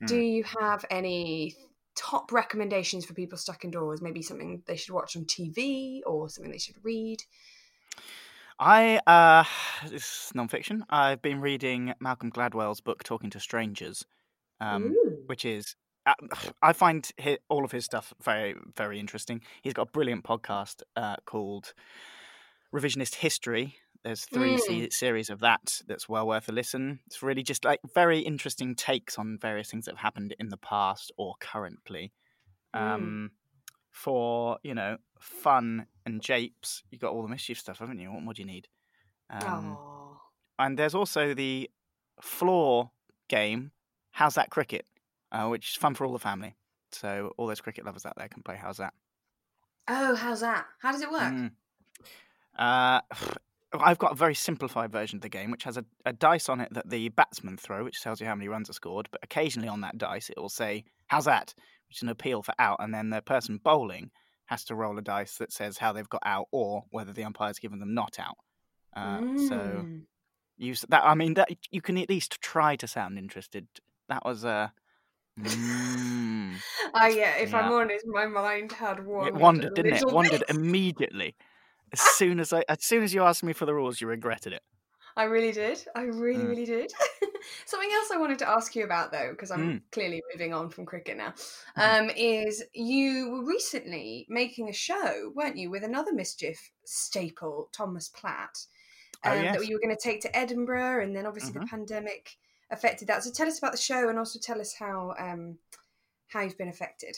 do 0.06 0.16
Hmm. 0.16 0.20
you 0.20 0.44
have 0.44 0.84
any 0.90 1.54
top 1.96 2.32
recommendations 2.32 3.04
for 3.04 3.14
people 3.14 3.38
stuck 3.38 3.64
indoors? 3.64 4.00
Maybe 4.02 4.22
something 4.22 4.62
they 4.66 4.76
should 4.76 4.94
watch 4.94 5.16
on 5.16 5.24
TV 5.24 6.00
or 6.06 6.28
something 6.28 6.52
they 6.52 6.58
should 6.58 6.76
read. 6.82 7.18
I 8.58 9.00
uh, 9.06 9.44
this 9.88 10.02
is 10.26 10.32
non-fiction. 10.34 10.84
I've 10.90 11.22
been 11.22 11.40
reading 11.40 11.94
Malcolm 12.00 12.30
Gladwell's 12.30 12.80
book 12.80 13.02
"Talking 13.02 13.30
to 13.30 13.40
Strangers," 13.40 14.04
um, 14.60 14.96
which 15.26 15.44
is 15.44 15.76
uh, 16.06 16.14
I 16.62 16.72
find 16.72 17.08
hi 17.20 17.38
all 17.48 17.64
of 17.64 17.72
his 17.72 17.84
stuff 17.84 18.12
very 18.22 18.54
very 18.76 18.98
interesting. 18.98 19.42
He's 19.62 19.72
got 19.72 19.88
a 19.88 19.90
brilliant 19.90 20.24
podcast 20.24 20.82
uh, 20.96 21.16
called 21.24 21.72
Revisionist 22.74 23.16
History. 23.16 23.76
There's 24.02 24.24
three 24.24 24.56
se- 24.56 24.90
series 24.90 25.28
of 25.28 25.40
that 25.40 25.82
that's 25.86 26.08
well 26.08 26.26
worth 26.26 26.48
a 26.48 26.52
listen. 26.52 27.00
It's 27.06 27.22
really 27.22 27.42
just 27.42 27.66
like 27.66 27.80
very 27.94 28.20
interesting 28.20 28.74
takes 28.74 29.18
on 29.18 29.38
various 29.38 29.70
things 29.70 29.84
that 29.84 29.92
have 29.92 30.00
happened 30.00 30.34
in 30.38 30.48
the 30.48 30.56
past 30.56 31.12
or 31.18 31.34
currently. 31.38 32.12
Mm. 32.74 32.80
Um, 32.80 33.30
for 33.90 34.58
you 34.62 34.74
know 34.74 34.96
fun 35.18 35.86
and 36.06 36.22
japes, 36.22 36.82
you 36.90 36.98
got 36.98 37.12
all 37.12 37.22
the 37.22 37.28
mischief 37.28 37.58
stuff, 37.58 37.78
haven't 37.78 37.98
you? 37.98 38.10
What 38.10 38.22
more 38.22 38.34
do 38.34 38.42
you 38.42 38.46
need? 38.46 38.68
Um, 39.28 39.76
and 40.58 40.78
there's 40.78 40.94
also 40.94 41.34
the 41.34 41.70
floor 42.20 42.90
game, 43.28 43.72
How's 44.12 44.34
That 44.34 44.50
Cricket, 44.50 44.86
uh, 45.32 45.46
which 45.48 45.70
is 45.70 45.76
fun 45.76 45.94
for 45.94 46.04
all 46.06 46.12
the 46.12 46.18
family. 46.18 46.54
So 46.92 47.32
all 47.36 47.46
those 47.46 47.60
cricket 47.60 47.84
lovers 47.86 48.04
out 48.04 48.14
there 48.16 48.28
can 48.28 48.42
play 48.42 48.56
How's 48.56 48.78
That. 48.78 48.94
Oh, 49.88 50.14
how's 50.14 50.40
that? 50.40 50.66
How 50.80 50.92
does 50.92 51.02
it 51.02 51.10
work? 51.10 51.22
Mm. 51.22 51.50
Uh, 52.58 53.00
I've 53.72 53.98
got 53.98 54.12
a 54.12 54.16
very 54.16 54.34
simplified 54.34 54.90
version 54.90 55.18
of 55.18 55.22
the 55.22 55.28
game, 55.28 55.52
which 55.52 55.62
has 55.62 55.76
a, 55.76 55.84
a 56.04 56.12
dice 56.12 56.48
on 56.48 56.60
it 56.60 56.74
that 56.74 56.90
the 56.90 57.08
batsmen 57.10 57.56
throw, 57.56 57.84
which 57.84 58.02
tells 58.02 58.20
you 58.20 58.26
how 58.26 58.34
many 58.34 58.48
runs 58.48 58.68
are 58.68 58.72
scored. 58.74 59.08
But 59.12 59.20
occasionally 59.22 59.68
on 59.68 59.80
that 59.82 59.96
dice, 59.96 60.28
it 60.28 60.36
will 60.38 60.48
say, 60.48 60.84
How's 61.06 61.26
that? 61.26 61.54
which 61.88 61.98
is 61.98 62.02
an 62.02 62.08
appeal 62.08 62.42
for 62.42 62.54
out. 62.58 62.78
And 62.80 62.92
then 62.94 63.10
the 63.10 63.20
person 63.22 63.60
bowling 63.62 64.10
has 64.46 64.64
to 64.64 64.74
roll 64.76 64.96
a 64.98 65.02
dice 65.02 65.36
that 65.38 65.52
says 65.52 65.78
how 65.78 65.92
they've 65.92 66.08
got 66.08 66.22
out 66.24 66.46
or 66.52 66.84
whether 66.90 67.12
the 67.12 67.22
umpire's 67.24 67.58
given 67.60 67.78
them 67.80 67.94
not 67.94 68.18
out. 68.18 68.36
Uh, 68.94 69.20
So 69.36 69.56
Mm. 69.86 70.02
you 70.56 70.72
s- 70.72 70.84
that 70.88 71.04
I 71.04 71.14
mean 71.14 71.34
that 71.34 71.48
you 71.70 71.80
can 71.80 71.96
at 71.98 72.08
least 72.08 72.40
try 72.40 72.74
to 72.76 72.86
sound 72.88 73.18
interested. 73.18 73.66
That 74.10 74.24
was 74.26 74.44
a. 74.44 74.74
Mm, 75.38 76.62
Oh 76.94 77.06
yeah, 77.06 77.36
if 77.38 77.54
I'm 77.54 77.70
honest, 77.70 78.06
my 78.06 78.26
mind 78.26 78.72
had 78.72 79.04
wandered. 79.06 79.26
it 79.26 79.34
wandered, 79.34 79.74
didn't 79.74 79.92
it? 79.92 80.08
little 80.08 80.10
Wandered 80.10 80.44
immediately. 80.48 81.36
As 81.92 82.00
soon 82.02 82.40
as 82.40 82.52
I, 82.52 82.64
as 82.68 82.84
soon 82.84 83.02
as 83.04 83.14
you 83.14 83.22
asked 83.22 83.44
me 83.44 83.52
for 83.52 83.66
the 83.66 83.74
rules, 83.74 84.00
you 84.00 84.08
regretted 84.08 84.52
it. 84.54 84.62
I 85.16 85.24
really 85.24 85.52
did. 85.52 85.84
I 85.94 86.02
really, 86.02 86.44
Mm. 86.44 86.46
really 86.46 86.64
did. 86.64 86.92
Something 87.66 87.90
else 87.92 88.10
I 88.12 88.16
wanted 88.16 88.38
to 88.40 88.48
ask 88.48 88.74
you 88.76 88.84
about, 88.84 89.10
though, 89.12 89.30
because 89.30 89.50
I'm 89.50 89.72
Mm. 89.72 89.80
clearly 89.92 90.22
moving 90.32 90.54
on 90.54 90.70
from 90.70 90.86
cricket 90.86 91.16
now, 91.16 91.34
Mhm. 91.76 91.96
um, 92.00 92.10
is 92.10 92.64
you 92.74 93.28
were 93.30 93.44
recently 93.44 94.26
making 94.28 94.68
a 94.68 94.72
show, 94.72 95.32
weren't 95.34 95.56
you, 95.56 95.70
with 95.70 95.82
another 95.84 96.12
mischief 96.12 96.72
staple, 96.84 97.68
Thomas 97.72 98.08
Platt, 98.08 98.66
Oh, 99.24 99.32
um, 99.32 99.50
yes. 99.52 99.58
that 99.58 99.66
you 99.66 99.74
were 99.74 99.80
going 99.80 99.96
to 99.96 100.02
take 100.02 100.20
to 100.22 100.36
Edinburgh, 100.36 101.02
and 101.04 101.16
then 101.16 101.26
obviously 101.26 101.52
Mhm. 101.52 101.60
the 101.60 101.66
pandemic 101.66 102.38
affected 102.70 103.08
that. 103.08 103.24
So 103.24 103.30
tell 103.30 103.48
us 103.48 103.58
about 103.58 103.72
the 103.72 103.78
show, 103.78 104.08
and 104.08 104.18
also 104.18 104.38
tell 104.38 104.60
us 104.60 104.74
how 104.78 105.14
um, 105.18 105.58
how 106.28 106.40
you've 106.42 106.58
been 106.58 106.68
affected. 106.68 107.16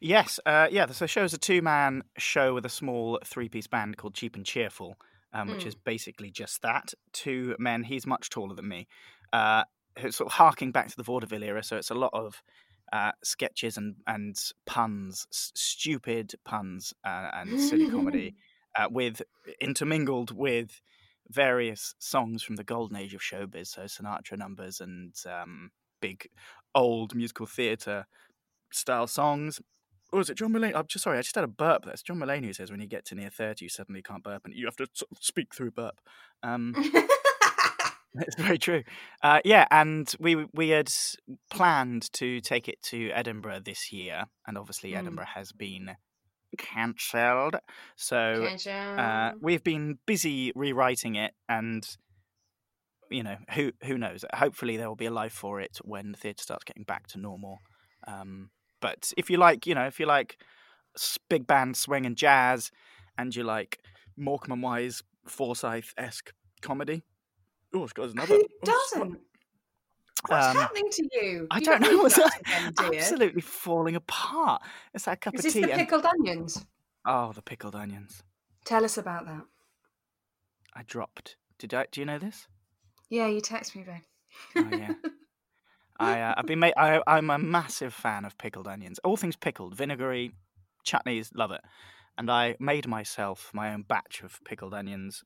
Yes, 0.00 0.38
uh, 0.46 0.68
yeah. 0.70 0.86
The 0.86 1.06
show 1.08 1.24
is 1.24 1.34
a 1.34 1.38
two-man 1.38 2.02
show 2.16 2.54
with 2.54 2.64
a 2.64 2.68
small 2.70 3.18
three-piece 3.24 3.66
band 3.66 3.96
called 3.96 4.14
Cheap 4.14 4.36
and 4.36 4.46
Cheerful, 4.46 4.96
um, 5.32 5.48
which 5.48 5.64
Mm. 5.64 5.68
is 5.68 5.74
basically 5.74 6.30
just 6.30 6.62
that. 6.62 6.94
Two 7.12 7.56
men. 7.58 7.82
He's 7.82 8.06
much 8.06 8.30
taller 8.30 8.54
than 8.54 8.68
me. 8.68 8.86
Uh, 9.32 9.64
who's 9.98 10.14
sort 10.16 10.28
of 10.28 10.34
harking 10.34 10.70
back 10.70 10.88
to 10.88 10.96
the 10.96 11.02
vaudeville 11.02 11.42
era, 11.42 11.62
so 11.64 11.76
it's 11.76 11.90
a 11.90 11.94
lot 11.94 12.10
of 12.14 12.42
uh, 12.92 13.12
sketches 13.24 13.76
and 13.76 13.96
and 14.06 14.36
puns, 14.64 15.26
s- 15.32 15.52
stupid 15.54 16.34
puns 16.44 16.94
uh, 17.04 17.30
and 17.34 17.60
silly 17.60 17.90
comedy, 17.90 18.34
uh, 18.78 18.86
with 18.90 19.20
intermingled 19.60 20.30
with 20.30 20.80
various 21.30 21.94
songs 21.98 22.42
from 22.42 22.56
the 22.56 22.64
golden 22.64 22.96
age 22.96 23.14
of 23.14 23.20
showbiz, 23.20 23.68
so 23.68 23.82
Sinatra 23.82 24.38
numbers 24.38 24.80
and 24.80 25.14
um, 25.26 25.70
big 26.00 26.28
old 26.74 27.14
musical 27.14 27.46
theatre 27.46 28.06
style 28.72 29.06
songs. 29.06 29.60
Or 30.10 30.20
is 30.20 30.30
it 30.30 30.38
John 30.38 30.52
Mulaney? 30.52 30.74
I'm 30.74 30.86
just 30.86 31.02
sorry, 31.02 31.18
I 31.18 31.22
just 31.22 31.34
had 31.34 31.44
a 31.44 31.48
burp. 31.48 31.84
That's 31.84 32.02
John 32.02 32.18
Mulaney 32.18 32.46
who 32.46 32.52
says 32.54 32.70
when 32.70 32.80
you 32.80 32.86
get 32.86 33.04
to 33.06 33.14
near 33.14 33.28
30, 33.28 33.64
you 33.64 33.68
suddenly 33.68 34.00
can't 34.00 34.22
burp 34.22 34.44
and 34.46 34.54
you 34.54 34.64
have 34.64 34.76
to 34.76 34.86
sort 34.94 35.10
of 35.12 35.18
speak 35.20 35.54
through 35.54 35.72
burp. 35.72 36.00
Um, 36.42 36.74
it's 38.14 38.36
very 38.36 38.58
true. 38.58 38.84
Uh, 39.22 39.40
yeah, 39.44 39.66
and 39.70 40.12
we 40.18 40.46
we 40.54 40.70
had 40.70 40.90
planned 41.50 42.10
to 42.14 42.40
take 42.40 42.68
it 42.68 42.80
to 42.84 43.10
Edinburgh 43.10 43.60
this 43.64 43.92
year, 43.92 44.24
and 44.46 44.56
obviously 44.56 44.92
Mm. 44.92 44.98
Edinburgh 44.98 45.26
has 45.34 45.52
been 45.52 45.96
cancelled. 46.56 47.56
So 47.96 48.48
uh, 48.68 49.32
we've 49.40 49.64
been 49.64 49.98
busy 50.06 50.52
rewriting 50.54 51.16
it, 51.16 51.32
and 51.48 51.86
you 53.10 53.22
know 53.22 53.36
who 53.54 53.72
who 53.84 53.98
knows. 53.98 54.24
Hopefully 54.34 54.76
there 54.76 54.88
will 54.88 54.96
be 54.96 55.06
a 55.06 55.10
life 55.10 55.32
for 55.32 55.60
it 55.60 55.78
when 55.84 56.12
the 56.12 56.18
theatre 56.18 56.42
starts 56.42 56.64
getting 56.64 56.84
back 56.84 57.06
to 57.08 57.18
normal. 57.18 57.58
Um, 58.06 58.50
but 58.80 59.12
if 59.16 59.28
you 59.28 59.36
like, 59.36 59.66
you 59.66 59.74
know, 59.74 59.86
if 59.86 59.98
you 59.98 60.06
like 60.06 60.38
big 61.28 61.46
band 61.46 61.76
swing 61.76 62.06
and 62.06 62.16
jazz, 62.16 62.70
and 63.16 63.34
you 63.34 63.42
like 63.44 63.78
Morecambe 64.16 64.52
and 64.52 64.62
Wise 64.62 65.02
Forsyth 65.26 65.92
esque 65.98 66.32
comedy. 66.62 67.02
Oh, 67.74 67.84
it's 67.84 67.92
got 67.92 68.10
another. 68.10 68.34
Who 68.34 68.40
it's 68.40 68.70
doesn't? 68.70 69.18
What's 70.26 70.46
Um, 70.46 70.56
happening 70.56 70.88
to 70.90 71.08
you? 71.12 71.46
I 71.50 71.58
You 71.58 71.64
don't 71.64 71.80
know 71.80 71.90
need 71.90 71.96
what's 71.96 72.16
that 72.16 72.40
again, 72.40 72.72
dear. 72.90 73.00
absolutely 73.00 73.40
falling 73.40 73.94
apart. 73.96 74.62
It's 74.94 75.04
that 75.04 75.20
cup 75.20 75.34
Is 75.34 75.40
of 75.40 75.44
this 75.44 75.52
tea. 75.54 75.60
the 75.62 75.72
and- 75.72 75.80
pickled 75.80 76.04
onions? 76.04 76.64
oh, 77.04 77.32
the 77.32 77.42
pickled 77.42 77.74
onions. 77.74 78.22
Tell 78.64 78.84
us 78.84 78.98
about 78.98 79.26
that. 79.26 79.42
I 80.74 80.82
dropped. 80.82 81.36
Did 81.58 81.72
I? 81.74 81.86
Do 81.90 82.00
you 82.00 82.06
know 82.06 82.18
this? 82.18 82.46
Yeah, 83.10 83.26
you 83.28 83.40
text 83.40 83.74
me, 83.74 83.82
babe. 83.84 84.02
Oh 84.56 84.76
yeah. 84.76 84.94
I, 86.00 86.20
uh, 86.20 86.34
I've 86.36 86.46
been 86.46 86.60
made, 86.60 86.74
I, 86.76 87.00
I'm 87.08 87.28
a 87.30 87.38
massive 87.38 87.92
fan 87.92 88.24
of 88.24 88.38
pickled 88.38 88.68
onions. 88.68 89.00
All 89.02 89.16
things 89.16 89.34
pickled, 89.34 89.74
vinegary, 89.74 90.32
chutneys, 90.86 91.30
love 91.34 91.50
it. 91.50 91.60
And 92.16 92.30
I 92.30 92.54
made 92.60 92.86
myself 92.86 93.50
my 93.52 93.72
own 93.72 93.82
batch 93.82 94.22
of 94.22 94.38
pickled 94.44 94.74
onions 94.74 95.24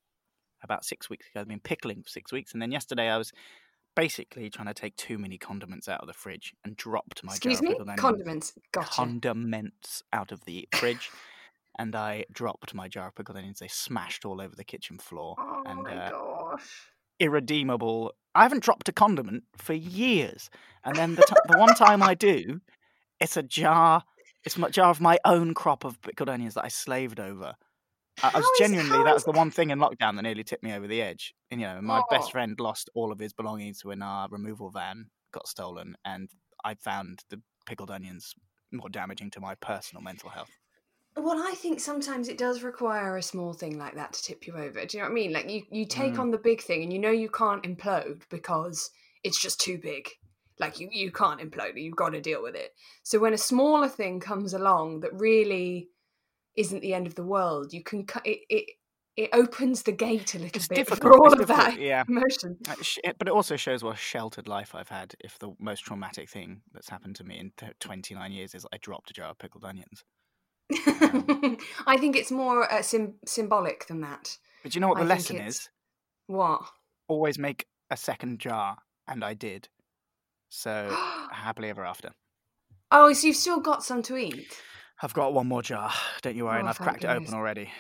about 0.63 0.85
six 0.85 1.11
weeks 1.11 1.27
ago. 1.29 1.41
I've 1.41 1.49
been 1.49 1.61
pickling 1.61 2.03
for 2.03 2.09
six 2.09 2.33
weeks, 2.33 2.53
and 2.55 2.63
then 2.63 2.73
yesterday 2.73 3.11
I 3.11 3.19
was 3.19 3.33
basically 3.95 4.49
trying 4.51 4.69
to 4.69 4.75
take 4.75 4.97
too 4.97 5.19
many 5.19 5.39
condiments 5.39 5.89
out 5.89 6.01
of 6.01 6.07
the 6.07 6.13
fridge 6.13 6.55
and 6.65 6.77
dropped 6.77 7.23
my 7.25 7.33
Excuse 7.33 7.61
jar 7.61 7.63
of 7.63 7.63
me? 7.63 7.69
pickled 7.71 7.89
onions. 7.89 8.01
Condiments. 8.01 8.53
Gotcha. 8.73 8.91
Condiments 8.91 10.03
out 10.13 10.33
of 10.33 10.45
the 10.45 10.69
fridge. 10.75 11.11
And 11.79 11.95
I 11.97 12.25
dropped 12.31 12.75
my 12.75 12.89
jar 12.89 13.09
of 13.09 13.15
pickled 13.15 13.39
onions. 13.39 13.59
They 13.61 13.69
smashed 13.69 14.25
all 14.25 14.41
over 14.41 14.55
the 14.55 14.65
kitchen 14.65 14.99
floor. 14.99 15.37
oh 15.39 15.63
and 15.67 15.83
my 15.83 15.97
uh, 15.97 16.11
gosh. 16.11 16.91
irredeemable. 17.19 18.13
I 18.35 18.43
haven't 18.43 18.63
dropped 18.63 18.89
a 18.89 18.93
condiment 18.93 19.45
for 19.57 19.73
years, 19.75 20.49
and 20.85 20.97
then 20.97 21.15
the, 21.15 21.23
t- 21.23 21.35
the 21.49 21.59
one 21.59 21.75
time 21.75 22.03
I 22.03 22.15
do, 22.15 22.61
it's 23.21 23.37
a 23.37 23.43
jar. 23.43 24.05
It's 24.45 24.57
a 24.57 24.71
jar 24.71 24.91
of 24.91 25.01
my 25.01 25.19
own 25.25 25.55
crop 25.55 25.85
of 25.85 26.01
pickled 26.03 26.29
onions 26.29 26.55
that 26.55 26.65
I 26.65 26.69
slaved 26.69 27.21
over. 27.21 27.55
I, 28.23 28.31
was 28.37 28.45
is- 28.45 28.51
genuinely 28.59 28.97
how 28.97 29.05
that 29.05 29.11
is- 29.11 29.15
was 29.15 29.25
the 29.25 29.33
one 29.33 29.51
thing 29.51 29.71
in 29.71 29.79
lockdown 29.79 30.17
that 30.17 30.23
nearly 30.23 30.45
tipped 30.45 30.63
me 30.63 30.73
over 30.73 30.87
the 30.87 31.01
edge. 31.03 31.35
And, 31.51 31.61
you 31.61 31.67
know, 31.67 31.81
my 31.81 32.01
Oh. 32.01 32.05
best 32.11 32.33
friend 32.33 32.59
lost 32.61 32.91
all 32.95 33.11
of 33.13 33.19
his 33.19 33.33
belongings 33.33 33.85
when 33.85 34.03
our 34.03 34.29
removal 34.31 34.71
van 34.71 35.11
got 35.33 35.47
stolen, 35.49 35.97
and 36.05 36.31
I 36.65 36.75
found 36.75 37.21
the 37.31 37.41
pickled 37.67 37.91
onions 37.91 38.35
more 38.71 38.89
damaging 38.89 39.31
to 39.33 39.41
my 39.41 39.55
personal 39.57 40.03
mental 40.03 40.31
health. 40.31 40.51
Well, 41.17 41.43
I 41.47 41.53
think 41.55 41.79
sometimes 41.81 42.29
it 42.29 42.39
does 42.39 42.63
require 42.63 43.17
a 43.19 43.23
small 43.23 43.53
thing 43.53 43.79
like 43.79 43.95
that 43.97 44.15
to 44.15 44.23
tip 44.23 44.47
you 44.47 44.55
over. 44.57 44.85
Do 44.87 44.97
you 44.97 45.03
know 45.03 45.09
what 45.09 45.13
I 45.13 45.15
mean? 45.15 45.33
Like 45.33 45.51
you, 45.51 45.63
you 45.71 45.85
take 45.85 46.15
Mm. 46.15 46.19
on 46.21 46.31
the 46.31 46.39
big 46.39 46.63
thing 46.63 46.83
and 46.83 46.91
you 46.93 46.99
know 46.99 47.11
you 47.11 47.29
can't 47.29 47.63
implode 47.65 48.23
because 48.31 48.91
it's 49.23 49.41
just 49.41 49.61
too 49.61 49.79
big. 49.79 50.09
Like 50.59 50.81
you, 50.81 50.89
you 50.91 51.13
can't 51.13 51.41
implode. 51.41 51.81
You've 51.83 51.97
got 51.97 52.11
to 52.11 52.21
deal 52.23 52.43
with 52.43 52.55
it. 52.55 52.73
So 53.03 53.19
when 53.19 53.35
a 53.35 53.39
smaller 53.39 53.89
thing 53.89 54.21
comes 54.21 54.55
along 54.55 55.01
that 55.01 55.13
really 55.13 55.89
isn't 56.57 56.81
the 56.81 56.95
end 56.95 57.07
of 57.07 57.15
the 57.15 57.25
world, 57.25 57.73
you 57.73 57.83
can 57.83 58.05
cut 58.05 58.27
it. 58.27 58.41
It, 58.49 58.71
it 59.15 59.29
opens 59.35 59.83
the 59.83 59.93
gate 59.93 60.35
a 60.35 60.39
little 60.39 60.57
It's 60.57 60.69
bit 60.69 60.89
for 60.89 61.13
all 61.13 61.39
of 61.39 61.47
that 61.49 61.79
Yeah. 61.79 62.03
emotion. 62.09 62.57
Uh, 62.67 62.75
But 63.19 63.29
it 63.29 63.33
also 63.35 63.57
shows 63.57 63.85
what 63.85 63.95
a 63.95 63.99
sheltered 63.99 64.49
life 64.49 64.75
I've 64.75 64.89
had. 64.89 65.15
If 65.21 65.39
the 65.39 65.53
most 65.59 65.81
traumatic 65.81 66.31
thing 66.31 66.63
that's 66.73 66.89
happened 66.89 67.17
to 67.17 67.25
me 67.25 67.39
in 67.39 67.53
29 67.81 68.33
years 68.33 68.55
is 68.55 68.67
I 68.73 68.79
dropped 68.79 69.11
a 69.11 69.13
jar 69.13 69.29
of 69.31 69.39
pickled 69.39 69.65
onions. 69.65 70.03
I 71.87 71.97
think 71.99 72.17
it's 72.17 72.31
more 72.31 72.71
uh, 72.73 72.81
sim- 72.83 73.17
symbolic 73.27 73.87
than 73.87 74.01
that. 74.01 74.39
But 74.63 74.75
you 74.75 74.81
know 74.81 74.89
what 74.89 74.97
the 74.99 75.05
think 75.05 75.11
lesson 75.11 75.37
is? 75.41 75.69
What? 76.27 76.63
Always 77.09 77.39
make 77.39 77.67
a 77.91 77.97
second 77.97 78.39
jar, 78.41 78.79
and 79.07 79.23
I 79.23 79.35
did. 79.35 79.69
So 80.49 80.89
happily 81.31 81.69
ever 81.69 81.85
after. 81.85 82.13
Oh, 82.91 83.13
so 83.13 83.27
you've 83.27 83.37
still 83.37 83.61
got 83.61 83.85
some 83.85 84.03
to 84.05 84.17
eat. 84.17 84.59
I've 85.03 85.15
got 85.15 85.35
one 85.35 85.49
more 85.49 85.63
jar. 85.63 85.93
Don't 86.23 86.37
you 86.37 86.45
worry, 86.45 86.57
oh, 86.57 86.59
and 86.61 86.67
Oh, 86.69 86.71
I've 86.71 86.77
thank 86.77 87.01
cracked 87.01 87.05
it 87.05 87.09
open 87.09 87.35
already. 87.35 87.71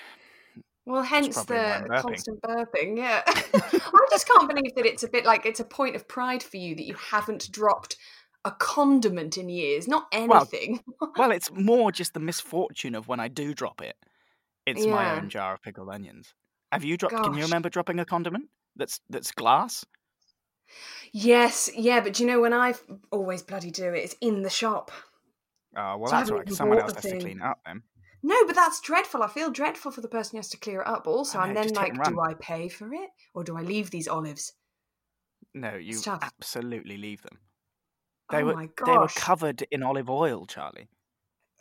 Well, 0.85 1.03
hence 1.03 1.35
probably 1.35 1.57
why 1.57 1.63
I'm 1.63 1.83
the 1.83 1.89
burping. 1.89 2.03
constant 2.03 2.43
burping. 2.43 2.97
Yeah, 2.97 3.23
I 3.27 4.07
just 4.11 4.27
can't 4.27 4.49
believe 4.49 4.75
that 4.75 4.85
it's 4.85 5.05
a 5.05 5.09
bit 5.09 5.25
like 5.25 5.47
it's 5.47 5.61
a 5.61 5.65
point 5.65 5.95
of 5.95 6.09
pride 6.09 6.43
for 6.43 6.57
you 6.57 6.75
that 6.75 6.85
you 6.85 6.95
haven't 6.95 7.51
dropped 7.53 7.97
a 8.45 8.51
condiment 8.51 9.39
in 9.39 9.49
years, 9.49 9.87
not 9.87 10.09
anything. 10.11 10.81
Well, 11.17 11.31
it's 11.31 11.51
more 11.53 11.93
just 11.93 12.15
the 12.15 12.21
misfortune 12.21 12.97
of 12.97 13.07
when 13.07 13.21
I 13.21 13.29
do 13.29 13.55
drop 13.55 13.81
it. 13.81 13.95
It's 14.67 14.85
my 14.87 15.17
own 15.17 15.29
jar 15.29 15.55
of 15.55 15.63
pickled 15.63 15.89
onions. 15.89 16.35
Have 16.73 16.85
you 16.85 16.97
dropped? 16.97 17.15
Can 17.15 17.35
you 17.35 17.45
remember 17.45 17.69
dropping 17.69 18.01
a 18.01 18.05
condiment 18.05 18.49
that's 18.75 19.01
that's 19.09 19.31
glass? 19.31 19.85
yes, 21.13 21.71
yeah, 21.77 22.01
but 22.01 22.15
do 22.15 22.25
you 22.25 22.29
know 22.29 22.41
when 22.41 22.53
I've 22.53 22.83
always 23.13 23.43
bloody 23.43 23.71
do 23.71 23.93
it? 23.93 23.99
It's 23.99 24.17
in 24.21 24.43
the 24.43 24.51
shop. 24.51 24.91
Oh 25.77 25.97
well, 25.99 26.07
So 26.11 26.17
that's 26.17 26.31
right. 26.31 26.53
Someone 26.53 26.81
else 26.81 26.95
has 26.95 27.03
to 27.05 27.19
clean 27.19 27.39
it 27.39 27.45
up 27.45 27.61
then. 27.65 27.83
No, 28.23 28.47
but 28.47 28.55
that's 28.55 28.81
dreadful. 28.81 29.23
I 29.23 29.29
feel 29.29 29.51
dreadful 29.51 29.91
for 29.91 30.01
the 30.01 30.09
person 30.09 30.33
who 30.33 30.39
has 30.39 30.49
to 30.51 30.57
clear 30.57 30.83
it 30.83 30.87
up. 30.87 31.07
Also, 31.07 31.39
I 31.39 31.47
I'm 31.47 31.55
then 31.55 31.73
like, 31.75 31.95
do. 32.05 32.21
I 32.21 32.35
pay 32.35 32.69
for 32.69 32.93
it 32.93 33.11
or 33.35 33.43
do 33.43 33.57
I 33.57 33.63
leave 33.63 33.91
these 33.91 34.07
olives? 34.07 34.53
No, 35.55 35.75
you 35.75 36.01
absolutely 36.07 36.97
leave 36.97 37.23
them. 37.23 37.39
They 38.31 38.43
oh 38.43 38.47
were 38.47 38.69
they 38.87 38.97
were 38.97 39.09
covered 39.09 39.63
in 39.71 39.83
olive 39.83 40.09
oil, 40.09 40.47
Charlie. 40.47 40.89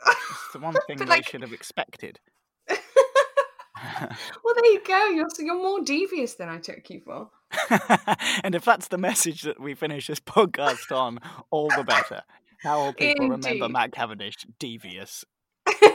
It's 0.06 0.52
the 0.52 0.60
one 0.60 0.74
thing 0.86 0.98
they 0.98 1.04
like- 1.04 1.28
should 1.28 1.42
have 1.42 1.52
expected. 1.52 2.20
well, 2.68 4.54
there 4.54 4.72
you 4.72 4.80
go. 4.86 5.06
You're 5.06 5.28
you're 5.40 5.60
more 5.60 5.82
devious 5.82 6.34
than 6.34 6.48
I 6.48 6.58
took 6.58 6.88
you 6.88 7.00
for. 7.04 7.30
and 8.44 8.54
if 8.54 8.64
that's 8.64 8.88
the 8.88 8.98
message 8.98 9.42
that 9.42 9.60
we 9.60 9.74
finish 9.74 10.06
this 10.06 10.20
podcast 10.20 10.94
on, 10.96 11.18
all 11.50 11.68
the 11.76 11.84
better. 11.84 12.22
How 12.62 12.78
will 12.78 12.92
people 12.92 13.28
remember 13.28 13.68
Matt 13.68 13.92
Cavendish 13.92 14.36
devious? 14.58 15.24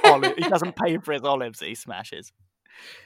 Oli- 0.04 0.34
he 0.38 0.44
doesn't 0.44 0.76
pay 0.84 0.98
for 0.98 1.14
his 1.14 1.24
olives; 1.24 1.60
he 1.62 1.76
smashes. 1.76 2.32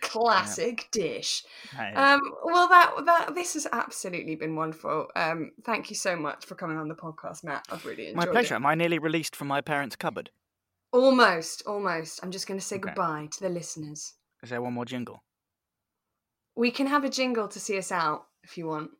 Classic 0.01 0.88
dish. 0.91 1.43
Hey, 1.78 1.93
Um, 1.95 2.20
well, 2.43 2.68
that 2.68 2.93
that 3.05 3.36
this 3.36 3.53
has 3.53 3.68
absolutely 3.72 4.36
been 4.36 4.55
wonderful. 4.55 5.07
Um, 5.16 5.51
thank 5.64 5.89
you 5.89 5.95
so 5.95 6.16
much 6.16 6.45
for 6.45 6.55
coming 6.55 6.78
on 6.78 6.88
the 6.88 6.95
podcast, 6.95 7.43
Matt. 7.43 7.66
I've 7.70 7.86
really 7.86 8.07
enjoyed 8.07 8.16
my 8.28 8.32
pleasure. 8.32 8.55
it. 8.55 8.57
Am 8.57 8.66
I 8.66 8.76
nearly 8.76 8.99
released 8.99 9.36
from 9.36 9.47
my 9.47 9.62
parents' 9.62 9.95
cupboard? 9.95 10.32
Almost, 10.91 11.64
almost. 11.66 12.20
I'm 12.22 12.32
just 12.32 12.47
going 12.47 12.59
to 12.59 12.66
say 12.66 12.76
Okay. 12.76 12.88
goodbye 12.89 13.30
to 13.32 13.39
the 13.39 13.49
listeners. 13.49 14.14
Is 14.43 14.49
there 14.49 14.62
one 14.62 14.74
more 14.74 14.86
jingle? 14.86 15.24
We 16.55 16.72
can 16.72 16.88
have 16.88 17.03
a 17.05 17.09
jingle 17.09 17.47
to 17.47 17.59
see 17.59 17.78
us 17.78 17.91
out 17.91 18.26
if 18.43 18.57
you 18.57 18.68
want. 18.68 18.91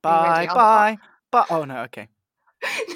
Bye, 0.00 0.46
bye, 0.54 0.98
bye. 1.30 1.46
Oh 1.50 1.64
no, 1.64 1.78
okay. 1.82 2.08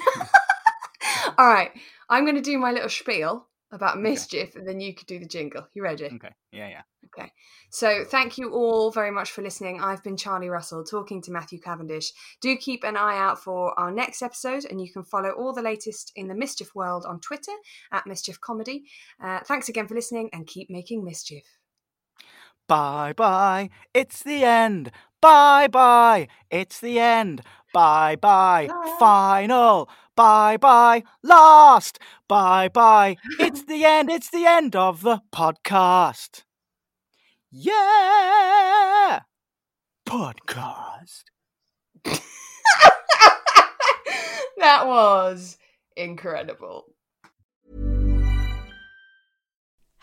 All 1.37 1.47
right, 1.47 1.71
I'm 2.09 2.23
going 2.25 2.35
to 2.35 2.41
do 2.41 2.57
my 2.57 2.71
little 2.71 2.89
spiel 2.89 3.47
about 3.71 3.99
mischief, 3.99 4.55
and 4.55 4.67
then 4.67 4.79
you 4.79 4.93
could 4.93 5.07
do 5.07 5.19
the 5.19 5.27
jingle. 5.27 5.67
You 5.73 5.83
ready? 5.83 6.05
Okay. 6.05 6.33
Yeah, 6.51 6.69
yeah. 6.69 6.81
Okay. 7.05 7.31
So 7.69 8.03
thank 8.05 8.37
you 8.37 8.51
all 8.51 8.91
very 8.91 9.11
much 9.11 9.31
for 9.31 9.41
listening. 9.41 9.81
I've 9.81 10.03
been 10.03 10.17
Charlie 10.17 10.49
Russell 10.49 10.83
talking 10.83 11.21
to 11.23 11.31
Matthew 11.31 11.59
Cavendish. 11.59 12.11
Do 12.41 12.55
keep 12.57 12.83
an 12.83 12.97
eye 12.97 13.17
out 13.17 13.43
for 13.43 13.77
our 13.79 13.91
next 13.91 14.21
episode, 14.21 14.65
and 14.65 14.81
you 14.81 14.91
can 14.91 15.03
follow 15.03 15.29
all 15.29 15.53
the 15.53 15.61
latest 15.61 16.11
in 16.15 16.27
the 16.27 16.35
mischief 16.35 16.73
world 16.75 17.05
on 17.07 17.19
Twitter 17.19 17.51
at 17.91 18.07
Mischief 18.07 18.39
Comedy. 18.39 18.85
Uh, 19.23 19.39
thanks 19.45 19.69
again 19.69 19.87
for 19.87 19.95
listening, 19.95 20.29
and 20.33 20.47
keep 20.47 20.69
making 20.69 21.03
mischief. 21.03 21.43
Bye 22.67 23.13
bye, 23.15 23.69
it's 23.93 24.23
the 24.23 24.43
end. 24.43 24.91
Bye 25.21 25.67
bye, 25.67 26.27
it's 26.49 26.79
the 26.79 26.99
end. 26.99 27.41
Bye, 27.73 28.15
Bye. 28.15 28.69
final. 28.97 29.89
Bye 30.17 30.57
bye, 30.57 31.03
last. 31.21 31.99
Bye 32.27 32.69
bye, 32.69 33.17
it's 33.37 33.63
the 33.63 33.85
end. 33.85 34.09
It's 34.09 34.31
the 34.31 34.45
end 34.47 34.75
of 34.75 35.01
the 35.03 35.21
podcast. 35.31 36.43
Yeah! 37.51 39.21
Podcast. 40.07 41.23
that 44.57 44.87
was 44.87 45.57
incredible. 45.95 46.85